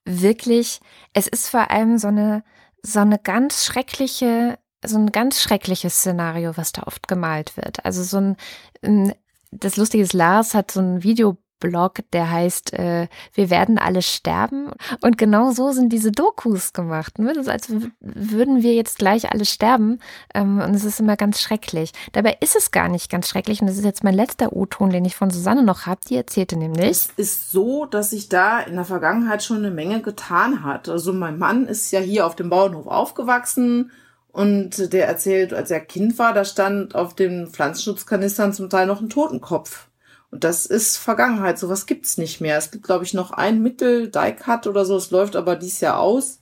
wirklich, 0.05 0.79
es 1.13 1.27
ist 1.27 1.49
vor 1.49 1.71
allem 1.71 1.97
so 1.97 2.07
eine, 2.07 2.43
so 2.81 2.99
eine 2.99 3.19
ganz 3.19 3.65
schreckliche 3.65 4.57
so 4.85 4.97
ein 4.97 5.11
ganz 5.11 5.41
schreckliches 5.41 5.95
Szenario, 5.95 6.55
was 6.55 6.71
da 6.71 6.83
oft 6.83 7.07
gemalt 7.07 7.57
wird. 7.57 7.83
Also 7.85 8.03
so 8.03 8.35
ein, 8.81 9.13
das 9.51 9.77
Lustige 9.77 10.03
ist, 10.03 10.13
Lars 10.13 10.53
hat 10.53 10.71
so 10.71 10.79
ein 10.79 11.03
Video 11.03 11.37
Blog, 11.59 11.99
der 12.13 12.31
heißt 12.31 12.73
äh, 12.73 13.07
Wir 13.33 13.49
werden 13.49 13.77
alle 13.77 14.01
sterben. 14.01 14.71
Und 15.01 15.17
genau 15.17 15.51
so 15.51 15.71
sind 15.71 15.89
diese 15.89 16.11
Dokus 16.11 16.73
gemacht. 16.73 17.19
Ne? 17.19 17.31
Ist, 17.31 17.49
als 17.49 17.71
würden 17.99 18.63
wir 18.63 18.73
jetzt 18.73 18.97
gleich 18.99 19.31
alle 19.31 19.45
sterben. 19.45 19.99
Ähm, 20.33 20.59
und 20.59 20.73
es 20.73 20.83
ist 20.83 20.99
immer 20.99 21.17
ganz 21.17 21.41
schrecklich. 21.41 21.91
Dabei 22.13 22.37
ist 22.39 22.55
es 22.55 22.71
gar 22.71 22.89
nicht 22.89 23.09
ganz 23.09 23.27
schrecklich. 23.27 23.61
Und 23.61 23.67
das 23.67 23.77
ist 23.77 23.85
jetzt 23.85 24.03
mein 24.03 24.15
letzter 24.15 24.53
O-Ton, 24.53 24.89
den 24.89 25.05
ich 25.05 25.15
von 25.15 25.29
Susanne 25.29 25.63
noch 25.63 25.85
habe. 25.85 26.01
Die 26.09 26.15
erzählte 26.15 26.57
nämlich. 26.57 26.89
Es 26.89 27.09
ist 27.17 27.51
so, 27.51 27.85
dass 27.85 28.11
sich 28.11 28.29
da 28.29 28.59
in 28.59 28.75
der 28.75 28.85
Vergangenheit 28.85 29.43
schon 29.43 29.57
eine 29.57 29.71
Menge 29.71 30.01
getan 30.01 30.63
hat. 30.63 30.89
Also 30.89 31.13
mein 31.13 31.37
Mann 31.37 31.67
ist 31.67 31.91
ja 31.91 31.99
hier 31.99 32.25
auf 32.25 32.35
dem 32.35 32.49
Bauernhof 32.49 32.87
aufgewachsen. 32.87 33.91
Und 34.37 34.93
der 34.93 35.07
erzählt, 35.07 35.51
als 35.51 35.71
er 35.71 35.79
Kind 35.79 36.19
war, 36.19 36.31
da 36.31 36.45
stand 36.45 36.93
auf 36.93 37.15
den 37.15 37.47
Pflanzenschutzkanistern 37.47 38.53
zum 38.53 38.69
Teil 38.69 38.85
noch 38.85 39.01
ein 39.01 39.09
Totenkopf. 39.09 39.87
Und 40.31 40.43
das 40.43 40.65
ist 40.65 40.97
Vergangenheit. 40.97 41.57
Sowas 41.57 41.85
gibt's 41.85 42.17
nicht 42.17 42.41
mehr. 42.41 42.57
Es 42.57 42.71
gibt, 42.71 42.83
glaube 42.83 43.05
ich, 43.05 43.13
noch 43.13 43.31
ein 43.31 43.61
Mittel, 43.61 44.09
Daikat 44.09 44.67
oder 44.67 44.85
so. 44.85 44.97
Es 44.97 45.11
läuft 45.11 45.35
aber 45.35 45.55
dies 45.55 45.79
Jahr 45.79 45.99
aus. 45.99 46.41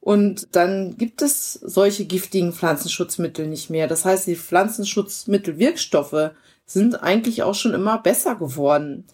Und 0.00 0.56
dann 0.56 0.96
gibt 0.96 1.22
es 1.22 1.52
solche 1.52 2.06
giftigen 2.06 2.52
Pflanzenschutzmittel 2.52 3.46
nicht 3.46 3.70
mehr. 3.70 3.86
Das 3.86 4.04
heißt, 4.04 4.26
die 4.26 4.34
Pflanzenschutzmittelwirkstoffe 4.34 6.32
sind 6.66 7.02
eigentlich 7.02 7.44
auch 7.44 7.54
schon 7.54 7.74
immer 7.74 7.98
besser 7.98 8.34
geworden. 8.34 9.06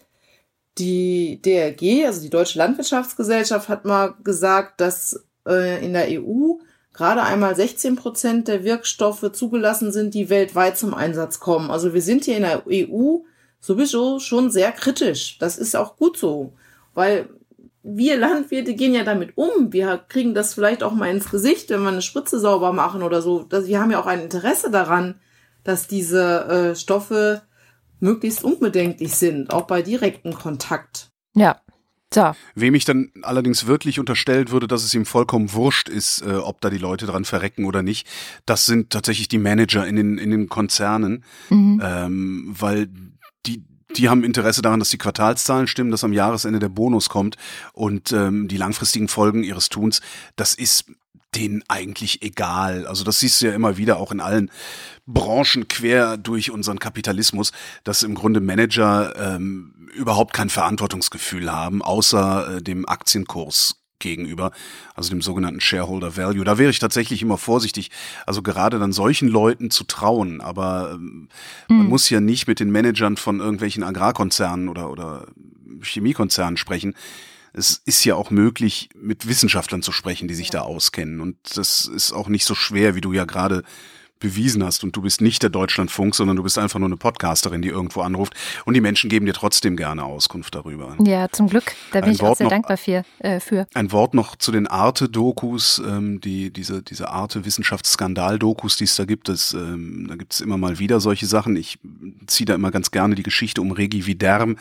Die 0.79 1.39
DRG, 1.43 2.07
also 2.07 2.21
die 2.21 2.31
Deutsche 2.31 2.57
Landwirtschaftsgesellschaft, 2.57 3.69
hat 3.69 3.85
mal 3.85 4.15
gesagt, 4.23 4.81
dass 4.81 5.23
äh, 5.47 5.85
in 5.85 5.93
der 5.93 6.07
EU 6.09 6.55
gerade 6.93 7.21
einmal 7.21 7.55
16 7.55 7.95
Prozent 7.95 8.47
der 8.47 8.63
Wirkstoffe 8.63 9.31
zugelassen 9.31 9.91
sind, 9.91 10.15
die 10.15 10.29
weltweit 10.29 10.77
zum 10.77 10.95
Einsatz 10.95 11.39
kommen. 11.39 11.69
Also 11.69 11.93
wir 11.93 12.01
sind 12.01 12.25
hier 12.25 12.37
in 12.37 12.43
der 12.43 12.63
EU 12.67 13.19
sowieso 13.59 14.19
schon 14.19 14.51
sehr 14.51 14.71
kritisch. 14.71 15.37
Das 15.39 15.57
ist 15.57 15.75
auch 15.75 15.97
gut 15.97 16.17
so, 16.17 16.53
weil 16.93 17.29
wir 17.83 18.17
Landwirte 18.17 18.73
gehen 18.75 18.93
ja 18.93 19.03
damit 19.03 19.37
um. 19.37 19.71
Wir 19.71 19.97
kriegen 20.09 20.33
das 20.33 20.53
vielleicht 20.53 20.83
auch 20.83 20.93
mal 20.93 21.09
ins 21.09 21.29
Gesicht, 21.29 21.69
wenn 21.69 21.81
wir 21.81 21.89
eine 21.89 22.01
Spritze 22.01 22.39
sauber 22.39 22.73
machen 22.73 23.03
oder 23.03 23.21
so. 23.21 23.47
wir 23.49 23.79
haben 23.79 23.91
ja 23.91 24.01
auch 24.01 24.05
ein 24.05 24.21
Interesse 24.21 24.69
daran, 24.69 25.15
dass 25.63 25.87
diese 25.87 26.45
äh, 26.45 26.75
Stoffe 26.75 27.41
möglichst 27.99 28.43
unbedenklich 28.43 29.15
sind, 29.15 29.51
auch 29.51 29.67
bei 29.67 29.81
direktem 29.81 30.33
Kontakt. 30.33 31.09
Ja. 31.35 31.61
So. 32.11 32.31
Wem 32.55 32.73
ich 32.73 32.85
dann 32.85 33.11
allerdings 33.21 33.67
wirklich 33.67 33.99
unterstellt 33.99 34.51
würde, 34.51 34.67
dass 34.67 34.83
es 34.83 34.95
ihm 34.95 35.05
vollkommen 35.05 35.53
wurscht 35.53 35.89
ist, 35.89 36.23
äh, 36.23 36.37
ob 36.37 36.59
da 36.59 36.71
die 36.71 36.79
Leute 36.79 37.05
dran 37.05 37.23
verrecken 37.23 37.65
oder 37.65 37.83
nicht, 37.83 38.07
das 38.47 38.65
sind 38.65 38.89
tatsächlich 38.89 39.27
die 39.27 39.37
Manager 39.37 39.85
in 39.85 39.95
den, 39.95 40.17
in 40.17 40.31
den 40.31 40.49
Konzernen, 40.49 41.23
mhm. 41.51 41.79
ähm, 41.83 42.55
weil 42.59 42.89
die, 43.97 44.09
haben 44.09 44.23
Interesse 44.23 44.61
daran, 44.61 44.79
dass 44.79 44.89
die 44.89 44.97
Quartalszahlen 44.97 45.67
stimmen, 45.67 45.91
dass 45.91 46.03
am 46.03 46.13
Jahresende 46.13 46.59
der 46.59 46.69
Bonus 46.69 47.09
kommt 47.09 47.37
und 47.73 48.11
ähm, 48.11 48.47
die 48.47 48.57
langfristigen 48.57 49.07
Folgen 49.07 49.43
ihres 49.43 49.69
Tuns, 49.69 50.01
das 50.35 50.53
ist 50.53 50.85
denen 51.35 51.63
eigentlich 51.67 52.21
egal. 52.21 52.87
Also 52.87 53.03
das 53.03 53.19
siehst 53.19 53.41
du 53.41 53.47
ja 53.47 53.53
immer 53.53 53.77
wieder 53.77 53.97
auch 53.97 54.11
in 54.11 54.19
allen 54.19 54.51
Branchen 55.05 55.67
quer 55.67 56.17
durch 56.17 56.51
unseren 56.51 56.79
Kapitalismus, 56.79 57.51
dass 57.83 58.03
im 58.03 58.15
Grunde 58.15 58.41
Manager 58.41 59.13
ähm, 59.15 59.89
überhaupt 59.93 60.33
kein 60.33 60.49
Verantwortungsgefühl 60.49 61.51
haben, 61.51 61.81
außer 61.81 62.57
äh, 62.57 62.61
dem 62.61 62.87
Aktienkurs 62.87 63.78
gegenüber, 63.99 64.51
also 64.95 65.09
dem 65.09 65.21
sogenannten 65.21 65.61
Shareholder 65.61 66.17
Value. 66.17 66.43
Da 66.43 66.57
wäre 66.57 66.71
ich 66.71 66.79
tatsächlich 66.79 67.21
immer 67.21 67.37
vorsichtig, 67.37 67.91
also 68.25 68.41
gerade 68.41 68.79
dann 68.79 68.93
solchen 68.93 69.27
Leuten 69.27 69.69
zu 69.69 69.83
trauen. 69.83 70.41
Aber 70.41 70.91
ähm, 70.93 71.29
mhm. 71.67 71.77
man 71.77 71.87
muss 71.87 72.09
ja 72.09 72.19
nicht 72.19 72.47
mit 72.47 72.59
den 72.59 72.71
Managern 72.71 73.17
von 73.17 73.39
irgendwelchen 73.39 73.83
Agrarkonzernen 73.83 74.69
oder, 74.69 74.89
oder 74.89 75.27
Chemiekonzernen 75.81 76.57
sprechen. 76.57 76.95
Es 77.51 77.81
ist 77.85 78.03
ja 78.05 78.15
auch 78.15 78.29
möglich, 78.29 78.89
mit 78.95 79.27
Wissenschaftlern 79.27 79.81
zu 79.81 79.91
sprechen, 79.91 80.27
die 80.27 80.35
sich 80.35 80.49
da 80.49 80.61
auskennen. 80.61 81.19
Und 81.19 81.37
das 81.55 81.85
ist 81.85 82.11
auch 82.11 82.29
nicht 82.29 82.45
so 82.45 82.55
schwer, 82.55 82.95
wie 82.95 83.01
du 83.01 83.11
ja 83.11 83.25
gerade 83.25 83.63
bewiesen 84.19 84.63
hast 84.63 84.83
und 84.83 84.95
du 84.95 85.01
bist 85.01 85.21
nicht 85.21 85.41
der 85.43 85.49
Deutschlandfunk, 85.49 86.13
sondern 86.13 86.35
du 86.35 86.43
bist 86.43 86.57
einfach 86.57 86.79
nur 86.79 86.89
eine 86.89 86.97
Podcasterin, 86.97 87.61
die 87.61 87.69
irgendwo 87.69 88.01
anruft 88.01 88.33
und 88.65 88.73
die 88.73 88.81
Menschen 88.81 89.09
geben 89.09 89.25
dir 89.25 89.33
trotzdem 89.33 89.77
gerne 89.77 90.03
Auskunft 90.03 90.55
darüber. 90.55 90.95
Ja, 90.99 91.29
zum 91.29 91.47
Glück. 91.47 91.73
Da 91.91 92.01
bin 92.01 92.09
ein 92.09 92.15
ich 92.15 92.21
Wort 92.21 92.31
auch 92.31 92.37
sehr 92.37 92.45
noch, 92.45 92.51
dankbar 92.51 92.77
für, 92.77 93.03
äh, 93.19 93.39
für. 93.39 93.65
Ein 93.73 93.91
Wort 93.91 94.13
noch 94.13 94.35
zu 94.35 94.51
den 94.51 94.67
Arte-Dokus, 94.67 95.81
ähm, 95.85 96.19
die, 96.19 96.51
diese, 96.51 96.83
diese 96.83 97.09
Arte-Wissenschaftsskandal-Dokus, 97.09 98.77
die 98.77 98.83
es 98.83 98.95
da 98.95 99.05
gibt. 99.05 99.29
Das, 99.29 99.53
ähm, 99.53 100.07
da 100.09 100.15
gibt 100.15 100.33
es 100.33 100.41
immer 100.41 100.57
mal 100.57 100.79
wieder 100.79 100.99
solche 100.99 101.25
Sachen. 101.25 101.55
Ich 101.55 101.79
ziehe 102.27 102.45
da 102.45 102.55
immer 102.55 102.71
ganz 102.71 102.91
gerne 102.91 103.15
die 103.15 103.23
Geschichte 103.23 103.61
um 103.61 103.71
Regi 103.71 104.05
Viderm, 104.05 104.57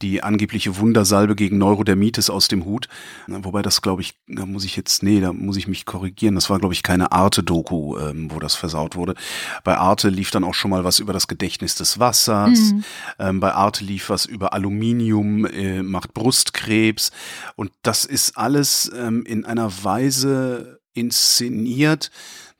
die 0.00 0.22
angebliche 0.22 0.78
Wundersalbe 0.78 1.34
gegen 1.34 1.58
Neurodermitis 1.58 2.30
aus 2.30 2.48
dem 2.48 2.64
Hut. 2.64 2.88
Wobei 3.26 3.60
das, 3.62 3.82
glaube 3.82 4.02
ich, 4.02 4.14
da 4.26 4.46
muss 4.46 4.64
ich 4.64 4.76
jetzt, 4.76 5.02
nee, 5.02 5.20
da 5.20 5.32
muss 5.32 5.56
ich 5.56 5.68
mich 5.68 5.84
korrigieren. 5.84 6.34
Das 6.34 6.48
war, 6.48 6.58
glaube 6.58 6.74
ich, 6.74 6.82
keine 6.82 7.12
Arte-Doku, 7.12 7.98
ähm, 7.98 8.30
wo 8.30 8.38
das 8.38 8.54
versaut 8.54 8.96
wurde 8.96 9.01
wurde. 9.02 9.14
Bei 9.64 9.76
Arte 9.76 10.08
lief 10.08 10.30
dann 10.30 10.44
auch 10.44 10.54
schon 10.54 10.70
mal 10.70 10.84
was 10.84 11.00
über 11.00 11.12
das 11.12 11.26
Gedächtnis 11.26 11.74
des 11.74 11.98
Wassers. 11.98 12.72
Mhm. 12.72 12.84
Ähm, 13.18 13.40
bei 13.40 13.52
Arte 13.52 13.84
lief 13.84 14.08
was 14.08 14.24
über 14.24 14.52
Aluminium, 14.52 15.44
äh, 15.44 15.82
macht 15.82 16.14
Brustkrebs. 16.14 17.10
Und 17.56 17.72
das 17.82 18.04
ist 18.04 18.38
alles 18.38 18.90
ähm, 18.96 19.24
in 19.26 19.44
einer 19.44 19.84
Weise 19.84 20.80
inszeniert, 20.94 22.10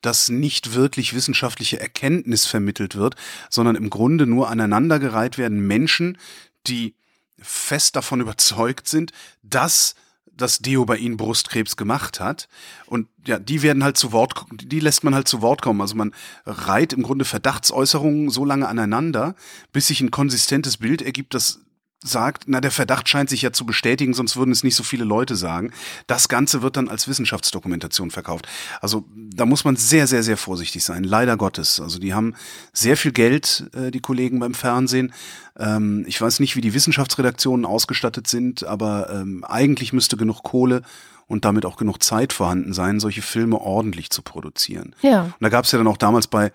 dass 0.01 0.29
nicht 0.29 0.75
wirklich 0.75 1.15
wissenschaftliche 1.15 1.81
Erkenntnis 1.81 2.45
vermittelt 2.45 2.97
wird, 2.97 3.15
sondern 3.49 3.77
im 3.77 3.89
Grunde 3.89 4.27
nur 4.27 4.51
aneinandergereiht 4.51 5.39
werden 5.39 5.65
Menschen, 5.67 6.19
die 6.67 6.95
fest 7.39 7.97
davon 7.97 8.21
überzeugt 8.21 8.89
sind, 8.89 9.13
dass 9.43 9.95
das 10.37 10.59
Deo 10.59 10.85
bei 10.85 10.97
ihnen 10.97 11.17
Brustkrebs 11.17 11.77
gemacht 11.77 12.21
hat. 12.21 12.49
Und 12.87 13.09
ja, 13.27 13.39
die 13.39 13.63
werden 13.63 13.85
halt 13.85 13.97
zu 13.97 14.13
Wort, 14.13 14.35
die 14.53 14.81
lässt 14.81 15.05
man 15.05 15.15
halt 15.15 15.29
zu 15.29 15.43
Wort 15.43 15.63
kommen. 15.63 15.81
Also 15.81 15.95
man 15.95 16.13
reiht 16.45 16.93
im 16.93 17.03
Grunde 17.03 17.25
Verdachtsäußerungen 17.25 18.31
so 18.31 18.45
lange 18.45 18.69
aneinander, 18.69 19.35
bis 19.73 19.87
sich 19.87 20.01
ein 20.01 20.11
konsistentes 20.11 20.79
Bild 20.79 21.03
ergibt, 21.03 21.35
das 21.35 21.62
sagt, 22.03 22.45
na, 22.47 22.61
der 22.61 22.71
Verdacht 22.71 23.09
scheint 23.09 23.31
sich 23.31 23.43
ja 23.43 23.53
zu 23.53 23.65
bestätigen, 23.65 24.15
sonst 24.15 24.37
würden 24.37 24.51
es 24.51 24.65
nicht 24.65 24.75
so 24.75 24.83
viele 24.83 25.05
Leute 25.05 25.37
sagen. 25.37 25.73
Das 26.07 26.29
Ganze 26.29 26.63
wird 26.63 26.77
dann 26.77 26.89
als 26.89 27.09
Wissenschaftsdokumentation 27.09 28.11
verkauft. 28.11 28.49
Also 28.81 29.05
da 29.15 29.47
muss 29.47 29.65
man 29.65 29.77
sehr, 29.77 30.07
sehr, 30.07 30.23
sehr 30.23 30.37
vorsichtig 30.37 30.85
sein, 30.85 31.05
leider 31.05 31.37
Gottes. 31.37 31.81
Also 31.81 31.99
die 31.99 32.15
haben 32.15 32.35
sehr 32.73 32.97
viel 32.97 33.13
Geld, 33.13 33.71
äh, 33.75 33.91
die 33.91 34.01
Kollegen 34.01 34.41
beim 34.41 34.55
Fernsehen. 34.55 35.13
Ähm, 35.59 36.05
ich 36.07 36.21
weiß 36.21 36.41
nicht, 36.41 36.57
wie 36.57 36.61
die 36.61 36.75
Wissenschaftsredaktionen 36.75 37.65
ausgestattet 37.65 38.27
sind, 38.27 38.65
aber 38.65 39.11
ähm, 39.11 39.45
eigentlich 39.45 39.93
müsste 39.93 40.17
genug 40.17 40.43
Kohle 40.43 40.83
und 41.29 41.45
damit 41.45 41.65
auch 41.65 41.77
genug 41.77 42.03
Zeit 42.03 42.33
vorhanden 42.33 42.73
sein, 42.73 43.01
solche 43.01 43.23
Filme 43.23 43.59
ordentlich 43.59 44.11
zu 44.11 44.23
produzieren. 44.23 44.95
Ja. 45.03 45.23
Und 45.23 45.35
da 45.41 45.49
gab 45.49 45.65
es 45.65 45.73
ja 45.73 45.79
dann 45.79 45.87
auch 45.87 45.97
damals 45.97 46.27
bei 46.27 46.53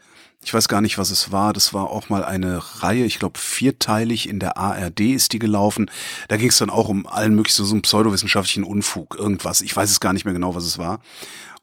ich 0.48 0.54
weiß 0.54 0.70
gar 0.70 0.80
nicht, 0.80 0.98
was 0.98 1.12
es 1.12 1.34
war. 1.34 1.52
Das 1.52 1.74
war 1.74 1.90
auch 1.90 2.08
mal 2.08 2.24
eine 2.24 2.62
Reihe, 2.82 3.04
ich 3.04 3.20
glaube 3.20 3.38
vierteilig 3.38 4.30
in 4.30 4.40
der 4.40 4.56
ARD 4.56 5.02
ist 5.02 5.34
die 5.34 5.40
gelaufen. 5.40 5.92
Da 6.30 6.38
ging 6.38 6.48
es 6.48 6.58
dann 6.58 6.70
auch 6.70 6.88
um 6.88 7.06
allen 7.06 7.36
möglichen 7.36 7.66
so 7.66 7.74
einen 7.74 7.82
pseudowissenschaftlichen 7.82 8.64
Unfug, 8.64 9.18
irgendwas. 9.20 9.60
Ich 9.60 9.76
weiß 9.76 9.92
es 9.92 10.00
gar 10.00 10.14
nicht 10.14 10.24
mehr 10.24 10.34
genau, 10.34 10.56
was 10.56 10.64
es 10.64 10.78
war. 10.78 11.02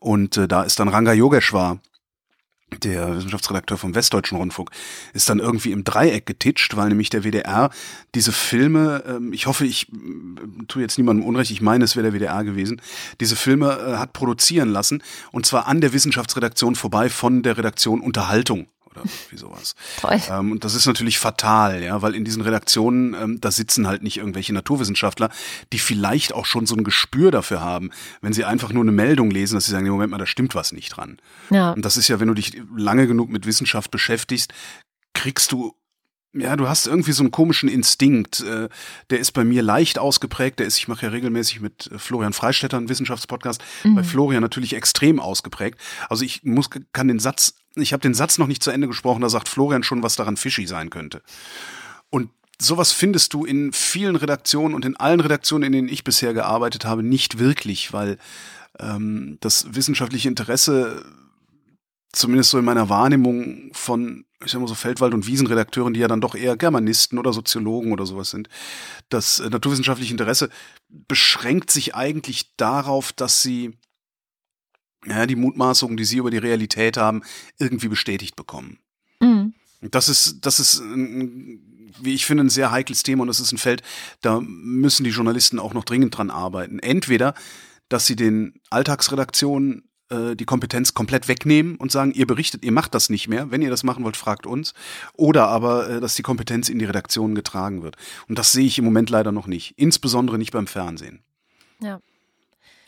Und 0.00 0.36
äh, 0.36 0.46
da 0.46 0.64
ist 0.64 0.78
dann 0.80 0.88
Ranga 0.88 1.14
Yogeshwar 1.14 1.78
der 2.82 3.16
Wissenschaftsredakteur 3.16 3.78
vom 3.78 3.94
Westdeutschen 3.94 4.36
Rundfunk, 4.36 4.70
ist 5.14 5.30
dann 5.30 5.38
irgendwie 5.38 5.72
im 5.72 5.84
Dreieck 5.84 6.26
getitscht, 6.26 6.76
weil 6.76 6.88
nämlich 6.88 7.08
der 7.08 7.24
WDR 7.24 7.70
diese 8.14 8.32
Filme, 8.32 9.02
ähm, 9.06 9.32
ich 9.32 9.46
hoffe, 9.46 9.64
ich 9.64 9.88
äh, 9.92 10.64
tue 10.68 10.82
jetzt 10.82 10.98
niemandem 10.98 11.26
Unrecht, 11.26 11.50
ich 11.50 11.62
meine, 11.62 11.84
es 11.84 11.96
wäre 11.96 12.10
der 12.10 12.20
WDR 12.20 12.44
gewesen, 12.44 12.82
diese 13.20 13.36
Filme 13.36 13.78
äh, 13.78 13.96
hat 13.96 14.12
produzieren 14.12 14.68
lassen 14.68 15.02
und 15.32 15.46
zwar 15.46 15.68
an 15.68 15.80
der 15.80 15.92
Wissenschaftsredaktion 15.92 16.74
vorbei 16.74 17.08
von 17.08 17.42
der 17.42 17.56
Redaktion 17.56 18.00
Unterhaltung 18.00 18.66
oder 18.94 19.04
wie 19.30 19.36
sowas. 19.36 19.74
Toll. 20.00 20.20
Ähm, 20.30 20.52
und 20.52 20.64
das 20.64 20.74
ist 20.74 20.86
natürlich 20.86 21.18
fatal, 21.18 21.82
ja, 21.82 22.02
weil 22.02 22.14
in 22.14 22.24
diesen 22.24 22.42
Redaktionen, 22.42 23.14
ähm, 23.14 23.40
da 23.40 23.50
sitzen 23.50 23.86
halt 23.86 24.02
nicht 24.02 24.16
irgendwelche 24.16 24.52
Naturwissenschaftler, 24.52 25.30
die 25.72 25.78
vielleicht 25.78 26.32
auch 26.32 26.46
schon 26.46 26.66
so 26.66 26.74
ein 26.74 26.84
Gespür 26.84 27.30
dafür 27.30 27.60
haben, 27.60 27.90
wenn 28.20 28.32
sie 28.32 28.44
einfach 28.44 28.72
nur 28.72 28.82
eine 28.82 28.92
Meldung 28.92 29.30
lesen, 29.30 29.54
dass 29.54 29.66
sie 29.66 29.72
sagen, 29.72 29.84
nee, 29.84 29.90
Moment 29.90 30.10
mal, 30.10 30.18
da 30.18 30.26
stimmt 30.26 30.54
was 30.54 30.72
nicht 30.72 30.90
dran. 30.90 31.18
Ja. 31.50 31.72
Und 31.72 31.84
das 31.84 31.96
ist 31.96 32.08
ja, 32.08 32.20
wenn 32.20 32.28
du 32.28 32.34
dich 32.34 32.60
lange 32.76 33.06
genug 33.06 33.30
mit 33.30 33.46
Wissenschaft 33.46 33.90
beschäftigst, 33.90 34.52
kriegst 35.14 35.52
du 35.52 35.74
ja, 36.34 36.56
du 36.56 36.68
hast 36.68 36.86
irgendwie 36.86 37.12
so 37.12 37.22
einen 37.22 37.30
komischen 37.30 37.68
Instinkt. 37.68 38.40
Äh, 38.40 38.68
der 39.10 39.18
ist 39.20 39.32
bei 39.32 39.44
mir 39.44 39.62
leicht 39.62 39.98
ausgeprägt. 39.98 40.58
Der 40.58 40.66
ist, 40.66 40.78
ich 40.78 40.88
mache 40.88 41.06
ja 41.06 41.12
regelmäßig 41.12 41.60
mit 41.60 41.90
äh, 41.92 41.98
Florian 41.98 42.32
Freistetter 42.32 42.76
einen 42.76 42.88
Wissenschaftspodcast. 42.88 43.62
Mhm. 43.84 43.94
Bei 43.94 44.02
Florian 44.02 44.42
natürlich 44.42 44.74
extrem 44.74 45.20
ausgeprägt. 45.20 45.78
Also 46.08 46.24
ich 46.24 46.42
muss, 46.42 46.68
kann 46.92 47.08
den 47.08 47.20
Satz, 47.20 47.54
ich 47.76 47.92
habe 47.92 48.00
den 48.00 48.14
Satz 48.14 48.38
noch 48.38 48.48
nicht 48.48 48.62
zu 48.62 48.70
Ende 48.70 48.88
gesprochen. 48.88 49.22
Da 49.22 49.28
sagt 49.28 49.48
Florian 49.48 49.84
schon, 49.84 50.02
was 50.02 50.16
daran 50.16 50.36
fishy 50.36 50.66
sein 50.66 50.90
könnte. 50.90 51.22
Und 52.10 52.30
sowas 52.60 52.92
findest 52.92 53.32
du 53.32 53.44
in 53.44 53.72
vielen 53.72 54.16
Redaktionen 54.16 54.74
und 54.74 54.84
in 54.84 54.96
allen 54.96 55.20
Redaktionen, 55.20 55.64
in 55.64 55.72
denen 55.72 55.88
ich 55.88 56.04
bisher 56.04 56.34
gearbeitet 56.34 56.84
habe, 56.84 57.02
nicht 57.02 57.38
wirklich, 57.38 57.92
weil 57.92 58.18
ähm, 58.80 59.38
das 59.40 59.74
wissenschaftliche 59.74 60.28
Interesse 60.28 61.04
zumindest 62.14 62.50
so 62.50 62.58
in 62.58 62.64
meiner 62.64 62.88
Wahrnehmung 62.88 63.70
von, 63.72 64.24
ich 64.44 64.52
sag 64.52 64.60
mal 64.60 64.68
so 64.68 64.74
Feldwald- 64.74 65.14
und 65.14 65.26
Wiesenredakteuren, 65.26 65.94
die 65.94 66.00
ja 66.00 66.08
dann 66.08 66.20
doch 66.20 66.34
eher 66.34 66.56
Germanisten 66.56 67.18
oder 67.18 67.32
Soziologen 67.32 67.92
oder 67.92 68.06
sowas 68.06 68.30
sind, 68.30 68.48
das 69.08 69.40
äh, 69.40 69.50
naturwissenschaftliche 69.50 70.12
Interesse 70.12 70.50
beschränkt 70.88 71.70
sich 71.70 71.94
eigentlich 71.94 72.54
darauf, 72.56 73.12
dass 73.12 73.42
sie 73.42 73.76
ja, 75.06 75.26
die 75.26 75.36
Mutmaßungen, 75.36 75.96
die 75.96 76.04
sie 76.04 76.18
über 76.18 76.30
die 76.30 76.38
Realität 76.38 76.96
haben, 76.96 77.22
irgendwie 77.58 77.88
bestätigt 77.88 78.36
bekommen. 78.36 78.78
Mhm. 79.20 79.54
Das 79.82 80.08
ist, 80.08 80.46
das 80.46 80.60
ist, 80.60 80.82
wie 80.82 82.14
ich 82.14 82.24
finde, 82.24 82.44
ein 82.44 82.50
sehr 82.50 82.70
heikles 82.70 83.02
Thema 83.02 83.22
und 83.22 83.28
das 83.28 83.40
ist 83.40 83.52
ein 83.52 83.58
Feld, 83.58 83.82
da 84.22 84.40
müssen 84.40 85.04
die 85.04 85.10
Journalisten 85.10 85.58
auch 85.58 85.74
noch 85.74 85.84
dringend 85.84 86.16
dran 86.16 86.30
arbeiten. 86.30 86.78
Entweder, 86.78 87.34
dass 87.88 88.06
sie 88.06 88.16
den 88.16 88.60
Alltagsredaktionen 88.70 89.88
äh, 90.10 90.36
die 90.36 90.44
Kompetenz 90.44 90.94
komplett 90.94 91.28
wegnehmen 91.28 91.76
und 91.76 91.92
sagen, 91.92 92.12
ihr 92.12 92.26
berichtet, 92.26 92.64
ihr 92.64 92.72
macht 92.72 92.94
das 92.94 93.10
nicht 93.10 93.28
mehr. 93.28 93.50
Wenn 93.50 93.62
ihr 93.62 93.70
das 93.70 93.82
machen 93.82 94.04
wollt, 94.04 94.16
fragt 94.16 94.46
uns. 94.46 94.74
Oder 95.14 95.48
aber, 95.48 95.88
äh, 95.88 96.00
dass 96.00 96.14
die 96.14 96.22
Kompetenz 96.22 96.68
in 96.68 96.78
die 96.78 96.84
Redaktionen 96.84 97.34
getragen 97.34 97.82
wird. 97.82 97.96
Und 98.28 98.38
das 98.38 98.52
sehe 98.52 98.66
ich 98.66 98.78
im 98.78 98.84
Moment 98.84 99.10
leider 99.10 99.32
noch 99.32 99.46
nicht. 99.46 99.74
Insbesondere 99.76 100.38
nicht 100.38 100.52
beim 100.52 100.66
Fernsehen. 100.66 101.22
Ja. 101.80 102.00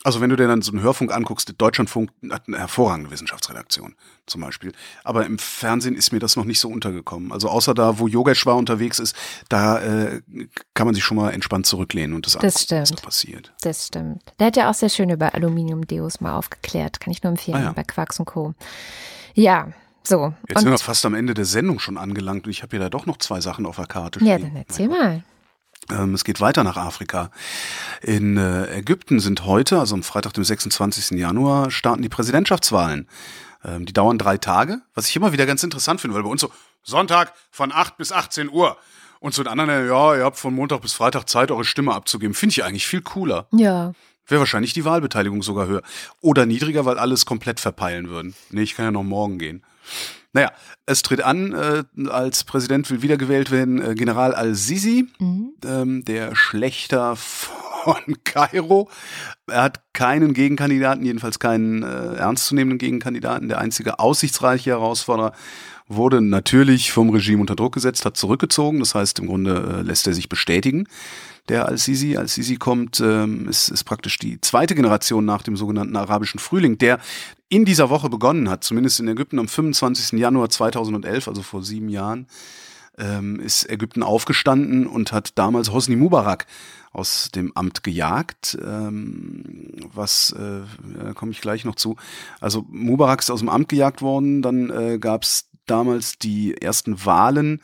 Also 0.06 0.20
wenn 0.20 0.30
du 0.30 0.36
dir 0.36 0.46
dann 0.46 0.62
so 0.62 0.70
einen 0.70 0.82
Hörfunk 0.82 1.12
anguckst, 1.12 1.52
Deutschlandfunk 1.58 2.12
hat 2.30 2.44
eine 2.46 2.58
hervorragende 2.58 3.10
Wissenschaftsredaktion 3.10 3.96
zum 4.26 4.40
Beispiel. 4.40 4.72
Aber 5.02 5.26
im 5.26 5.36
Fernsehen 5.36 5.96
ist 5.96 6.12
mir 6.12 6.20
das 6.20 6.36
noch 6.36 6.44
nicht 6.44 6.60
so 6.60 6.68
untergekommen. 6.68 7.32
Also 7.32 7.48
außer 7.48 7.74
da, 7.74 7.98
wo 7.98 8.06
Yogesh 8.06 8.46
war 8.46 8.54
unterwegs 8.54 9.00
ist, 9.00 9.16
da 9.48 9.80
äh, 9.80 10.20
kann 10.74 10.86
man 10.86 10.94
sich 10.94 11.02
schon 11.02 11.16
mal 11.16 11.32
entspannt 11.32 11.66
zurücklehnen 11.66 12.14
und 12.14 12.24
das, 12.24 12.34
das 12.34 12.44
angucken, 12.44 12.62
stimmt. 12.62 12.92
was 12.92 13.00
passiert. 13.00 13.52
Das 13.62 13.88
stimmt. 13.88 14.22
Der 14.38 14.46
hat 14.46 14.56
ja 14.56 14.70
auch 14.70 14.74
sehr 14.74 14.90
schön 14.90 15.10
über 15.10 15.34
Aluminium-Deos 15.34 16.20
mal 16.20 16.36
aufgeklärt. 16.36 17.00
Kann 17.00 17.10
ich 17.10 17.24
nur 17.24 17.32
empfehlen, 17.32 17.56
ah, 17.56 17.64
ja. 17.64 17.72
bei 17.72 17.82
Quarks 17.82 18.20
und 18.20 18.26
Co. 18.26 18.54
Ja, 19.34 19.72
so. 20.04 20.34
Jetzt 20.48 20.60
sind 20.60 20.70
wir 20.70 20.78
fast 20.78 21.04
am 21.04 21.14
Ende 21.14 21.34
der 21.34 21.46
Sendung 21.46 21.80
schon 21.80 21.98
angelangt 21.98 22.46
und 22.46 22.52
ich 22.52 22.62
habe 22.62 22.70
hier 22.70 22.78
da 22.78 22.90
doch 22.90 23.06
noch 23.06 23.16
zwei 23.16 23.40
Sachen 23.40 23.66
auf 23.66 23.74
der 23.74 23.86
Karte 23.86 24.20
stehen. 24.20 24.28
Ja, 24.28 24.38
dann 24.38 24.54
erzähl 24.54 24.88
mal. 24.88 25.24
Ähm, 25.90 26.14
es 26.14 26.24
geht 26.24 26.40
weiter 26.40 26.64
nach 26.64 26.76
Afrika. 26.76 27.30
In 28.02 28.36
äh, 28.36 28.78
Ägypten 28.78 29.20
sind 29.20 29.44
heute, 29.44 29.78
also 29.78 29.94
am 29.94 30.02
Freitag, 30.02 30.32
dem 30.34 30.44
26. 30.44 31.18
Januar, 31.18 31.70
starten 31.70 32.02
die 32.02 32.08
Präsidentschaftswahlen. 32.08 33.08
Ähm, 33.64 33.86
die 33.86 33.92
dauern 33.92 34.18
drei 34.18 34.38
Tage, 34.38 34.80
was 34.94 35.08
ich 35.08 35.16
immer 35.16 35.32
wieder 35.32 35.46
ganz 35.46 35.62
interessant 35.62 36.00
finde, 36.00 36.16
weil 36.16 36.22
bei 36.22 36.28
uns 36.28 36.40
so 36.40 36.50
Sonntag 36.82 37.32
von 37.50 37.72
8 37.72 37.96
bis 37.96 38.12
18 38.12 38.50
Uhr. 38.50 38.76
Und 39.18 39.32
zu 39.32 39.42
den 39.42 39.50
anderen, 39.50 39.88
ja, 39.88 40.16
ihr 40.16 40.24
habt 40.24 40.38
von 40.38 40.54
Montag 40.54 40.82
bis 40.82 40.92
Freitag 40.92 41.28
Zeit, 41.28 41.50
eure 41.50 41.64
Stimme 41.64 41.94
abzugeben. 41.94 42.34
Finde 42.34 42.52
ich 42.52 42.64
eigentlich 42.64 42.86
viel 42.86 43.00
cooler. 43.00 43.48
Ja. 43.52 43.92
Wäre 44.26 44.40
wahrscheinlich 44.40 44.72
die 44.72 44.84
Wahlbeteiligung 44.84 45.42
sogar 45.42 45.66
höher. 45.66 45.82
Oder 46.20 46.46
niedriger, 46.46 46.84
weil 46.84 46.98
alles 46.98 47.26
komplett 47.26 47.60
verpeilen 47.60 48.08
würden. 48.08 48.34
Nee, 48.50 48.62
ich 48.62 48.74
kann 48.74 48.86
ja 48.86 48.90
noch 48.90 49.04
morgen 49.04 49.38
gehen. 49.38 49.62
Naja, 50.32 50.52
es 50.84 51.02
tritt 51.02 51.22
an, 51.22 51.54
äh, 51.54 51.84
als 52.10 52.44
Präsident 52.44 52.90
will 52.90 53.00
wiedergewählt 53.00 53.50
werden 53.50 53.80
äh, 53.80 53.94
General 53.94 54.34
al-Sisi, 54.34 55.08
mhm. 55.18 55.54
ähm, 55.64 56.04
der 56.04 56.36
Schlechter 56.36 57.16
von 57.16 57.96
Kairo. 58.24 58.90
Er 59.46 59.62
hat 59.62 59.80
keinen 59.94 60.34
Gegenkandidaten, 60.34 61.06
jedenfalls 61.06 61.38
keinen 61.38 61.82
äh, 61.82 62.16
ernstzunehmenden 62.16 62.78
Gegenkandidaten. 62.78 63.48
Der 63.48 63.60
einzige 63.60 63.98
aussichtsreiche 63.98 64.70
Herausforderer 64.70 65.32
wurde 65.88 66.20
natürlich 66.20 66.92
vom 66.92 67.10
Regime 67.10 67.40
unter 67.40 67.56
Druck 67.56 67.72
gesetzt, 67.72 68.04
hat 68.04 68.18
zurückgezogen. 68.18 68.80
Das 68.80 68.94
heißt, 68.94 69.20
im 69.20 69.28
Grunde 69.28 69.78
äh, 69.78 69.82
lässt 69.82 70.06
er 70.06 70.12
sich 70.12 70.28
bestätigen 70.28 70.86
der 71.48 71.66
Al-Sisi. 71.66 72.16
Al-Sisi 72.16 72.56
kommt, 72.56 73.00
ähm, 73.00 73.48
ist, 73.48 73.68
ist 73.68 73.84
praktisch 73.84 74.18
die 74.18 74.40
zweite 74.40 74.74
Generation 74.74 75.24
nach 75.24 75.42
dem 75.42 75.56
sogenannten 75.56 75.96
arabischen 75.96 76.40
Frühling, 76.40 76.78
der 76.78 76.98
in 77.48 77.64
dieser 77.64 77.90
Woche 77.90 78.08
begonnen 78.08 78.48
hat, 78.48 78.64
zumindest 78.64 79.00
in 79.00 79.08
Ägypten 79.08 79.38
am 79.38 79.48
25. 79.48 80.18
Januar 80.18 80.48
2011, 80.48 81.28
also 81.28 81.42
vor 81.42 81.62
sieben 81.62 81.88
Jahren, 81.88 82.26
ähm, 82.98 83.40
ist 83.40 83.68
Ägypten 83.68 84.02
aufgestanden 84.02 84.86
und 84.86 85.12
hat 85.12 85.38
damals 85.38 85.70
Hosni 85.70 85.96
Mubarak 85.96 86.46
aus 86.92 87.30
dem 87.30 87.52
Amt 87.54 87.82
gejagt, 87.82 88.56
ähm, 88.64 89.42
was, 89.92 90.32
äh, 90.32 91.12
komme 91.14 91.32
ich 91.32 91.42
gleich 91.42 91.64
noch 91.66 91.74
zu. 91.74 91.96
Also 92.40 92.64
Mubarak 92.68 93.20
ist 93.20 93.30
aus 93.30 93.40
dem 93.40 93.50
Amt 93.50 93.68
gejagt 93.68 94.00
worden, 94.00 94.40
dann 94.40 94.70
äh, 94.70 94.98
gab 94.98 95.22
es 95.24 95.50
damals 95.66 96.18
die 96.18 96.56
ersten 96.60 97.04
Wahlen 97.04 97.60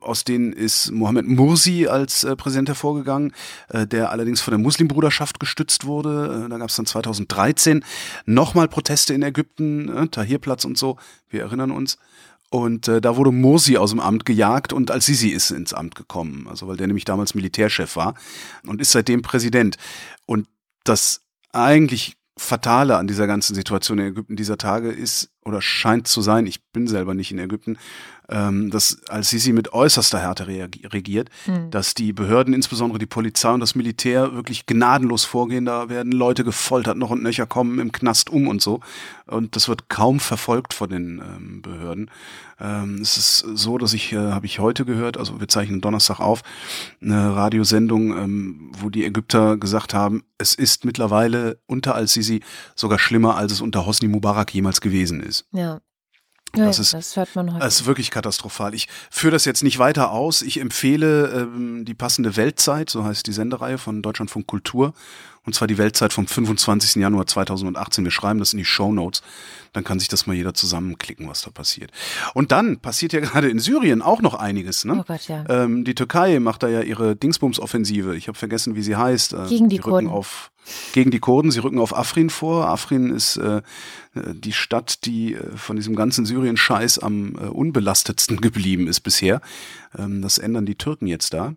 aus 0.00 0.24
denen 0.24 0.52
ist 0.52 0.90
Mohammed 0.90 1.26
Mursi 1.26 1.86
als 1.86 2.24
äh, 2.24 2.36
Präsident 2.36 2.68
hervorgegangen, 2.68 3.32
äh, 3.68 3.86
der 3.86 4.10
allerdings 4.10 4.40
von 4.40 4.52
der 4.52 4.58
Muslimbruderschaft 4.58 5.38
gestützt 5.38 5.84
wurde. 5.84 6.44
Äh, 6.46 6.48
da 6.48 6.58
gab 6.58 6.70
es 6.70 6.76
dann 6.76 6.86
2013 6.86 7.84
nochmal 8.24 8.68
Proteste 8.68 9.14
in 9.14 9.22
Ägypten, 9.22 9.88
äh, 9.88 10.08
Tahirplatz 10.08 10.64
und 10.64 10.78
so, 10.78 10.96
wir 11.28 11.42
erinnern 11.42 11.70
uns. 11.70 11.98
Und 12.48 12.88
äh, 12.88 13.00
da 13.00 13.16
wurde 13.16 13.32
Mursi 13.32 13.76
aus 13.76 13.90
dem 13.90 14.00
Amt 14.00 14.24
gejagt 14.24 14.72
und 14.72 14.90
als 14.90 15.06
Sisi 15.06 15.28
ist 15.28 15.50
ins 15.50 15.74
Amt 15.74 15.94
gekommen, 15.94 16.46
also 16.48 16.68
weil 16.68 16.76
der 16.76 16.86
nämlich 16.86 17.04
damals 17.04 17.34
Militärchef 17.34 17.96
war 17.96 18.14
und 18.66 18.80
ist 18.80 18.92
seitdem 18.92 19.22
Präsident. 19.22 19.76
Und 20.26 20.46
das 20.84 21.22
eigentlich 21.52 22.16
Fatale 22.38 22.96
an 22.96 23.08
dieser 23.08 23.26
ganzen 23.26 23.54
Situation 23.54 23.98
in 23.98 24.06
Ägypten 24.06 24.36
dieser 24.36 24.58
Tage 24.58 24.90
ist 24.90 25.30
oder 25.46 25.62
scheint 25.62 26.08
zu 26.08 26.20
sein, 26.20 26.46
ich 26.46 26.62
bin 26.72 26.88
selber 26.88 27.14
nicht 27.14 27.30
in 27.30 27.38
Ägypten, 27.38 27.78
ähm, 28.28 28.70
dass 28.70 28.98
als 29.08 29.30
Sisi 29.30 29.52
mit 29.52 29.72
äußerster 29.72 30.18
Härte 30.18 30.46
reagiert, 30.48 31.30
mhm. 31.46 31.70
dass 31.70 31.94
die 31.94 32.12
Behörden, 32.12 32.54
insbesondere 32.54 32.98
die 32.98 33.06
Polizei 33.06 33.50
und 33.50 33.60
das 33.60 33.74
Militär, 33.74 34.34
wirklich 34.34 34.66
gnadenlos 34.66 35.24
vorgehen. 35.24 35.64
Da 35.64 35.88
werden 35.88 36.12
Leute 36.12 36.42
gefoltert, 36.42 36.96
noch 36.96 37.10
und 37.10 37.22
nöcher 37.22 37.46
kommen 37.46 37.78
im 37.78 37.92
Knast 37.92 38.30
um 38.30 38.48
und 38.48 38.60
so. 38.60 38.80
Und 39.26 39.56
das 39.56 39.68
wird 39.68 39.88
kaum 39.88 40.20
verfolgt 40.20 40.74
von 40.74 40.90
den 40.90 41.20
ähm, 41.20 41.62
Behörden. 41.62 42.10
Ähm, 42.58 42.98
es 43.00 43.16
ist 43.16 43.38
so, 43.54 43.78
dass 43.78 43.92
ich, 43.92 44.12
äh, 44.12 44.16
habe 44.16 44.46
ich 44.46 44.58
heute 44.58 44.84
gehört, 44.84 45.18
also 45.18 45.40
wir 45.40 45.48
zeichnen 45.48 45.80
Donnerstag 45.80 46.20
auf, 46.20 46.42
eine 47.02 47.36
Radiosendung, 47.36 48.16
ähm, 48.16 48.72
wo 48.78 48.88
die 48.88 49.04
Ägypter 49.04 49.56
gesagt 49.56 49.94
haben, 49.94 50.24
es 50.38 50.54
ist 50.54 50.84
mittlerweile 50.84 51.58
unter 51.66 51.94
Al-Sisi 51.94 52.40
sogar 52.74 52.98
schlimmer, 52.98 53.36
als 53.36 53.52
es 53.52 53.60
unter 53.60 53.86
Hosni 53.86 54.08
Mubarak 54.08 54.54
jemals 54.54 54.80
gewesen 54.80 55.20
ist. 55.20 55.35
Ja. 55.52 55.80
Ja, 56.54 56.66
das, 56.66 56.78
ist, 56.78 56.94
das 56.94 57.16
hört 57.16 57.34
man 57.34 57.52
heute. 57.52 57.64
Das 57.64 57.80
ist 57.80 57.86
wirklich 57.86 58.10
katastrophal. 58.10 58.74
Ich 58.74 58.88
führe 59.10 59.32
das 59.32 59.44
jetzt 59.44 59.62
nicht 59.62 59.78
weiter 59.78 60.10
aus. 60.10 60.40
Ich 60.40 60.58
empfehle 60.58 61.28
ähm, 61.28 61.84
die 61.84 61.94
passende 61.94 62.36
Weltzeit, 62.36 62.88
so 62.88 63.04
heißt 63.04 63.26
die 63.26 63.32
Sendereihe 63.32 63.76
von 63.76 64.00
Deutschlandfunk 64.00 64.46
Kultur. 64.46 64.94
Und 65.46 65.54
zwar 65.54 65.68
die 65.68 65.78
Weltzeit 65.78 66.12
vom 66.12 66.26
25. 66.26 67.00
Januar 67.00 67.26
2018. 67.26 68.04
Wir 68.04 68.10
schreiben 68.10 68.40
das 68.40 68.52
in 68.52 68.58
die 68.58 68.64
Show 68.64 68.92
Notes. 68.92 69.22
Dann 69.72 69.84
kann 69.84 70.00
sich 70.00 70.08
das 70.08 70.26
mal 70.26 70.34
jeder 70.34 70.54
zusammenklicken, 70.54 71.28
was 71.28 71.42
da 71.42 71.50
passiert. 71.50 71.92
Und 72.34 72.50
dann 72.50 72.78
passiert 72.80 73.12
ja 73.12 73.20
gerade 73.20 73.48
in 73.48 73.60
Syrien 73.60 74.02
auch 74.02 74.20
noch 74.20 74.34
einiges. 74.34 74.84
Ne? 74.84 74.98
Oh 75.00 75.04
Gott, 75.06 75.28
ja. 75.28 75.44
Ähm, 75.48 75.84
die 75.84 75.94
Türkei 75.94 76.40
macht 76.40 76.64
da 76.64 76.68
ja 76.68 76.80
ihre 76.80 77.14
Dingsbums-Offensive. 77.14 78.16
Ich 78.16 78.26
habe 78.26 78.36
vergessen, 78.36 78.74
wie 78.74 78.82
sie 78.82 78.96
heißt. 78.96 79.34
Äh, 79.34 79.46
gegen 79.48 79.68
die, 79.68 79.76
die 79.76 79.82
Kurden. 79.82 80.08
Auf, 80.08 80.50
gegen 80.92 81.12
die 81.12 81.20
Kurden. 81.20 81.52
Sie 81.52 81.60
rücken 81.60 81.78
auf 81.78 81.96
Afrin 81.96 82.28
vor. 82.28 82.66
Afrin 82.68 83.10
ist 83.10 83.36
äh, 83.36 83.62
die 84.14 84.52
Stadt, 84.52 85.04
die 85.04 85.34
äh, 85.34 85.56
von 85.56 85.76
diesem 85.76 85.94
ganzen 85.94 86.26
Syrien-Scheiß 86.26 86.98
am 86.98 87.36
äh, 87.36 87.46
unbelastetsten 87.46 88.40
geblieben 88.40 88.88
ist 88.88 89.00
bisher. 89.00 89.40
Ähm, 89.96 90.22
das 90.22 90.38
ändern 90.38 90.66
die 90.66 90.76
Türken 90.76 91.06
jetzt 91.06 91.34
da. 91.34 91.54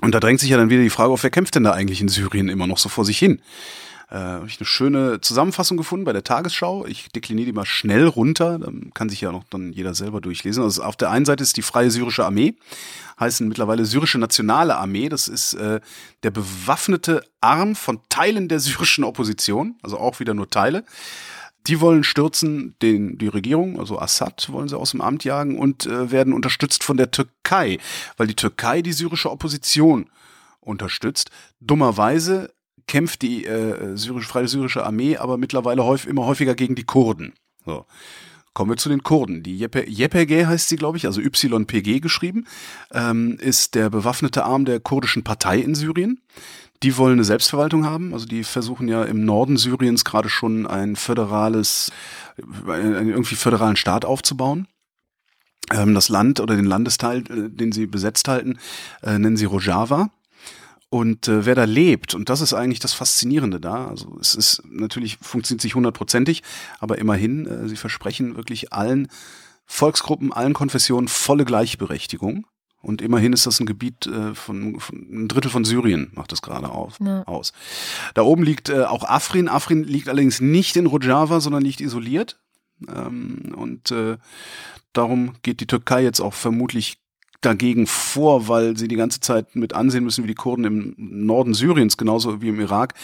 Und 0.00 0.14
da 0.14 0.20
drängt 0.20 0.40
sich 0.40 0.50
ja 0.50 0.56
dann 0.56 0.70
wieder 0.70 0.82
die 0.82 0.90
Frage 0.90 1.12
auf, 1.12 1.22
wer 1.22 1.30
kämpft 1.30 1.54
denn 1.54 1.64
da 1.64 1.72
eigentlich 1.72 2.00
in 2.00 2.08
Syrien 2.08 2.48
immer 2.48 2.66
noch 2.66 2.78
so 2.78 2.88
vor 2.88 3.04
sich 3.04 3.18
hin? 3.18 3.40
Äh, 4.10 4.16
habe 4.16 4.46
ich 4.46 4.58
eine 4.58 4.66
schöne 4.66 5.20
Zusammenfassung 5.20 5.76
gefunden 5.76 6.06
bei 6.06 6.14
der 6.14 6.24
Tagesschau. 6.24 6.86
Ich 6.86 7.08
dekliniere 7.08 7.46
die 7.46 7.52
mal 7.52 7.66
schnell 7.66 8.06
runter, 8.06 8.58
dann 8.58 8.90
kann 8.94 9.10
sich 9.10 9.20
ja 9.20 9.32
noch 9.32 9.44
dann 9.50 9.72
jeder 9.72 9.94
selber 9.94 10.22
durchlesen. 10.22 10.62
Also 10.62 10.82
auf 10.82 10.96
der 10.96 11.10
einen 11.10 11.26
Seite 11.26 11.42
ist 11.42 11.58
die 11.58 11.62
Freie 11.62 11.90
Syrische 11.90 12.24
Armee, 12.24 12.54
heißen 13.20 13.46
mittlerweile 13.46 13.84
Syrische 13.84 14.18
Nationale 14.18 14.76
Armee. 14.76 15.10
Das 15.10 15.28
ist 15.28 15.54
äh, 15.54 15.80
der 16.22 16.30
bewaffnete 16.30 17.22
Arm 17.42 17.74
von 17.74 18.00
Teilen 18.08 18.48
der 18.48 18.60
syrischen 18.60 19.04
Opposition, 19.04 19.76
also 19.82 19.98
auch 19.98 20.20
wieder 20.20 20.32
nur 20.32 20.48
Teile. 20.48 20.84
Die 21.68 21.80
wollen 21.80 22.02
stürzen 22.02 22.74
den, 22.80 23.18
die 23.18 23.28
Regierung, 23.28 23.78
also 23.78 23.98
Assad 23.98 24.50
wollen 24.50 24.68
sie 24.68 24.78
aus 24.78 24.92
dem 24.92 25.02
Amt 25.02 25.24
jagen 25.24 25.58
und 25.58 25.86
äh, 25.86 26.10
werden 26.10 26.32
unterstützt 26.32 26.82
von 26.82 26.96
der 26.96 27.10
Türkei, 27.10 27.78
weil 28.16 28.26
die 28.26 28.36
Türkei 28.36 28.80
die 28.80 28.92
syrische 28.92 29.30
Opposition 29.30 30.08
unterstützt. 30.60 31.30
Dummerweise 31.60 32.52
kämpft 32.86 33.22
die 33.22 33.44
äh, 33.44 33.96
syrisch, 33.96 34.26
freie 34.26 34.48
syrische 34.48 34.84
Armee 34.84 35.18
aber 35.18 35.36
mittlerweile 35.36 35.84
häufig, 35.84 36.08
immer 36.08 36.24
häufiger 36.24 36.54
gegen 36.54 36.74
die 36.74 36.84
Kurden. 36.84 37.34
So. 37.64 37.84
Kommen 38.54 38.72
wir 38.72 38.76
zu 38.76 38.88
den 38.88 39.02
Kurden. 39.02 39.42
Die 39.42 39.62
YPG 39.62 40.46
heißt 40.46 40.68
sie, 40.68 40.76
glaube 40.76 40.96
ich, 40.96 41.06
also 41.06 41.20
YPG 41.20 42.00
geschrieben, 42.00 42.46
ähm, 42.92 43.38
ist 43.40 43.74
der 43.74 43.90
bewaffnete 43.90 44.44
Arm 44.44 44.64
der 44.64 44.80
kurdischen 44.80 45.22
Partei 45.22 45.58
in 45.58 45.74
Syrien. 45.74 46.20
Die 46.82 46.96
wollen 46.96 47.14
eine 47.14 47.24
Selbstverwaltung 47.24 47.84
haben. 47.84 48.12
Also 48.12 48.26
die 48.26 48.44
versuchen 48.44 48.88
ja 48.88 49.04
im 49.04 49.24
Norden 49.24 49.56
Syriens 49.56 50.04
gerade 50.04 50.28
schon 50.28 50.66
ein 50.66 50.96
föderales, 50.96 51.90
einen 52.66 53.08
irgendwie 53.08 53.34
föderalen 53.34 53.76
Staat 53.76 54.04
aufzubauen. 54.04 54.68
Ähm, 55.72 55.94
das 55.94 56.08
Land 56.08 56.40
oder 56.40 56.56
den 56.56 56.64
Landesteil, 56.64 57.18
äh, 57.30 57.50
den 57.50 57.72
sie 57.72 57.86
besetzt 57.86 58.28
halten, 58.28 58.58
äh, 59.02 59.18
nennen 59.18 59.36
sie 59.36 59.44
Rojava. 59.44 60.10
Und 60.90 61.28
äh, 61.28 61.44
wer 61.44 61.54
da 61.54 61.64
lebt, 61.64 62.14
und 62.14 62.30
das 62.30 62.40
ist 62.40 62.54
eigentlich 62.54 62.78
das 62.78 62.94
Faszinierende 62.94 63.60
da, 63.60 63.88
also 63.88 64.16
es 64.20 64.34
ist 64.34 64.62
natürlich, 64.66 65.18
funktioniert 65.20 65.60
sich 65.60 65.74
hundertprozentig, 65.74 66.42
aber 66.78 66.98
immerhin, 66.98 67.46
äh, 67.46 67.68
sie 67.68 67.76
versprechen 67.76 68.36
wirklich 68.36 68.72
allen 68.72 69.08
Volksgruppen, 69.66 70.32
allen 70.32 70.54
Konfessionen 70.54 71.08
volle 71.08 71.44
Gleichberechtigung. 71.44 72.46
Und 72.80 73.02
immerhin 73.02 73.32
ist 73.32 73.44
das 73.44 73.60
ein 73.60 73.66
Gebiet 73.66 74.06
äh, 74.06 74.34
von, 74.34 74.80
von 74.80 74.96
ein 75.10 75.28
Drittel 75.28 75.50
von 75.50 75.64
Syrien 75.64 76.10
macht 76.14 76.32
das 76.32 76.42
gerade 76.42 76.70
auf, 76.70 76.98
ja. 77.00 77.22
aus. 77.24 77.52
Da 78.14 78.22
oben 78.22 78.44
liegt 78.44 78.68
äh, 78.70 78.84
auch 78.84 79.04
Afrin. 79.04 79.48
Afrin 79.48 79.82
liegt 79.82 80.08
allerdings 80.08 80.40
nicht 80.40 80.76
in 80.76 80.86
Rojava, 80.86 81.40
sondern 81.40 81.64
liegt 81.64 81.80
isoliert. 81.80 82.40
Ähm, 82.88 83.52
und 83.56 83.90
äh, 83.90 84.16
darum 84.92 85.34
geht 85.42 85.60
die 85.60 85.66
Türkei 85.66 86.02
jetzt 86.02 86.20
auch 86.20 86.34
vermutlich 86.34 86.98
dagegen 87.40 87.86
vor, 87.86 88.48
weil 88.48 88.76
sie 88.76 88.88
die 88.88 88.96
ganze 88.96 89.20
Zeit 89.20 89.54
mit 89.54 89.72
ansehen 89.72 90.02
müssen, 90.02 90.24
wie 90.24 90.28
die 90.28 90.34
Kurden 90.34 90.64
im 90.64 90.94
Norden 90.96 91.54
Syriens, 91.54 91.96
genauso 91.96 92.42
wie 92.42 92.48
im 92.48 92.60
Irak, 92.60 92.94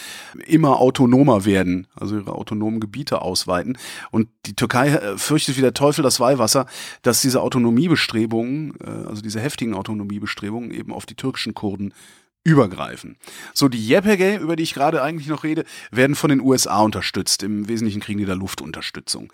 immer 0.45 0.81
autonomer 0.81 1.45
werden, 1.45 1.87
also 1.95 2.17
ihre 2.17 2.33
autonomen 2.33 2.81
Gebiete 2.81 3.21
ausweiten. 3.21 3.77
Und 4.11 4.27
die 4.45 4.55
Türkei 4.55 4.89
äh, 4.89 5.17
fürchtet 5.17 5.57
wie 5.57 5.61
der 5.61 5.73
Teufel 5.73 6.03
das 6.03 6.19
Weihwasser, 6.19 6.65
dass 7.01 7.21
diese 7.21 7.41
Autonomiebestrebungen, 7.41 8.73
äh, 8.83 9.07
also 9.07 9.21
diese 9.21 9.39
heftigen 9.39 9.73
Autonomiebestrebungen 9.73 10.71
eben 10.71 10.91
auf 10.91 11.05
die 11.05 11.15
türkischen 11.15 11.53
Kurden 11.53 11.93
übergreifen. 12.45 13.17
So, 13.53 13.67
die 13.67 13.91
YPG, 13.91 14.37
über 14.37 14.55
die 14.55 14.63
ich 14.63 14.75
gerade 14.75 15.01
eigentlich 15.01 15.27
noch 15.27 15.43
rede, 15.43 15.65
werden 15.91 16.15
von 16.15 16.29
den 16.29 16.39
USA 16.39 16.81
unterstützt. 16.81 17.43
Im 17.43 17.67
Wesentlichen 17.67 17.99
kriegen 17.99 18.19
die 18.19 18.25
da 18.25 18.33
Luftunterstützung. 18.33 19.33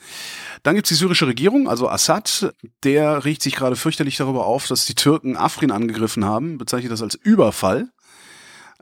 Dann 0.64 0.76
gibt's 0.76 0.90
die 0.90 0.96
syrische 0.96 1.28
Regierung, 1.28 1.68
also 1.68 1.90
Assad, 1.90 2.54
der 2.84 3.26
riecht 3.26 3.44
sich 3.44 3.56
gerade 3.56 3.76
fürchterlich 3.76 4.16
darüber 4.16 4.46
auf, 4.46 4.66
dass 4.66 4.86
die 4.86 4.96
Türken 4.96 5.36
Afrin 5.36 5.72
angegriffen 5.72 6.24
haben, 6.24 6.58
bezeichnet 6.58 6.92
das 6.92 7.02
als 7.02 7.16
Überfall. 7.16 7.90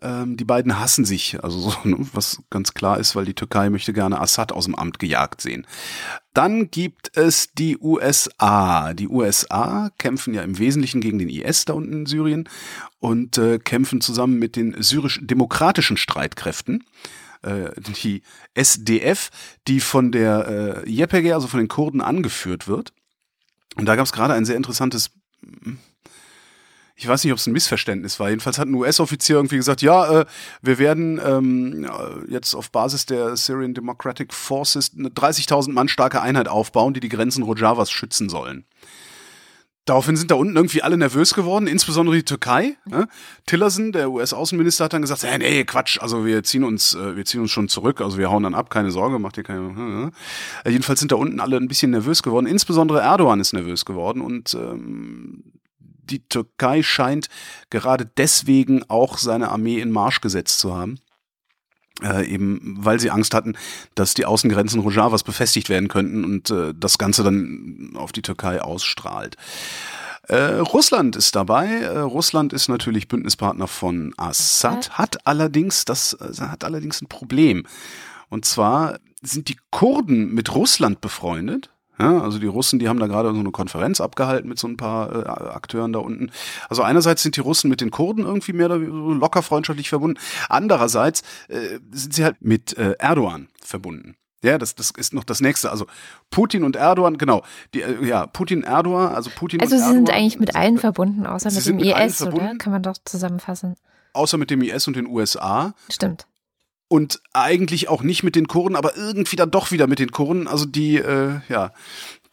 Ähm, 0.01 0.37
die 0.37 0.45
beiden 0.45 0.79
hassen 0.79 1.05
sich, 1.05 1.43
also 1.43 1.59
so, 1.59 1.75
ne, 1.83 1.97
was 2.13 2.41
ganz 2.49 2.73
klar 2.73 2.99
ist, 2.99 3.15
weil 3.15 3.25
die 3.25 3.33
Türkei 3.33 3.69
möchte 3.69 3.93
gerne 3.93 4.19
Assad 4.21 4.51
aus 4.51 4.65
dem 4.65 4.75
Amt 4.75 4.99
gejagt 4.99 5.41
sehen. 5.41 5.67
Dann 6.33 6.71
gibt 6.71 7.17
es 7.17 7.51
die 7.53 7.77
USA. 7.77 8.93
Die 8.93 9.09
USA 9.09 9.89
kämpfen 9.97 10.33
ja 10.33 10.41
im 10.43 10.57
Wesentlichen 10.57 11.01
gegen 11.01 11.19
den 11.19 11.29
IS 11.29 11.65
da 11.65 11.73
unten 11.73 11.93
in 11.93 12.05
Syrien 12.05 12.47
und 12.99 13.37
äh, 13.37 13.59
kämpfen 13.59 13.99
zusammen 13.99 14.39
mit 14.39 14.55
den 14.55 14.81
syrisch-demokratischen 14.81 15.97
Streitkräften 15.97 16.85
äh, 17.41 17.71
die 18.03 18.21
SDF, 18.53 19.29
die 19.67 19.79
von 19.79 20.11
der 20.11 20.83
äh, 20.85 20.89
YPG, 20.89 21.33
also 21.33 21.47
von 21.47 21.59
den 21.59 21.67
Kurden, 21.67 22.01
angeführt 22.01 22.67
wird. 22.67 22.93
Und 23.75 23.85
da 23.85 23.95
gab 23.95 24.05
es 24.05 24.13
gerade 24.13 24.33
ein 24.33 24.45
sehr 24.45 24.57
interessantes 24.57 25.11
ich 26.99 27.07
weiß 27.07 27.23
nicht, 27.23 27.31
ob 27.31 27.39
es 27.39 27.47
ein 27.47 27.53
Missverständnis 27.53 28.19
war. 28.19 28.29
Jedenfalls 28.29 28.59
hat 28.59 28.67
ein 28.67 28.73
US-Offizier 28.73 29.37
irgendwie 29.37 29.55
gesagt, 29.55 29.81
ja, 29.81 30.21
äh, 30.21 30.25
wir 30.61 30.79
werden 30.79 31.19
ähm, 31.25 31.85
äh, 31.85 32.29
jetzt 32.29 32.53
auf 32.55 32.71
Basis 32.71 33.05
der 33.05 33.37
Syrian 33.37 33.73
Democratic 33.73 34.33
Forces 34.33 34.91
eine 34.97 35.07
30.000 35.07 35.71
Mann 35.71 35.87
starke 35.87 36.21
Einheit 36.21 36.49
aufbauen, 36.49 36.93
die 36.93 36.99
die 36.99 37.07
Grenzen 37.07 37.43
Rojavas 37.43 37.89
schützen 37.89 38.27
sollen. 38.27 38.65
Daraufhin 39.85 40.17
sind 40.17 40.29
da 40.29 40.35
unten 40.35 40.57
irgendwie 40.57 40.83
alle 40.83 40.97
nervös 40.97 41.33
geworden, 41.33 41.67
insbesondere 41.67 42.17
die 42.17 42.25
Türkei. 42.25 42.75
Ne? 42.85 43.07
Tillerson, 43.45 43.93
der 43.93 44.11
US-Außenminister, 44.11 44.83
hat 44.83 44.93
dann 44.93 45.01
gesagt, 45.01 45.23
hey, 45.23 45.37
nee, 45.39 45.63
Quatsch, 45.63 45.99
also 46.01 46.25
wir 46.25 46.43
ziehen 46.43 46.65
uns, 46.65 46.95
äh, 46.95 47.15
wir 47.15 47.23
ziehen 47.23 47.39
uns 47.39 47.51
schon 47.51 47.69
zurück, 47.69 48.01
also 48.01 48.17
wir 48.17 48.29
hauen 48.29 48.43
dann 48.43 48.55
ab, 48.55 48.69
keine 48.69 48.91
Sorge, 48.91 49.19
macht 49.19 49.37
ihr 49.37 49.43
keine. 49.43 50.11
Äh, 50.65 50.69
jedenfalls 50.69 50.99
sind 50.99 51.13
da 51.13 51.15
unten 51.15 51.39
alle 51.39 51.55
ein 51.55 51.69
bisschen 51.69 51.91
nervös 51.91 52.23
geworden. 52.23 52.45
Insbesondere 52.45 52.99
Erdogan 52.99 53.39
ist 53.39 53.53
nervös 53.53 53.85
geworden 53.85 54.19
und 54.21 54.53
ähm, 54.53 55.43
die 56.09 56.27
Türkei 56.27 56.83
scheint 56.83 57.27
gerade 57.69 58.05
deswegen 58.05 58.83
auch 58.89 59.17
seine 59.17 59.49
Armee 59.49 59.79
in 59.79 59.91
Marsch 59.91 60.21
gesetzt 60.21 60.59
zu 60.59 60.75
haben. 60.75 60.99
Äh, 62.01 62.27
eben 62.27 62.77
weil 62.79 62.99
sie 62.99 63.11
Angst 63.11 63.33
hatten, 63.33 63.57
dass 63.93 64.13
die 64.13 64.25
Außengrenzen 64.25 64.79
Rojavas 64.79 65.23
befestigt 65.23 65.67
werden 65.67 65.89
könnten 65.89 66.23
und 66.23 66.49
äh, 66.49 66.73
das 66.73 66.97
Ganze 66.97 67.23
dann 67.23 67.91
auf 67.95 68.13
die 68.13 68.21
Türkei 68.21 68.61
ausstrahlt. 68.61 69.35
Äh, 70.29 70.59
Russland 70.59 71.15
ist 71.17 71.35
dabei. 71.35 71.67
Äh, 71.67 71.99
Russland 71.99 72.53
ist 72.53 72.69
natürlich 72.69 73.09
Bündnispartner 73.09 73.67
von 73.67 74.13
Assad, 74.15 74.91
hat 74.91 75.27
allerdings 75.27 75.83
das 75.83 76.13
äh, 76.13 76.41
hat 76.41 76.63
allerdings 76.63 77.01
ein 77.01 77.07
Problem. 77.07 77.65
Und 78.29 78.45
zwar 78.45 78.99
sind 79.21 79.49
die 79.49 79.57
Kurden 79.71 80.33
mit 80.33 80.55
Russland 80.55 81.01
befreundet 81.01 81.69
ja, 81.99 82.21
also 82.21 82.39
die 82.39 82.47
Russen, 82.47 82.79
die 82.79 82.87
haben 82.87 82.99
da 82.99 83.07
gerade 83.07 83.33
so 83.33 83.39
eine 83.39 83.51
Konferenz 83.51 83.99
abgehalten 83.99 84.47
mit 84.47 84.57
so 84.57 84.67
ein 84.67 84.77
paar 84.77 85.13
äh, 85.13 85.49
Akteuren 85.49 85.91
da 85.91 85.99
unten. 85.99 86.31
Also 86.69 86.81
einerseits 86.81 87.23
sind 87.23 87.35
die 87.35 87.41
Russen 87.41 87.69
mit 87.69 87.81
den 87.81 87.91
Kurden 87.91 88.25
irgendwie 88.25 88.53
mehr 88.53 88.67
oder 88.67 88.81
weniger 88.81 89.15
locker 89.15 89.41
freundschaftlich 89.41 89.89
verbunden. 89.89 90.19
Andererseits 90.47 91.23
äh, 91.49 91.79
sind 91.91 92.13
sie 92.13 92.23
halt 92.23 92.37
mit 92.39 92.77
äh, 92.77 92.95
Erdogan 92.99 93.49
verbunden. 93.61 94.15
Ja, 94.41 94.57
das, 94.57 94.75
das 94.75 94.91
ist 94.91 95.13
noch 95.13 95.25
das 95.25 95.41
nächste. 95.41 95.69
Also 95.69 95.85
Putin 96.29 96.63
und 96.63 96.77
Erdogan, 96.77 97.17
genau. 97.17 97.43
Die, 97.73 97.81
äh, 97.81 98.05
ja, 98.05 98.27
Putin, 98.27 98.63
Erdogan, 98.63 99.13
also 99.13 99.29
Putin 99.35 99.59
also 99.59 99.75
und 99.75 99.79
sie 99.79 99.83
Erdogan. 99.85 100.05
sind 100.05 100.15
eigentlich 100.15 100.39
mit 100.39 100.55
allen 100.55 100.77
verbunden, 100.77 101.25
außer 101.25 101.51
mit 101.51 101.65
dem 101.65 101.75
mit 101.75 101.85
IS, 101.85 102.21
oder? 102.21 102.55
Kann 102.57 102.71
man 102.71 102.81
doch 102.81 102.95
zusammenfassen. 103.03 103.75
Außer 104.13 104.37
mit 104.37 104.49
dem 104.49 104.61
IS 104.61 104.87
und 104.87 104.95
den 104.95 105.07
USA. 105.07 105.73
Stimmt 105.89 106.25
und 106.89 107.21
eigentlich 107.33 107.87
auch 107.87 108.01
nicht 108.01 108.23
mit 108.23 108.35
den 108.35 108.47
Kurden, 108.47 108.75
aber 108.75 108.97
irgendwie 108.97 109.35
dann 109.35 109.51
doch 109.51 109.71
wieder 109.71 109.87
mit 109.87 109.99
den 109.99 110.11
Kurden. 110.11 110.47
Also 110.47 110.65
die, 110.65 110.97
äh, 110.97 111.39
ja, 111.47 111.71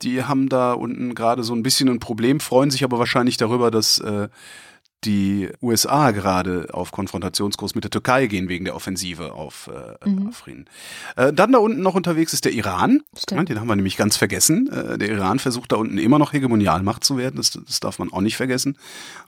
die 0.03 0.25
haben 0.25 0.49
da 0.49 0.73
unten 0.73 1.15
gerade 1.15 1.45
so 1.45 1.55
ein 1.55 1.63
bisschen 1.63 1.89
ein 1.89 2.01
Problem, 2.01 2.41
freuen 2.41 2.71
sich 2.71 2.83
aber 2.83 2.99
wahrscheinlich 2.99 3.37
darüber, 3.37 3.71
dass 3.71 3.99
äh, 3.99 4.29
die 5.05 5.49
USA 5.63 6.11
gerade 6.11 6.69
auf 6.73 6.91
Konfrontationskurs 6.91 7.75
mit 7.75 7.85
der 7.85 7.91
Türkei 7.91 8.27
gehen 8.27 8.49
wegen 8.49 8.65
der 8.65 8.75
Offensive 8.75 9.33
auf 9.33 9.71
äh, 9.73 10.09
mhm. 10.09 10.29
Afrin. 10.29 10.65
Äh, 11.17 11.33
dann 11.33 11.53
da 11.53 11.59
unten 11.59 11.83
noch 11.83 11.95
unterwegs 11.95 12.33
ist 12.33 12.45
der 12.45 12.53
Iran. 12.53 13.03
Stimmt. 13.17 13.49
Den 13.49 13.61
haben 13.61 13.69
wir 13.69 13.77
nämlich 13.77 13.97
ganz 13.97 14.17
vergessen. 14.17 14.69
Äh, 14.69 14.99
der 14.99 15.11
Iran 15.11 15.39
versucht 15.39 15.73
da 15.73 15.77
unten 15.77 15.99
immer 15.99 16.19
noch 16.19 16.33
Hegemonialmacht 16.33 17.05
zu 17.05 17.17
werden. 17.17 17.37
Das, 17.37 17.51
das 17.51 17.81
darf 17.81 17.99
man 17.99 18.13
auch 18.13 18.21
nicht 18.21 18.37
vergessen. 18.37 18.79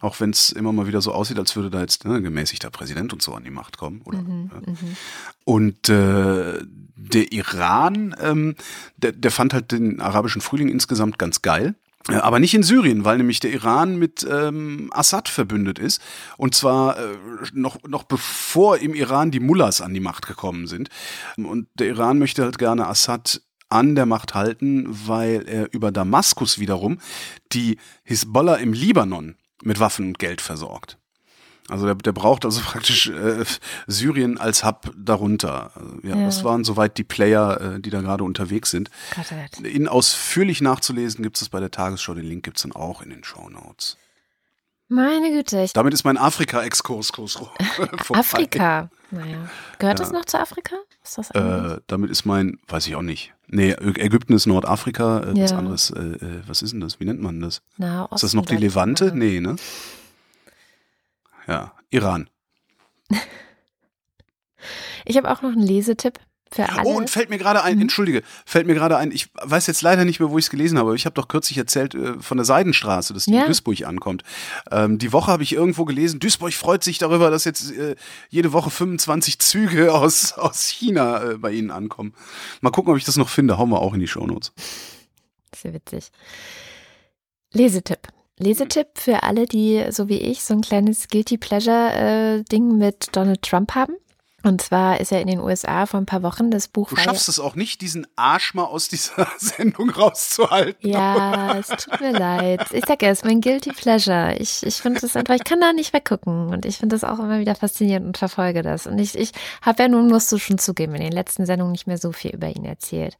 Auch 0.00 0.18
wenn 0.20 0.30
es 0.30 0.50
immer 0.50 0.72
mal 0.72 0.86
wieder 0.86 1.00
so 1.00 1.12
aussieht, 1.12 1.38
als 1.38 1.54
würde 1.54 1.70
da 1.70 1.80
jetzt 1.80 2.04
ne, 2.04 2.20
gemäßigter 2.22 2.70
Präsident 2.70 3.12
und 3.12 3.22
so 3.22 3.34
an 3.34 3.44
die 3.44 3.50
Macht 3.50 3.78
kommen. 3.78 4.00
Oder, 4.04 4.18
mhm, 4.18 4.50
ja. 4.52 4.72
mhm. 4.72 4.96
Und 5.44 5.88
äh, 5.88 6.58
der 6.96 7.32
Iran, 7.32 8.16
ähm, 8.20 8.56
der, 8.96 9.12
der 9.12 9.30
fand 9.30 9.54
halt 9.54 9.70
den 9.72 10.00
arabischen 10.00 10.40
Frühling 10.40 10.68
insgesamt 10.68 11.18
ganz 11.18 11.42
geil. 11.42 11.74
Äh, 12.08 12.16
aber 12.16 12.38
nicht 12.38 12.54
in 12.54 12.62
Syrien, 12.62 13.04
weil 13.04 13.18
nämlich 13.18 13.40
der 13.40 13.52
Iran 13.52 13.98
mit 13.98 14.26
ähm, 14.28 14.90
Assad 14.92 15.28
verbündet 15.28 15.78
ist. 15.78 16.02
Und 16.36 16.54
zwar 16.54 16.98
äh, 16.98 17.16
noch, 17.52 17.82
noch 17.86 18.04
bevor 18.04 18.78
im 18.78 18.94
Iran 18.94 19.30
die 19.30 19.40
Mullahs 19.40 19.80
an 19.80 19.94
die 19.94 20.00
Macht 20.00 20.26
gekommen 20.26 20.66
sind. 20.66 20.88
Und 21.36 21.68
der 21.74 21.88
Iran 21.88 22.18
möchte 22.18 22.42
halt 22.42 22.58
gerne 22.58 22.86
Assad 22.86 23.42
an 23.68 23.94
der 23.94 24.06
Macht 24.06 24.34
halten, 24.34 24.86
weil 24.88 25.46
er 25.46 25.72
über 25.72 25.92
Damaskus 25.92 26.58
wiederum 26.58 26.98
die 27.52 27.78
Hisbollah 28.02 28.56
im 28.56 28.72
Libanon 28.72 29.36
mit 29.62 29.78
Waffen 29.78 30.06
und 30.06 30.18
Geld 30.18 30.40
versorgt. 30.40 30.98
Also 31.68 31.86
der, 31.86 31.94
der 31.94 32.12
braucht 32.12 32.44
also 32.44 32.60
praktisch 32.64 33.08
äh, 33.08 33.44
Syrien 33.86 34.38
als 34.38 34.64
Hub 34.64 34.92
darunter. 34.96 35.72
Ja, 36.02 36.16
ja, 36.16 36.24
das 36.24 36.44
waren 36.44 36.64
soweit 36.64 36.98
die 36.98 37.04
Player, 37.04 37.60
äh, 37.60 37.80
die 37.80 37.90
da 37.90 38.00
gerade 38.00 38.24
unterwegs 38.24 38.70
sind. 38.70 38.90
Gott, 39.14 39.64
In 39.64 39.88
ausführlich 39.88 40.60
nachzulesen 40.60 41.22
gibt 41.22 41.40
es 41.40 41.48
bei 41.48 41.60
der 41.60 41.70
Tagesschau. 41.70 42.14
Den 42.14 42.24
Link 42.24 42.44
gibt 42.44 42.56
es 42.56 42.62
dann 42.62 42.72
auch 42.72 43.02
in 43.02 43.10
den 43.10 43.24
Show 43.24 43.48
Notes. 43.48 43.96
Meine 44.88 45.30
Güte. 45.30 45.66
Damit 45.74 45.92
ist 45.92 46.04
mein 46.04 46.16
Afrika-Exkurs 46.16 47.12
Afrika. 48.12 48.90
Naja. 49.10 49.48
Gehört 49.78 49.98
ja. 49.98 50.04
das 50.04 50.12
noch 50.12 50.24
zu 50.24 50.38
Afrika? 50.38 50.76
Ist 51.04 51.18
das 51.18 51.30
äh, 51.30 51.78
damit 51.86 52.10
ist 52.10 52.24
mein, 52.24 52.58
weiß 52.68 52.86
ich 52.86 52.96
auch 52.96 53.02
nicht. 53.02 53.34
Nee, 53.48 53.72
Ägypten 53.72 54.32
ist 54.32 54.46
Nordafrika. 54.46 55.20
Äh, 55.20 55.38
ja. 55.38 55.44
Was 55.44 55.52
anderes, 55.52 55.90
äh, 55.90 56.00
äh, 56.00 56.42
was 56.46 56.62
ist 56.62 56.72
denn 56.72 56.80
das? 56.80 57.00
Wie 57.00 57.04
nennt 57.04 57.20
man 57.20 57.40
das? 57.40 57.62
Na, 57.76 58.08
ist 58.14 58.22
das 58.22 58.34
noch 58.34 58.46
die 58.46 58.56
Levante? 58.56 59.12
Nee, 59.14 59.40
ne? 59.40 59.56
Ja, 61.48 61.72
Iran. 61.90 62.28
ich 65.04 65.16
habe 65.16 65.30
auch 65.30 65.42
noch 65.42 65.52
einen 65.52 65.62
Lesetipp 65.62 66.20
für 66.52 66.68
alle. 66.68 66.84
Oh, 66.84 66.96
und 66.96 67.10
fällt 67.10 67.30
mir 67.30 67.38
gerade 67.38 67.62
ein, 67.62 67.76
mhm. 67.76 67.82
entschuldige, 67.82 68.22
fällt 68.44 68.66
mir 68.66 68.74
gerade 68.74 68.96
ein, 68.96 69.12
ich 69.12 69.28
weiß 69.34 69.66
jetzt 69.66 69.82
leider 69.82 70.04
nicht 70.04 70.20
mehr, 70.20 70.30
wo 70.30 70.38
ich 70.38 70.46
es 70.46 70.50
gelesen 70.50 70.78
habe, 70.78 70.90
aber 70.90 70.94
ich 70.94 71.06
habe 71.06 71.14
doch 71.14 71.28
kürzlich 71.28 71.58
erzählt 71.58 71.94
äh, 71.94 72.20
von 72.20 72.36
der 72.38 72.44
Seidenstraße, 72.44 73.14
dass 73.14 73.24
die 73.24 73.32
ja. 73.32 73.42
in 73.42 73.46
Duisburg 73.46 73.82
ankommt. 73.84 74.22
Ähm, 74.70 74.98
die 74.98 75.12
Woche 75.12 75.32
habe 75.32 75.42
ich 75.42 75.52
irgendwo 75.52 75.84
gelesen, 75.84 76.20
Duisburg 76.20 76.52
freut 76.52 76.84
sich 76.84 76.98
darüber, 76.98 77.30
dass 77.30 77.44
jetzt 77.44 77.72
äh, 77.72 77.96
jede 78.28 78.52
Woche 78.52 78.70
25 78.70 79.38
Züge 79.38 79.92
aus, 79.94 80.34
aus 80.34 80.68
China 80.68 81.22
äh, 81.22 81.38
bei 81.38 81.52
ihnen 81.52 81.70
ankommen. 81.70 82.14
Mal 82.60 82.70
gucken, 82.70 82.92
ob 82.92 82.98
ich 82.98 83.04
das 83.04 83.16
noch 83.16 83.28
finde, 83.28 83.58
hauen 83.58 83.70
wir 83.70 83.80
auch 83.80 83.94
in 83.94 84.00
die 84.00 84.08
Shownotes. 84.08 84.52
Sehr 85.54 85.72
witzig. 85.72 86.10
Lesetipp. 87.52 88.08
Lesetipp 88.38 88.88
für 88.94 89.22
alle, 89.22 89.46
die 89.46 89.84
so 89.90 90.08
wie 90.08 90.18
ich 90.18 90.42
so 90.42 90.54
ein 90.54 90.60
kleines 90.60 91.08
Guilty 91.08 91.38
Pleasure 91.38 91.92
äh, 92.38 92.44
Ding 92.44 92.78
mit 92.78 93.14
Donald 93.16 93.42
Trump 93.42 93.74
haben. 93.74 93.94
Und 94.48 94.62
zwar 94.62 94.98
ist 94.98 95.12
er 95.12 95.20
in 95.20 95.26
den 95.26 95.40
USA 95.40 95.84
vor 95.84 96.00
ein 96.00 96.06
paar 96.06 96.22
Wochen 96.22 96.50
das 96.50 96.68
Buch. 96.68 96.88
Du 96.88 96.96
schaffst 96.96 97.28
es 97.28 97.38
auch 97.38 97.54
nicht, 97.54 97.82
diesen 97.82 98.06
Arsch 98.16 98.54
mal 98.54 98.64
aus 98.64 98.88
dieser 98.88 99.28
Sendung 99.38 99.90
rauszuhalten. 99.90 100.88
Ja, 100.88 101.58
es 101.58 101.68
tut 101.68 102.00
mir 102.00 102.12
leid. 102.12 102.62
Ich 102.72 102.86
sag 102.86 103.02
ja, 103.02 103.10
es 103.10 103.18
ist 103.18 103.24
mein 103.26 103.42
Guilty 103.42 103.72
Pleasure. 103.72 104.36
Ich, 104.38 104.64
ich 104.64 104.76
finde 104.76 105.00
das 105.00 105.16
einfach, 105.16 105.34
ich 105.34 105.44
kann 105.44 105.60
da 105.60 105.74
nicht 105.74 105.92
weggucken. 105.92 106.48
Und 106.48 106.64
ich 106.64 106.78
finde 106.78 106.96
das 106.96 107.04
auch 107.04 107.18
immer 107.18 107.40
wieder 107.40 107.54
faszinierend 107.54 108.06
und 108.06 108.16
verfolge 108.16 108.62
das. 108.62 108.86
Und 108.86 108.98
ich, 108.98 109.18
ich 109.18 109.32
habe 109.60 109.82
ja 109.82 109.88
nun, 109.88 110.08
musst 110.08 110.32
du 110.32 110.38
schon 110.38 110.56
zugeben, 110.56 110.94
in 110.94 111.02
den 111.02 111.12
letzten 111.12 111.44
Sendungen 111.44 111.72
nicht 111.72 111.86
mehr 111.86 111.98
so 111.98 112.12
viel 112.12 112.30
über 112.30 112.48
ihn 112.48 112.64
erzählt. 112.64 113.18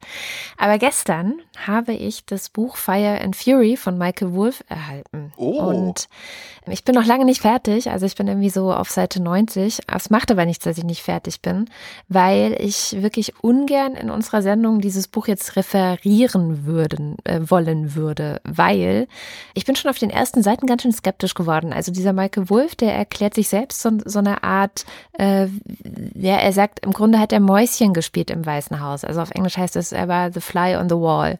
Aber 0.57 0.79
gestern 0.79 1.35
habe 1.63 1.93
ich 1.93 2.25
das 2.25 2.49
Buch 2.49 2.75
Fire 2.75 3.21
and 3.21 3.35
Fury 3.35 3.77
von 3.77 3.99
Michael 3.99 4.33
Wolff 4.33 4.63
erhalten. 4.67 5.31
Oh. 5.37 5.59
Und 5.59 6.09
ich 6.65 6.83
bin 6.83 6.95
noch 6.95 7.05
lange 7.05 7.25
nicht 7.25 7.41
fertig. 7.41 7.91
Also 7.91 8.07
ich 8.07 8.15
bin 8.15 8.27
irgendwie 8.27 8.49
so 8.49 8.73
auf 8.73 8.89
Seite 8.89 9.21
90. 9.21 9.81
Es 9.87 10.09
macht 10.09 10.31
aber 10.31 10.45
nichts, 10.45 10.63
dass 10.63 10.77
ich 10.77 10.83
nicht 10.83 11.03
fertig 11.03 11.18
bin, 11.41 11.69
weil 12.07 12.55
ich 12.59 13.01
wirklich 13.01 13.33
ungern 13.43 13.95
in 13.95 14.09
unserer 14.09 14.41
Sendung 14.41 14.81
dieses 14.81 15.07
Buch 15.07 15.27
jetzt 15.27 15.55
referieren 15.55 16.65
würden, 16.65 17.17
äh, 17.23 17.39
wollen 17.43 17.95
würde, 17.95 18.41
weil 18.43 19.07
ich 19.53 19.65
bin 19.65 19.75
schon 19.75 19.89
auf 19.89 19.97
den 19.97 20.09
ersten 20.09 20.43
Seiten 20.43 20.65
ganz 20.65 20.83
schön 20.83 20.91
skeptisch 20.91 21.33
geworden. 21.33 21.73
Also 21.73 21.91
dieser 21.91 22.13
Michael 22.13 22.49
Wolf, 22.49 22.75
der 22.75 22.93
erklärt 22.93 23.33
sich 23.33 23.49
selbst 23.49 23.81
so, 23.81 23.91
so 24.05 24.19
eine 24.19 24.43
Art, 24.43 24.85
äh, 25.17 25.47
ja, 26.15 26.37
er 26.37 26.53
sagt, 26.53 26.85
im 26.85 26.91
Grunde 26.93 27.19
hat 27.19 27.31
er 27.31 27.39
Mäuschen 27.39 27.93
gespielt 27.93 28.31
im 28.31 28.45
Weißen 28.45 28.79
Haus. 28.79 29.03
Also 29.03 29.21
auf 29.21 29.31
Englisch 29.31 29.57
heißt 29.57 29.75
es, 29.75 29.91
er 29.91 30.07
war 30.07 30.31
the 30.31 30.41
fly 30.41 30.75
on 30.75 30.89
the 30.89 30.95
wall. 30.95 31.39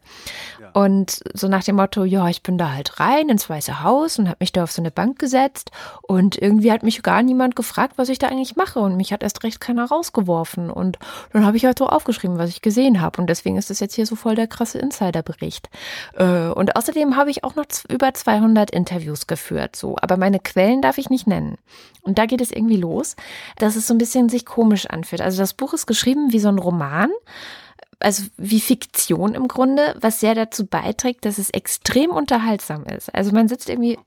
Und 0.72 1.20
so 1.34 1.48
nach 1.48 1.64
dem 1.64 1.76
Motto, 1.76 2.04
ja, 2.04 2.28
ich 2.28 2.42
bin 2.42 2.58
da 2.58 2.72
halt 2.72 3.00
rein 3.00 3.28
ins 3.28 3.48
Weiße 3.48 3.82
Haus 3.82 4.18
und 4.18 4.28
habe 4.28 4.38
mich 4.40 4.52
da 4.52 4.64
auf 4.64 4.72
so 4.72 4.82
eine 4.82 4.90
Bank 4.90 5.18
gesetzt. 5.18 5.70
Und 6.02 6.40
irgendwie 6.40 6.72
hat 6.72 6.82
mich 6.82 7.02
gar 7.02 7.22
niemand 7.22 7.56
gefragt, 7.56 7.94
was 7.96 8.08
ich 8.08 8.18
da 8.18 8.28
eigentlich 8.28 8.56
mache. 8.56 8.80
Und 8.80 8.96
mich 8.96 9.12
hat 9.12 9.22
erst 9.22 9.42
recht 9.44 9.60
keiner 9.60 9.86
rausgeworfen. 9.86 10.70
Und 10.70 10.98
dann 11.32 11.46
habe 11.46 11.56
ich 11.56 11.64
halt 11.64 11.78
so 11.78 11.86
aufgeschrieben, 11.86 12.38
was 12.38 12.50
ich 12.50 12.62
gesehen 12.62 13.00
habe 13.00 13.20
und 13.20 13.28
deswegen 13.28 13.56
ist 13.56 13.70
das 13.70 13.80
jetzt 13.80 13.94
hier 13.94 14.06
so 14.06 14.16
voll 14.16 14.34
der 14.34 14.46
krasse 14.46 14.78
Insiderbericht. 14.78 15.68
Äh, 16.14 16.48
und 16.48 16.76
außerdem 16.76 17.16
habe 17.16 17.30
ich 17.30 17.44
auch 17.44 17.54
noch 17.54 17.66
über 17.88 18.12
200 18.12 18.70
Interviews 18.70 19.26
geführt, 19.26 19.76
so, 19.76 19.96
aber 20.00 20.16
meine 20.16 20.40
Quellen 20.40 20.82
darf 20.82 20.98
ich 20.98 21.10
nicht 21.10 21.26
nennen. 21.26 21.56
Und 22.02 22.18
da 22.18 22.26
geht 22.26 22.40
es 22.40 22.50
irgendwie 22.50 22.76
los, 22.76 23.16
dass 23.56 23.76
es 23.76 23.86
so 23.86 23.94
ein 23.94 23.98
bisschen 23.98 24.28
sich 24.28 24.46
komisch 24.46 24.86
anfühlt. 24.86 25.20
Also 25.20 25.38
das 25.38 25.54
Buch 25.54 25.74
ist 25.74 25.86
geschrieben 25.86 26.32
wie 26.32 26.40
so 26.40 26.48
ein 26.48 26.58
Roman 26.58 27.10
also 28.00 28.24
wie 28.36 28.60
Fiktion 28.60 29.34
im 29.34 29.48
Grunde, 29.48 29.96
was 30.00 30.20
sehr 30.20 30.34
dazu 30.34 30.66
beiträgt, 30.66 31.24
dass 31.24 31.38
es 31.38 31.50
extrem 31.50 32.10
unterhaltsam 32.10 32.84
ist. 32.84 33.14
Also 33.14 33.32
man 33.32 33.48
sitzt 33.48 33.68
irgendwie 33.68 33.98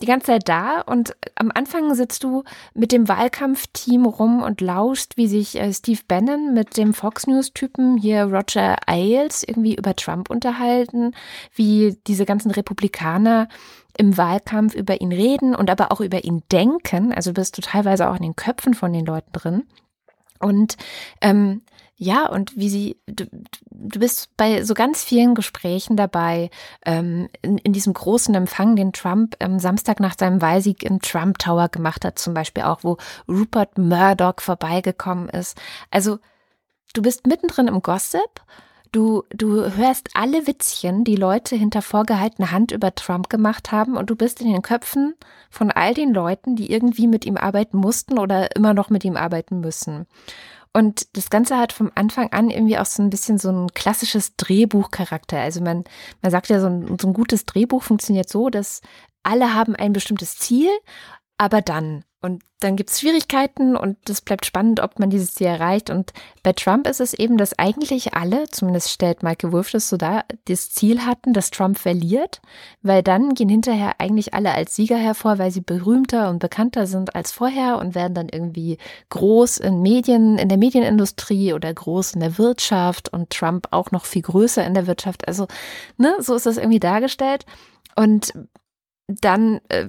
die 0.00 0.06
ganze 0.06 0.26
Zeit 0.26 0.48
da 0.48 0.82
und 0.82 1.16
am 1.36 1.50
Anfang 1.54 1.94
sitzt 1.94 2.22
du 2.22 2.44
mit 2.74 2.92
dem 2.92 3.08
Wahlkampfteam 3.08 4.04
rum 4.04 4.42
und 4.42 4.60
lauscht, 4.60 5.16
wie 5.16 5.26
sich 5.26 5.58
äh, 5.58 5.72
Steve 5.72 6.00
Bannon 6.06 6.52
mit 6.52 6.76
dem 6.76 6.92
Fox 6.92 7.26
News 7.26 7.52
Typen 7.54 7.96
hier 7.96 8.24
Roger 8.24 8.76
Ailes 8.86 9.42
irgendwie 9.42 9.74
über 9.74 9.96
Trump 9.96 10.28
unterhalten, 10.28 11.12
wie 11.54 11.96
diese 12.06 12.26
ganzen 12.26 12.50
Republikaner 12.50 13.48
im 13.96 14.18
Wahlkampf 14.18 14.74
über 14.74 15.00
ihn 15.00 15.12
reden 15.12 15.54
und 15.54 15.70
aber 15.70 15.90
auch 15.90 16.00
über 16.00 16.24
ihn 16.24 16.42
denken. 16.52 17.14
Also 17.14 17.32
bist 17.32 17.56
du 17.56 17.62
teilweise 17.62 18.10
auch 18.10 18.16
in 18.16 18.22
den 18.22 18.36
Köpfen 18.36 18.74
von 18.74 18.92
den 18.92 19.06
Leuten 19.06 19.32
drin. 19.32 19.62
Und 20.40 20.76
ähm, 21.20 21.62
ja, 21.98 22.28
und 22.28 22.56
wie 22.56 22.68
sie, 22.68 23.00
du, 23.06 23.24
du 23.70 23.98
bist 23.98 24.36
bei 24.36 24.62
so 24.64 24.74
ganz 24.74 25.02
vielen 25.02 25.34
Gesprächen 25.34 25.96
dabei, 25.96 26.50
ähm, 26.84 27.28
in, 27.40 27.56
in 27.58 27.72
diesem 27.72 27.94
großen 27.94 28.34
Empfang, 28.34 28.76
den 28.76 28.92
Trump 28.92 29.34
am 29.42 29.58
Samstag 29.58 29.98
nach 29.98 30.18
seinem 30.18 30.42
Wahlsieg 30.42 30.82
im 30.82 31.00
Trump 31.00 31.38
Tower 31.38 31.70
gemacht 31.70 32.04
hat, 32.04 32.18
zum 32.18 32.34
Beispiel 32.34 32.64
auch, 32.64 32.80
wo 32.82 32.98
Rupert 33.26 33.78
Murdoch 33.78 34.40
vorbeigekommen 34.40 35.30
ist. 35.30 35.58
Also, 35.90 36.18
du 36.92 37.00
bist 37.00 37.26
mittendrin 37.26 37.68
im 37.68 37.80
Gossip. 37.80 38.42
Du, 38.92 39.24
du 39.30 39.74
hörst 39.74 40.10
alle 40.14 40.46
Witzchen, 40.46 41.04
die 41.04 41.16
Leute 41.16 41.56
hinter 41.56 41.82
vorgehaltener 41.82 42.50
Hand 42.50 42.72
über 42.72 42.94
Trump 42.94 43.28
gemacht 43.28 43.72
haben 43.72 43.96
und 43.96 44.08
du 44.08 44.16
bist 44.16 44.40
in 44.40 44.52
den 44.52 44.62
Köpfen 44.62 45.14
von 45.50 45.70
all 45.70 45.94
den 45.94 46.14
Leuten, 46.14 46.56
die 46.56 46.70
irgendwie 46.70 47.06
mit 47.06 47.24
ihm 47.24 47.36
arbeiten 47.36 47.78
mussten 47.78 48.18
oder 48.18 48.54
immer 48.56 48.74
noch 48.74 48.90
mit 48.90 49.04
ihm 49.04 49.16
arbeiten 49.16 49.60
müssen. 49.60 50.06
Und 50.72 51.16
das 51.16 51.30
Ganze 51.30 51.56
hat 51.56 51.72
vom 51.72 51.90
Anfang 51.94 52.32
an 52.32 52.50
irgendwie 52.50 52.78
auch 52.78 52.84
so 52.84 53.02
ein 53.02 53.08
bisschen 53.08 53.38
so 53.38 53.50
ein 53.50 53.68
klassisches 53.72 54.36
Drehbuchcharakter. 54.36 55.40
Also 55.40 55.62
man, 55.62 55.84
man 56.20 56.30
sagt 56.30 56.48
ja, 56.48 56.60
so 56.60 56.66
ein, 56.66 56.98
so 57.00 57.08
ein 57.08 57.14
gutes 57.14 57.46
Drehbuch 57.46 57.82
funktioniert 57.82 58.28
so, 58.28 58.50
dass 58.50 58.82
alle 59.22 59.54
haben 59.54 59.74
ein 59.74 59.94
bestimmtes 59.94 60.36
Ziel, 60.36 60.68
aber 61.38 61.62
dann. 61.62 62.04
Und 62.22 62.42
dann 62.58 62.74
gibt 62.74 62.90
es 62.90 63.00
Schwierigkeiten 63.00 63.76
und 63.76 64.10
es 64.10 64.20
bleibt 64.20 64.46
spannend, 64.46 64.80
ob 64.80 64.98
man 64.98 65.10
dieses 65.10 65.34
Ziel 65.34 65.46
erreicht. 65.46 65.90
Und 65.90 66.12
bei 66.42 66.52
Trump 66.54 66.88
ist 66.88 67.00
es 67.00 67.14
eben, 67.14 67.36
dass 67.36 67.56
eigentlich 67.56 68.14
alle, 68.14 68.48
zumindest 68.50 68.90
stellt 68.90 69.22
Michael 69.22 69.52
Wolff 69.52 69.70
das 69.70 69.88
so 69.88 69.96
dar, 69.96 70.24
das 70.46 70.70
Ziel 70.70 71.02
hatten, 71.06 71.34
dass 71.34 71.50
Trump 71.50 71.78
verliert, 71.78 72.40
weil 72.82 73.04
dann 73.04 73.34
gehen 73.34 73.48
hinterher 73.50 74.00
eigentlich 74.00 74.34
alle 74.34 74.52
als 74.52 74.74
Sieger 74.74 74.96
hervor, 74.96 75.38
weil 75.38 75.52
sie 75.52 75.60
berühmter 75.60 76.30
und 76.30 76.40
bekannter 76.40 76.88
sind 76.88 77.14
als 77.14 77.30
vorher 77.30 77.78
und 77.78 77.94
werden 77.94 78.14
dann 78.14 78.28
irgendwie 78.28 78.78
groß 79.10 79.58
in 79.58 79.82
Medien, 79.82 80.38
in 80.38 80.48
der 80.48 80.58
Medienindustrie 80.58 81.52
oder 81.52 81.72
groß 81.72 82.14
in 82.14 82.20
der 82.20 82.38
Wirtschaft 82.38 83.12
und 83.12 83.30
Trump 83.30 83.68
auch 83.70 83.92
noch 83.92 84.04
viel 84.06 84.22
größer 84.22 84.66
in 84.66 84.74
der 84.74 84.88
Wirtschaft. 84.88 85.28
Also, 85.28 85.46
ne, 85.96 86.16
so 86.18 86.34
ist 86.34 86.46
das 86.46 86.56
irgendwie 86.56 86.80
dargestellt. 86.80 87.44
Und 87.94 88.32
dann 89.08 89.60
äh, 89.68 89.88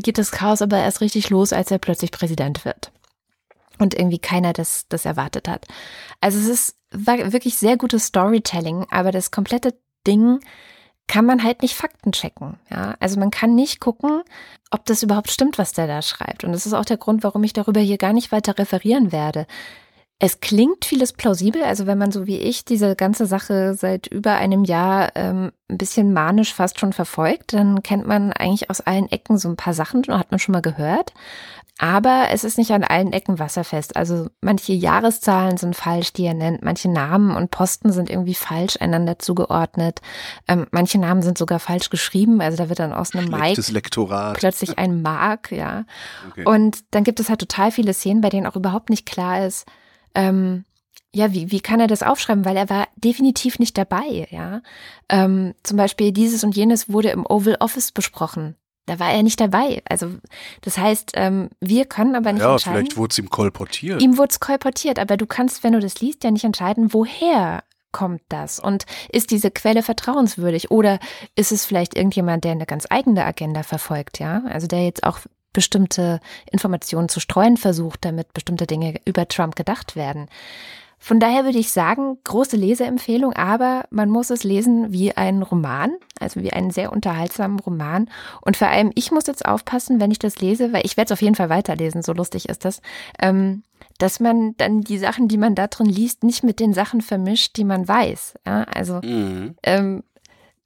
geht 0.00 0.18
das 0.18 0.30
Chaos 0.30 0.62
aber 0.62 0.78
erst 0.78 1.00
richtig 1.00 1.30
los, 1.30 1.52
als 1.52 1.70
er 1.70 1.78
plötzlich 1.78 2.12
Präsident 2.12 2.64
wird. 2.64 2.92
Und 3.78 3.94
irgendwie 3.94 4.18
keiner 4.18 4.52
das, 4.52 4.86
das 4.88 5.04
erwartet 5.04 5.48
hat. 5.48 5.66
Also 6.20 6.38
es 6.38 6.48
ist 6.48 6.76
wirklich 6.90 7.56
sehr 7.56 7.76
gutes 7.76 8.06
Storytelling, 8.06 8.86
aber 8.90 9.12
das 9.12 9.30
komplette 9.30 9.74
Ding 10.06 10.40
kann 11.06 11.24
man 11.24 11.42
halt 11.42 11.62
nicht 11.62 11.74
Fakten 11.74 12.12
checken. 12.12 12.58
Ja? 12.70 12.96
Also 13.00 13.18
man 13.18 13.30
kann 13.30 13.54
nicht 13.54 13.80
gucken, 13.80 14.22
ob 14.70 14.84
das 14.84 15.02
überhaupt 15.02 15.30
stimmt, 15.30 15.58
was 15.58 15.72
der 15.72 15.86
da 15.86 16.02
schreibt. 16.02 16.44
Und 16.44 16.52
das 16.52 16.66
ist 16.66 16.74
auch 16.74 16.84
der 16.84 16.98
Grund, 16.98 17.24
warum 17.24 17.42
ich 17.44 17.52
darüber 17.52 17.80
hier 17.80 17.98
gar 17.98 18.12
nicht 18.12 18.30
weiter 18.30 18.58
referieren 18.58 19.10
werde. 19.10 19.46
Es 20.20 20.40
klingt 20.40 20.84
vieles 20.84 21.12
plausibel, 21.12 21.62
also 21.62 21.86
wenn 21.86 21.96
man 21.96 22.10
so 22.10 22.26
wie 22.26 22.38
ich 22.38 22.64
diese 22.64 22.96
ganze 22.96 23.26
Sache 23.26 23.74
seit 23.74 24.08
über 24.08 24.34
einem 24.34 24.64
Jahr 24.64 25.12
ähm, 25.14 25.52
ein 25.68 25.78
bisschen 25.78 26.12
manisch 26.12 26.52
fast 26.52 26.80
schon 26.80 26.92
verfolgt, 26.92 27.52
dann 27.52 27.84
kennt 27.84 28.04
man 28.06 28.32
eigentlich 28.32 28.68
aus 28.68 28.80
allen 28.80 29.08
Ecken 29.12 29.38
so 29.38 29.48
ein 29.48 29.54
paar 29.56 29.74
Sachen, 29.74 30.02
hat 30.08 30.32
man 30.32 30.40
schon 30.40 30.54
mal 30.54 30.62
gehört. 30.62 31.12
Aber 31.80 32.26
es 32.32 32.42
ist 32.42 32.58
nicht 32.58 32.72
an 32.72 32.82
allen 32.82 33.12
Ecken 33.12 33.38
wasserfest. 33.38 33.96
Also 33.96 34.26
manche 34.40 34.72
Jahreszahlen 34.72 35.56
sind 35.56 35.76
falsch, 35.76 36.12
die 36.12 36.24
er 36.24 36.34
nennt. 36.34 36.64
Manche 36.64 36.90
Namen 36.90 37.36
und 37.36 37.52
Posten 37.52 37.92
sind 37.92 38.10
irgendwie 38.10 38.34
falsch 38.34 38.76
einander 38.80 39.20
zugeordnet. 39.20 40.00
Ähm, 40.48 40.66
manche 40.72 40.98
Namen 40.98 41.22
sind 41.22 41.38
sogar 41.38 41.60
falsch 41.60 41.90
geschrieben. 41.90 42.40
Also 42.40 42.56
da 42.56 42.68
wird 42.68 42.80
dann 42.80 42.92
aus 42.92 43.14
einem 43.14 43.30
Mike 43.30 43.62
Lektorat. 43.70 44.36
plötzlich 44.36 44.76
ein 44.76 45.02
Mark, 45.02 45.52
ja. 45.52 45.84
Okay. 46.30 46.44
Und 46.44 46.78
dann 46.90 47.04
gibt 47.04 47.20
es 47.20 47.28
halt 47.28 47.38
total 47.38 47.70
viele 47.70 47.94
Szenen, 47.94 48.20
bei 48.20 48.28
denen 48.28 48.48
auch 48.48 48.56
überhaupt 48.56 48.90
nicht 48.90 49.06
klar 49.06 49.46
ist, 49.46 49.64
ähm, 50.18 50.64
ja, 51.14 51.32
wie, 51.32 51.50
wie 51.50 51.60
kann 51.60 51.80
er 51.80 51.86
das 51.86 52.02
aufschreiben? 52.02 52.44
Weil 52.44 52.56
er 52.56 52.68
war 52.68 52.88
definitiv 52.96 53.58
nicht 53.58 53.78
dabei, 53.78 54.28
ja. 54.30 54.60
Ähm, 55.08 55.54
zum 55.62 55.76
Beispiel 55.76 56.12
dieses 56.12 56.44
und 56.44 56.56
jenes 56.56 56.92
wurde 56.92 57.10
im 57.10 57.24
Oval 57.24 57.56
Office 57.60 57.92
besprochen. 57.92 58.56
Da 58.86 58.98
war 58.98 59.12
er 59.12 59.22
nicht 59.22 59.40
dabei. 59.40 59.82
Also, 59.88 60.14
das 60.62 60.76
heißt, 60.76 61.12
ähm, 61.14 61.50
wir 61.60 61.84
können 61.84 62.14
aber 62.14 62.32
nicht 62.32 62.42
ja, 62.42 62.52
entscheiden. 62.52 62.74
Ja, 62.74 62.80
vielleicht 62.80 62.96
wurde 62.96 63.12
es 63.12 63.18
ihm 63.18 63.30
kolportiert. 63.30 64.02
Ihm 64.02 64.18
wurde 64.18 64.30
es 64.30 64.40
kolportiert, 64.40 64.98
aber 64.98 65.16
du 65.16 65.26
kannst, 65.26 65.62
wenn 65.62 65.74
du 65.74 65.80
das 65.80 66.00
liest, 66.00 66.24
ja 66.24 66.30
nicht 66.30 66.44
entscheiden, 66.44 66.92
woher 66.92 67.62
kommt 67.92 68.22
das? 68.28 68.58
Und 68.58 68.84
ist 69.10 69.30
diese 69.30 69.50
Quelle 69.50 69.82
vertrauenswürdig? 69.82 70.70
Oder 70.70 70.98
ist 71.36 71.52
es 71.52 71.64
vielleicht 71.64 71.96
irgendjemand, 71.96 72.44
der 72.44 72.52
eine 72.52 72.66
ganz 72.66 72.86
eigene 72.88 73.24
Agenda 73.24 73.62
verfolgt, 73.62 74.18
ja? 74.18 74.42
Also 74.46 74.66
der 74.66 74.84
jetzt 74.84 75.04
auch 75.04 75.20
bestimmte 75.58 76.20
Informationen 76.52 77.08
zu 77.08 77.18
streuen 77.18 77.56
versucht, 77.56 78.04
damit 78.04 78.32
bestimmte 78.32 78.64
Dinge 78.64 78.94
über 79.04 79.26
Trump 79.26 79.56
gedacht 79.56 79.96
werden. 79.96 80.28
Von 81.00 81.18
daher 81.18 81.44
würde 81.44 81.58
ich 81.58 81.72
sagen, 81.72 82.16
große 82.22 82.56
Leseempfehlung, 82.56 83.32
aber 83.32 83.86
man 83.90 84.08
muss 84.08 84.30
es 84.30 84.44
lesen 84.44 84.92
wie 84.92 85.16
ein 85.16 85.42
Roman, 85.42 85.96
also 86.20 86.40
wie 86.42 86.52
einen 86.52 86.70
sehr 86.70 86.92
unterhaltsamen 86.92 87.58
Roman. 87.58 88.08
Und 88.40 88.56
vor 88.56 88.68
allem, 88.68 88.92
ich 88.94 89.10
muss 89.10 89.26
jetzt 89.26 89.46
aufpassen, 89.46 89.98
wenn 89.98 90.12
ich 90.12 90.20
das 90.20 90.38
lese, 90.38 90.72
weil 90.72 90.86
ich 90.86 90.96
werde 90.96 91.06
es 91.06 91.12
auf 91.18 91.22
jeden 91.22 91.34
Fall 91.34 91.50
weiterlesen, 91.50 92.02
so 92.02 92.12
lustig 92.12 92.48
ist 92.48 92.64
das, 92.64 92.80
ähm, 93.18 93.64
dass 93.98 94.20
man 94.20 94.56
dann 94.58 94.82
die 94.82 94.98
Sachen, 94.98 95.26
die 95.26 95.38
man 95.38 95.56
da 95.56 95.66
drin 95.66 95.88
liest, 95.88 96.22
nicht 96.22 96.44
mit 96.44 96.60
den 96.60 96.72
Sachen 96.72 97.00
vermischt, 97.00 97.56
die 97.56 97.64
man 97.64 97.88
weiß. 97.88 98.34
Ja, 98.46 98.62
also 98.62 99.00
mhm. 99.02 99.56
ähm, 99.64 100.04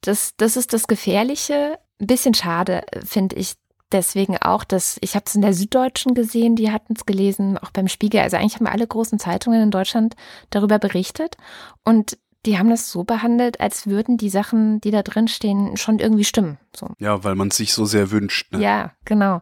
das, 0.01 0.35
das 0.37 0.55
ist 0.55 0.71
das 0.71 0.85
Gefährliche. 0.85 1.79
Ein 1.99 2.07
bisschen 2.07 2.35
schade, 2.35 2.83
finde 3.03 3.37
ich, 3.37 3.53
deswegen 3.93 4.37
auch, 4.37 4.63
dass 4.63 4.97
ich 5.01 5.15
habe 5.15 5.25
es 5.27 5.35
in 5.35 5.41
der 5.41 5.53
Süddeutschen 5.53 6.13
gesehen, 6.13 6.55
die 6.55 6.71
hatten 6.71 6.93
es 6.95 7.05
gelesen, 7.05 7.57
auch 7.57 7.71
beim 7.71 7.87
Spiegel. 7.87 8.21
Also 8.21 8.37
eigentlich 8.37 8.55
haben 8.55 8.67
alle 8.67 8.87
großen 8.87 9.19
Zeitungen 9.19 9.61
in 9.61 9.71
Deutschland 9.71 10.15
darüber 10.49 10.79
berichtet. 10.79 11.37
Und 11.83 12.17
die 12.45 12.57
haben 12.59 12.69
das 12.69 12.91
so 12.91 13.05
behandelt, 13.05 13.61
als 13.61 13.87
würden 13.87 14.17
die 14.17 14.29
Sachen, 14.29 14.81
die 14.81 14.91
da 14.91 15.01
drin 15.01 15.29
stehen, 15.29 15.77
schon 15.77 15.99
irgendwie 15.99 16.25
stimmen. 16.25 16.57
So. 16.75 16.89
Ja, 16.99 17.23
weil 17.23 17.35
man 17.35 17.47
es 17.47 17.57
sich 17.57 17.73
so 17.73 17.85
sehr 17.85 18.11
wünscht. 18.11 18.51
Ne? 18.51 18.61
Ja, 18.61 18.91
genau. 19.05 19.41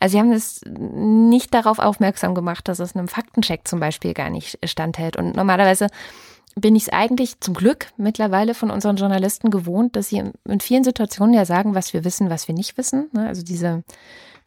Also 0.00 0.14
sie 0.14 0.18
haben 0.18 0.32
es 0.32 0.62
nicht 0.66 1.54
darauf 1.54 1.78
aufmerksam 1.78 2.34
gemacht, 2.34 2.66
dass 2.66 2.80
es 2.80 2.96
einem 2.96 3.06
Faktencheck 3.06 3.68
zum 3.68 3.78
Beispiel 3.78 4.14
gar 4.14 4.30
nicht 4.30 4.58
standhält. 4.64 5.16
Und 5.16 5.36
normalerweise 5.36 5.86
bin 6.56 6.74
ich 6.76 6.84
es 6.84 6.88
eigentlich 6.88 7.40
zum 7.40 7.54
Glück 7.54 7.88
mittlerweile 7.96 8.54
von 8.54 8.70
unseren 8.70 8.96
Journalisten 8.96 9.50
gewohnt, 9.50 9.96
dass 9.96 10.08
sie 10.08 10.22
in 10.44 10.60
vielen 10.60 10.84
Situationen 10.84 11.34
ja 11.34 11.44
sagen, 11.44 11.74
was 11.74 11.92
wir 11.92 12.04
wissen, 12.04 12.30
was 12.30 12.48
wir 12.48 12.54
nicht 12.54 12.76
wissen. 12.76 13.08
Ne? 13.12 13.26
Also 13.26 13.42
diese 13.42 13.84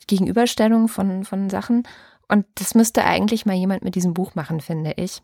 Gegenüberstellung 0.08 0.90
von, 0.90 1.24
von 1.24 1.50
Sachen. 1.50 1.84
Und 2.28 2.46
das 2.56 2.76
müsste 2.76 3.04
eigentlich 3.04 3.46
mal 3.46 3.56
jemand 3.56 3.84
mit 3.84 3.96
diesem 3.96 4.14
Buch 4.14 4.36
machen, 4.36 4.60
finde 4.60 4.94
ich 4.98 5.22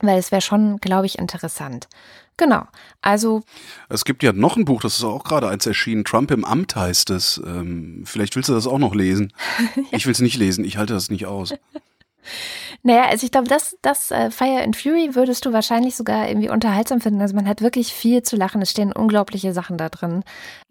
weil 0.00 0.18
es 0.18 0.30
wäre 0.30 0.42
schon, 0.42 0.78
glaube 0.78 1.06
ich, 1.06 1.18
interessant. 1.18 1.88
Genau. 2.36 2.66
Also. 3.02 3.42
Es 3.88 4.04
gibt 4.04 4.22
ja 4.22 4.32
noch 4.32 4.56
ein 4.56 4.64
Buch, 4.64 4.80
das 4.80 4.96
ist 4.96 5.04
auch 5.04 5.24
gerade 5.24 5.48
eins 5.48 5.66
erschienen. 5.66 6.04
Trump 6.04 6.30
im 6.30 6.44
Amt 6.44 6.76
heißt 6.76 7.10
es. 7.10 7.40
Ähm, 7.44 8.02
vielleicht 8.04 8.36
willst 8.36 8.48
du 8.48 8.54
das 8.54 8.66
auch 8.66 8.78
noch 8.78 8.94
lesen. 8.94 9.32
ja. 9.76 9.82
Ich 9.92 10.06
will 10.06 10.12
es 10.12 10.20
nicht 10.20 10.36
lesen. 10.36 10.64
Ich 10.64 10.76
halte 10.76 10.94
das 10.94 11.10
nicht 11.10 11.26
aus. 11.26 11.54
Naja, 12.84 13.06
also 13.06 13.26
ich 13.26 13.32
glaube, 13.32 13.48
das, 13.48 13.76
das 13.82 14.10
uh, 14.12 14.30
Fire 14.30 14.62
and 14.62 14.76
Fury 14.76 15.14
würdest 15.14 15.44
du 15.44 15.52
wahrscheinlich 15.52 15.96
sogar 15.96 16.28
irgendwie 16.28 16.48
unterhaltsam 16.48 17.00
finden. 17.00 17.20
Also 17.20 17.34
man 17.34 17.48
hat 17.48 17.60
wirklich 17.60 17.92
viel 17.92 18.22
zu 18.22 18.36
lachen. 18.36 18.62
Es 18.62 18.70
stehen 18.70 18.92
unglaubliche 18.92 19.52
Sachen 19.52 19.76
da 19.76 19.88
drin. 19.88 20.22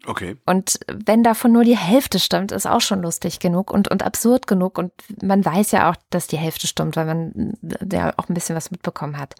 Okay. 0.06 0.36
Und 0.46 0.80
wenn 0.86 1.22
davon 1.22 1.52
nur 1.52 1.64
die 1.64 1.76
Hälfte 1.76 2.18
stimmt, 2.18 2.50
ist 2.50 2.66
auch 2.66 2.80
schon 2.80 3.02
lustig 3.02 3.40
genug 3.40 3.70
und, 3.70 3.88
und 3.88 4.02
absurd 4.02 4.46
genug. 4.46 4.78
Und 4.78 4.92
man 5.22 5.44
weiß 5.44 5.70
ja 5.72 5.90
auch, 5.90 5.96
dass 6.08 6.26
die 6.26 6.38
Hälfte 6.38 6.66
stimmt, 6.66 6.96
weil 6.96 7.04
man 7.04 7.52
ja 7.92 8.14
auch 8.16 8.28
ein 8.28 8.34
bisschen 8.34 8.56
was 8.56 8.70
mitbekommen 8.70 9.18
hat. 9.18 9.34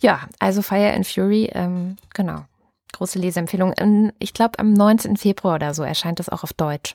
Ja, 0.00 0.26
also 0.38 0.62
Fire 0.62 0.92
and 0.94 1.06
Fury, 1.06 1.50
ähm, 1.52 1.96
genau. 2.14 2.44
Große 2.92 3.18
Leseempfehlung. 3.18 3.74
Ich 4.18 4.32
glaube, 4.32 4.58
am 4.58 4.72
19. 4.72 5.18
Februar 5.18 5.56
oder 5.56 5.74
so 5.74 5.82
erscheint 5.82 6.18
es 6.18 6.30
auch 6.30 6.44
auf 6.44 6.54
Deutsch. 6.54 6.94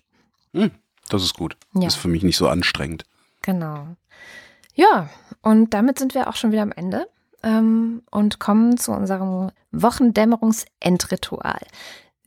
Hm, 0.54 0.72
das 1.10 1.22
ist 1.22 1.36
gut. 1.36 1.58
Ja. 1.76 1.88
Ist 1.88 1.96
für 1.96 2.08
mich 2.08 2.24
nicht 2.24 2.38
so 2.38 2.48
anstrengend. 2.48 3.06
Genau. 3.44 3.86
Ja, 4.74 5.10
und 5.42 5.74
damit 5.74 6.00
sind 6.00 6.14
wir 6.14 6.28
auch 6.28 6.36
schon 6.36 6.52
wieder 6.52 6.62
am 6.62 6.72
Ende 6.72 7.08
ähm, 7.44 8.04
und 8.12 8.40
kommen 8.40 8.78
zu 8.78 8.92
unserem 8.92 9.52
Wochendämmerungsendritual. 9.72 11.60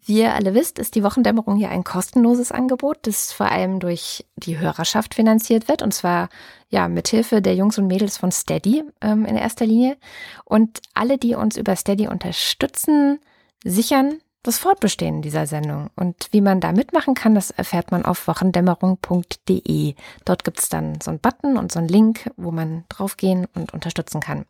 Wie 0.06 0.18
ihr 0.18 0.34
alle 0.34 0.52
wisst, 0.52 0.78
ist 0.78 0.96
die 0.96 1.02
Wochendämmerung 1.02 1.56
hier 1.56 1.70
ein 1.70 1.82
kostenloses 1.82 2.52
Angebot, 2.52 2.98
das 3.02 3.32
vor 3.32 3.50
allem 3.50 3.80
durch 3.80 4.26
die 4.36 4.58
Hörerschaft 4.58 5.14
finanziert 5.14 5.66
wird 5.66 5.80
und 5.80 5.94
zwar 5.94 6.28
ja 6.68 6.88
mithilfe 6.88 7.40
der 7.40 7.54
Jungs 7.54 7.78
und 7.78 7.86
Mädels 7.86 8.18
von 8.18 8.30
Steady 8.30 8.84
ähm, 9.00 9.24
in 9.24 9.36
erster 9.36 9.64
Linie. 9.64 9.96
Und 10.44 10.80
alle, 10.92 11.16
die 11.16 11.34
uns 11.34 11.56
über 11.56 11.74
Steady 11.74 12.06
unterstützen, 12.08 13.18
sichern 13.64 14.18
das 14.44 14.58
Fortbestehen 14.58 15.22
dieser 15.22 15.46
Sendung. 15.46 15.90
Und 15.96 16.28
wie 16.30 16.40
man 16.40 16.60
da 16.60 16.72
mitmachen 16.72 17.14
kann, 17.14 17.34
das 17.34 17.50
erfährt 17.50 17.90
man 17.90 18.04
auf 18.04 18.28
wochendämmerung.de. 18.28 19.94
Dort 20.24 20.44
gibt 20.44 20.60
es 20.60 20.68
dann 20.68 21.00
so 21.00 21.10
einen 21.10 21.18
Button 21.18 21.56
und 21.56 21.72
so 21.72 21.80
einen 21.80 21.88
Link, 21.88 22.30
wo 22.36 22.52
man 22.52 22.84
draufgehen 22.88 23.46
und 23.54 23.72
unterstützen 23.72 24.20
kann. 24.20 24.44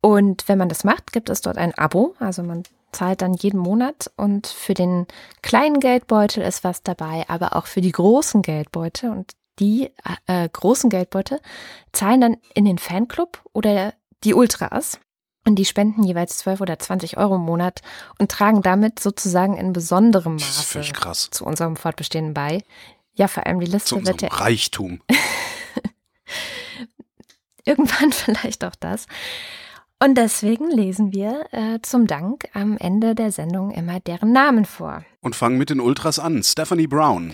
Und 0.00 0.48
wenn 0.48 0.58
man 0.58 0.68
das 0.68 0.84
macht, 0.84 1.12
gibt 1.12 1.28
es 1.28 1.40
dort 1.40 1.58
ein 1.58 1.74
Abo. 1.76 2.14
Also 2.20 2.42
man 2.42 2.62
zahlt 2.92 3.20
dann 3.20 3.34
jeden 3.34 3.58
Monat 3.58 4.10
und 4.16 4.46
für 4.46 4.74
den 4.74 5.06
kleinen 5.42 5.80
Geldbeutel 5.80 6.42
ist 6.42 6.64
was 6.64 6.82
dabei, 6.82 7.24
aber 7.28 7.56
auch 7.56 7.66
für 7.66 7.80
die 7.80 7.92
großen 7.92 8.42
Geldbeutel 8.42 9.10
und 9.10 9.32
die 9.58 9.90
äh, 10.26 10.48
großen 10.48 10.88
Geldbeutel 10.88 11.40
zahlen 11.92 12.20
dann 12.20 12.36
in 12.54 12.64
den 12.64 12.78
Fanclub 12.78 13.42
oder 13.52 13.92
die 14.24 14.34
Ultras. 14.34 14.98
Und 15.46 15.56
die 15.56 15.64
spenden 15.64 16.02
jeweils 16.02 16.38
12 16.38 16.60
oder 16.60 16.78
20 16.78 17.18
Euro 17.18 17.36
im 17.36 17.42
Monat 17.42 17.82
und 18.18 18.30
tragen 18.30 18.62
damit 18.62 18.98
sozusagen 18.98 19.56
in 19.56 19.72
besonderem 19.72 20.34
Maße 20.34 20.82
zu 21.30 21.44
unserem 21.44 21.76
Fortbestehen 21.76 22.34
bei. 22.34 22.64
Ja, 23.14 23.28
vor 23.28 23.46
allem 23.46 23.60
die 23.60 23.66
Liste 23.66 23.90
zu 23.90 24.04
wird 24.04 24.22
ja 24.22 24.28
Reichtum. 24.28 25.00
Irgendwann 27.64 28.12
vielleicht 28.12 28.64
auch 28.64 28.74
das. 28.74 29.06
Und 30.02 30.18
deswegen 30.18 30.70
lesen 30.70 31.12
wir 31.12 31.46
äh, 31.52 31.78
zum 31.80 32.06
Dank 32.06 32.48
am 32.52 32.76
Ende 32.76 33.14
der 33.14 33.32
Sendung 33.32 33.70
immer 33.70 34.00
deren 34.00 34.32
Namen 34.32 34.64
vor. 34.64 35.04
Und 35.20 35.36
fangen 35.36 35.58
mit 35.58 35.70
den 35.70 35.80
Ultras 35.80 36.18
an. 36.18 36.42
Stephanie 36.42 36.86
Brown. 36.86 37.32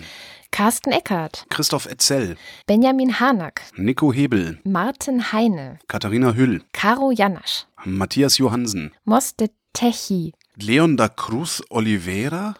Carsten 0.53 0.91
Eckert, 0.91 1.47
Christoph 1.49 1.87
Etzel, 1.87 2.37
Benjamin 2.67 3.19
Harnack, 3.19 3.63
Nico 3.75 4.13
Hebel, 4.13 4.59
Martin 4.63 5.33
Heine, 5.33 5.79
Katharina 5.87 6.35
Hüll, 6.35 6.61
Caro 6.73 7.11
Janasch, 7.11 7.65
Matthias 7.85 8.37
Johansen, 8.37 8.91
Moste 9.03 9.49
Techi, 9.73 10.31
Leon 10.55 10.95
da 10.95 11.09
Cruz 11.09 11.63
Oliveira, 11.71 12.53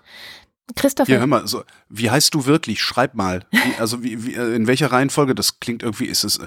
Christoph. 0.76 1.08
Ja, 1.08 1.20
hör 1.20 1.28
mal, 1.28 1.48
so, 1.48 1.64
wie 1.88 2.10
heißt 2.10 2.34
du 2.34 2.48
wirklich? 2.48 2.82
Schreib 2.82 3.14
mal. 3.14 3.46
Wie, 3.52 3.80
also 3.80 4.02
wie, 4.02 4.26
wie, 4.26 4.34
äh, 4.34 4.56
in 4.56 4.66
welcher 4.66 4.92
Reihenfolge? 4.92 5.36
Das 5.36 5.60
klingt 5.60 5.84
irgendwie, 5.84 6.06
ist 6.06 6.24
es, 6.24 6.40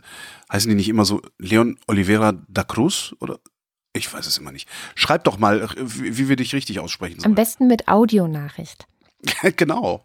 heißen 0.53 0.69
die 0.69 0.75
nicht 0.75 0.89
immer 0.89 1.05
so 1.05 1.23
Leon 1.39 1.79
Oliveira 1.87 2.43
da 2.49 2.65
Cruz 2.65 3.15
oder? 3.21 3.39
Ich 3.93 4.13
weiß 4.13 4.27
es 4.27 4.37
immer 4.37 4.51
nicht. 4.51 4.69
Schreib 4.97 5.23
doch 5.23 5.39
mal, 5.39 5.69
wie, 5.79 6.19
wie 6.19 6.29
wir 6.29 6.37
dich 6.37 6.55
richtig 6.55 6.81
aussprechen 6.81 7.21
sollen. 7.21 7.31
Am 7.31 7.35
besten 7.37 7.69
mit 7.69 7.87
Audionachricht. 7.87 8.89
genau. 9.57 10.05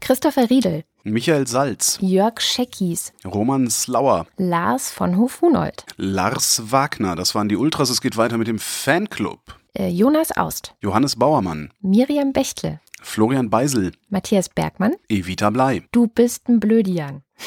Christopher 0.00 0.50
Riedel. 0.50 0.84
Michael 1.04 1.46
Salz. 1.46 1.98
Jörg 2.00 2.40
Scheckis. 2.40 3.12
Roman 3.24 3.70
Slauer. 3.70 4.26
Lars 4.36 4.90
von 4.90 5.16
Hofhunold. 5.16 5.84
Lars 5.96 6.70
Wagner. 6.70 7.16
Das 7.16 7.34
waren 7.34 7.48
die 7.48 7.56
Ultras. 7.56 7.90
Es 7.90 8.00
geht 8.00 8.16
weiter 8.16 8.38
mit 8.38 8.48
dem 8.48 8.58
Fanclub. 8.58 9.40
Äh, 9.74 9.88
Jonas 9.88 10.36
Aust. 10.36 10.74
Johannes 10.80 11.16
Bauermann. 11.16 11.72
Miriam 11.80 12.32
Bechtle. 12.32 12.80
Florian 13.00 13.50
Beisel. 13.50 13.92
Matthias 14.10 14.48
Bergmann. 14.48 14.94
Evita 15.08 15.50
Blei. 15.50 15.82
Du 15.92 16.06
bist 16.06 16.48
ein 16.48 16.60
Blödian. 16.60 17.22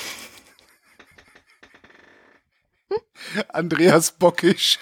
Andreas 3.54 4.12
Bockisch. 4.12 4.80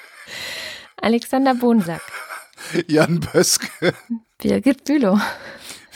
Alexander 1.01 1.53
Bonsack. 1.53 2.01
Jan 2.87 3.19
Böske. 3.19 3.93
Birgit 4.39 4.83
Bülow. 4.85 5.19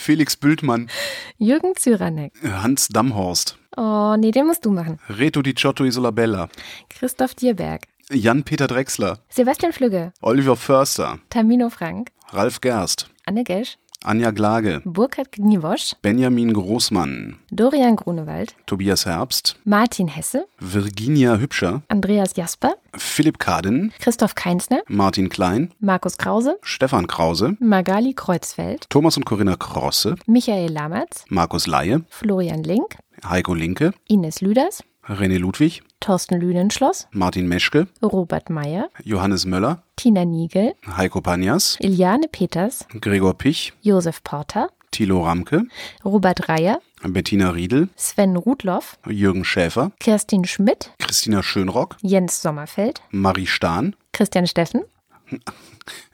Felix 0.08 0.38
Bültmann. 0.38 0.90
Jürgen 1.38 1.74
Zyranek. 1.76 2.32
Hans 2.42 2.88
Damhorst. 2.88 3.58
Oh, 3.76 4.16
nee, 4.16 4.32
den 4.32 4.48
musst 4.48 4.64
du 4.64 4.72
machen. 4.72 5.00
Reto 5.10 5.42
Di 5.42 5.54
Ciotto 5.54 5.84
Isolabella. 5.84 6.48
Christoph 6.88 7.36
Dierberg. 7.36 7.82
Jan-Peter 8.10 8.68
Drexler. 8.68 9.20
Sebastian 9.28 9.74
Flügge. 9.74 10.14
Oliver 10.22 10.56
Förster. 10.56 11.20
Tamino 11.30 11.70
Frank. 11.70 12.12
Ralf 12.32 12.62
Gerst. 12.62 13.10
Anne 13.26 13.44
Gesch. 13.44 13.78
Anja 14.08 14.32
Glage. 14.32 14.82
Burkhard 14.86 15.34
Gniwosch. 15.34 15.94
Benjamin 16.02 16.54
Großmann. 16.54 17.40
Dorian 17.52 17.98
Grunewald. 17.98 18.56
Tobias 18.66 19.06
Herbst. 19.06 19.60
Martin 19.66 20.08
Hesse. 20.08 20.48
Virginia 20.60 21.38
Hübscher. 21.38 21.82
Andreas 21.90 22.36
Jasper. 22.38 22.76
Philipp 22.96 23.38
Kaden. 23.38 23.92
Christoph 24.00 24.36
Keinsner. 24.36 24.82
Martin 24.88 25.28
Klein. 25.28 25.72
Markus 25.80 26.18
Krause. 26.18 26.58
Stefan 26.62 27.08
Krause. 27.08 27.58
Magali 27.60 28.14
Kreuzfeld. 28.14 28.90
Thomas 28.90 29.18
und 29.18 29.26
Corinna 29.26 29.58
Krosse. 29.58 30.16
Michael 30.26 30.72
Lammertz. 30.72 31.26
Markus 31.28 31.68
Laie. 31.68 32.02
Florian 32.10 32.64
Link. 32.64 32.98
Heiko 33.30 33.54
Linke. 33.54 33.92
Ines 34.08 34.40
Lüders. 34.40 34.84
René 35.06 35.38
Ludwig. 35.38 35.84
Thorsten 36.00 36.40
Lüdenschloss, 36.40 37.08
Martin 37.12 37.48
Meschke, 37.48 37.88
Robert 38.02 38.50
Meyer, 38.50 38.90
Johannes 39.04 39.46
Möller, 39.46 39.84
Tina 39.96 40.26
Niegel, 40.26 40.76
Heiko 40.96 41.22
Panias, 41.22 41.78
Iliane 41.80 42.28
Peters, 42.32 42.86
Gregor 43.02 43.34
Pich, 43.34 43.74
Josef 43.82 44.24
Porter, 44.24 44.70
Thilo 44.92 45.24
Ramke, 45.26 45.64
Robert 46.06 46.48
Reier, 46.50 46.80
Bettina 47.04 47.50
Riedel, 47.50 47.90
Sven 47.96 48.36
Rudloff, 48.36 48.98
Jürgen 49.08 49.44
Schäfer, 49.44 49.92
Kerstin 50.00 50.46
Schmidt, 50.46 50.92
Christina 51.00 51.44
Schönrock, 51.44 51.98
Jens 52.02 52.42
Sommerfeld, 52.42 53.02
Marie 53.12 53.48
Stahn, 53.48 53.96
Christian 54.14 54.48
Steffen, 54.48 54.84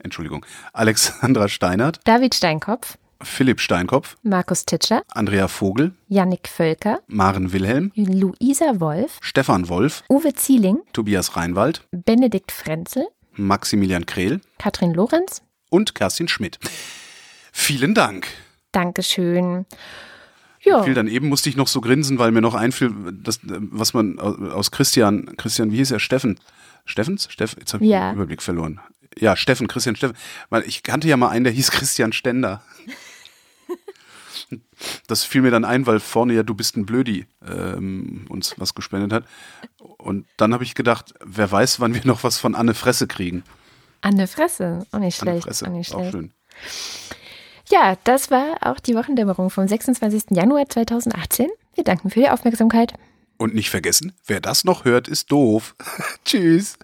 Entschuldigung, 0.04 0.46
Alexandra 0.74 1.48
Steinert, 1.50 2.00
David 2.06 2.34
Steinkopf, 2.36 2.98
Philipp 3.24 3.60
Steinkopf, 3.60 4.16
Markus 4.24 4.66
Titscher, 4.66 5.04
Andrea 5.10 5.48
Vogel, 5.48 5.94
Jannik 6.08 6.48
Völker, 6.48 7.00
Maren 7.08 7.54
Wilhelm, 7.54 7.92
Luisa 7.96 8.80
Wolf, 8.80 9.18
Stefan 9.22 9.70
Wolf, 9.70 10.04
Uwe 10.10 10.34
Zieling, 10.34 10.80
Tobias 10.94 11.36
Reinwald, 11.36 11.88
Benedikt 11.92 12.52
Frenzel, 12.52 13.08
Maximilian 13.34 14.06
Krehl, 14.06 14.42
Katrin 14.60 14.94
Lorenz 14.94 15.42
und 15.70 15.96
Kerstin 15.96 16.28
Schmidt. 16.28 16.60
Vielen 17.52 17.94
Dank. 17.94 18.28
Dankeschön. 18.72 19.66
Ja. 20.64 20.84
Viel 20.84 20.94
dann 20.94 21.08
eben 21.08 21.28
musste 21.28 21.50
ich 21.50 21.58
noch 21.58 21.68
so 21.68 21.82
grinsen, 21.82 22.20
weil 22.20 22.32
mir 22.32 22.42
noch 22.42 22.56
einfiel, 22.56 22.94
das, 23.12 23.40
was 23.44 23.94
man 23.94 24.18
aus 24.20 24.72
Christian, 24.72 25.36
Christian, 25.38 25.72
wie 25.72 25.78
hieß 25.78 25.92
er, 25.92 26.00
Steffen? 26.00 26.40
Steffens? 26.86 27.28
Steff, 27.30 27.56
jetzt 27.60 27.74
habe 27.74 27.84
ich 27.84 27.92
ja. 27.92 28.12
den 28.12 28.16
Überblick 28.16 28.42
verloren. 28.42 28.80
Ja, 29.20 29.36
Steffen, 29.36 29.68
Christian 29.68 29.96
Steffen. 29.96 30.16
Weil 30.50 30.64
ich 30.64 30.84
kannte 30.84 31.08
ja 31.08 31.18
mal 31.18 31.30
einen, 31.30 31.44
der 31.44 31.54
hieß 31.54 31.72
Christian 31.72 32.14
Stender. 32.14 32.64
Das 35.08 35.24
fiel 35.24 35.42
mir 35.42 35.52
dann 35.52 35.66
ein, 35.66 35.86
weil 35.86 36.00
vorne 36.00 36.34
ja 36.34 36.44
du 36.44 36.54
bist 36.54 36.76
ein 36.78 36.86
Blödi 36.86 37.26
ähm, 37.48 38.26
uns 38.30 38.56
was 38.58 38.74
gespendet 38.76 39.14
hat. 39.14 39.26
Und 39.98 40.26
dann 40.38 40.54
habe 40.54 40.64
ich 40.64 40.76
gedacht, 40.76 41.14
wer 41.24 41.52
weiß, 41.52 41.80
wann 41.80 41.94
wir 41.94 42.02
noch 42.06 42.24
was 42.24 42.38
von 42.38 42.56
Anne 42.56 42.74
Fresse 42.74 43.08
kriegen. 43.08 43.44
An 44.02 44.18
der 44.18 44.28
Fresse. 44.28 44.86
Auch 44.92 45.00
nicht 45.00 45.18
schlecht. 45.18 45.44
Fresse. 45.44 45.66
Auch 45.68 45.72
nicht 45.72 45.94
Auch 45.94 46.00
schlecht. 46.00 46.12
schön. 46.12 46.32
Ja, 47.70 47.96
das 48.04 48.30
war 48.30 48.58
auch 48.62 48.80
die 48.80 48.96
Wochendämmerung 48.96 49.50
vom 49.50 49.68
26. 49.68 50.26
Januar 50.32 50.68
2018. 50.68 51.50
Wir 51.76 51.84
danken 51.84 52.10
für 52.10 52.20
die 52.20 52.30
Aufmerksamkeit. 52.30 52.94
Und 53.38 53.56
nicht 53.56 53.70
vergessen, 53.70 54.14
wer 54.28 54.42
das 54.42 54.64
noch 54.64 54.86
hört, 54.86 55.08
ist 55.08 55.32
doof. 55.32 55.76
Tschüss. 56.26 56.78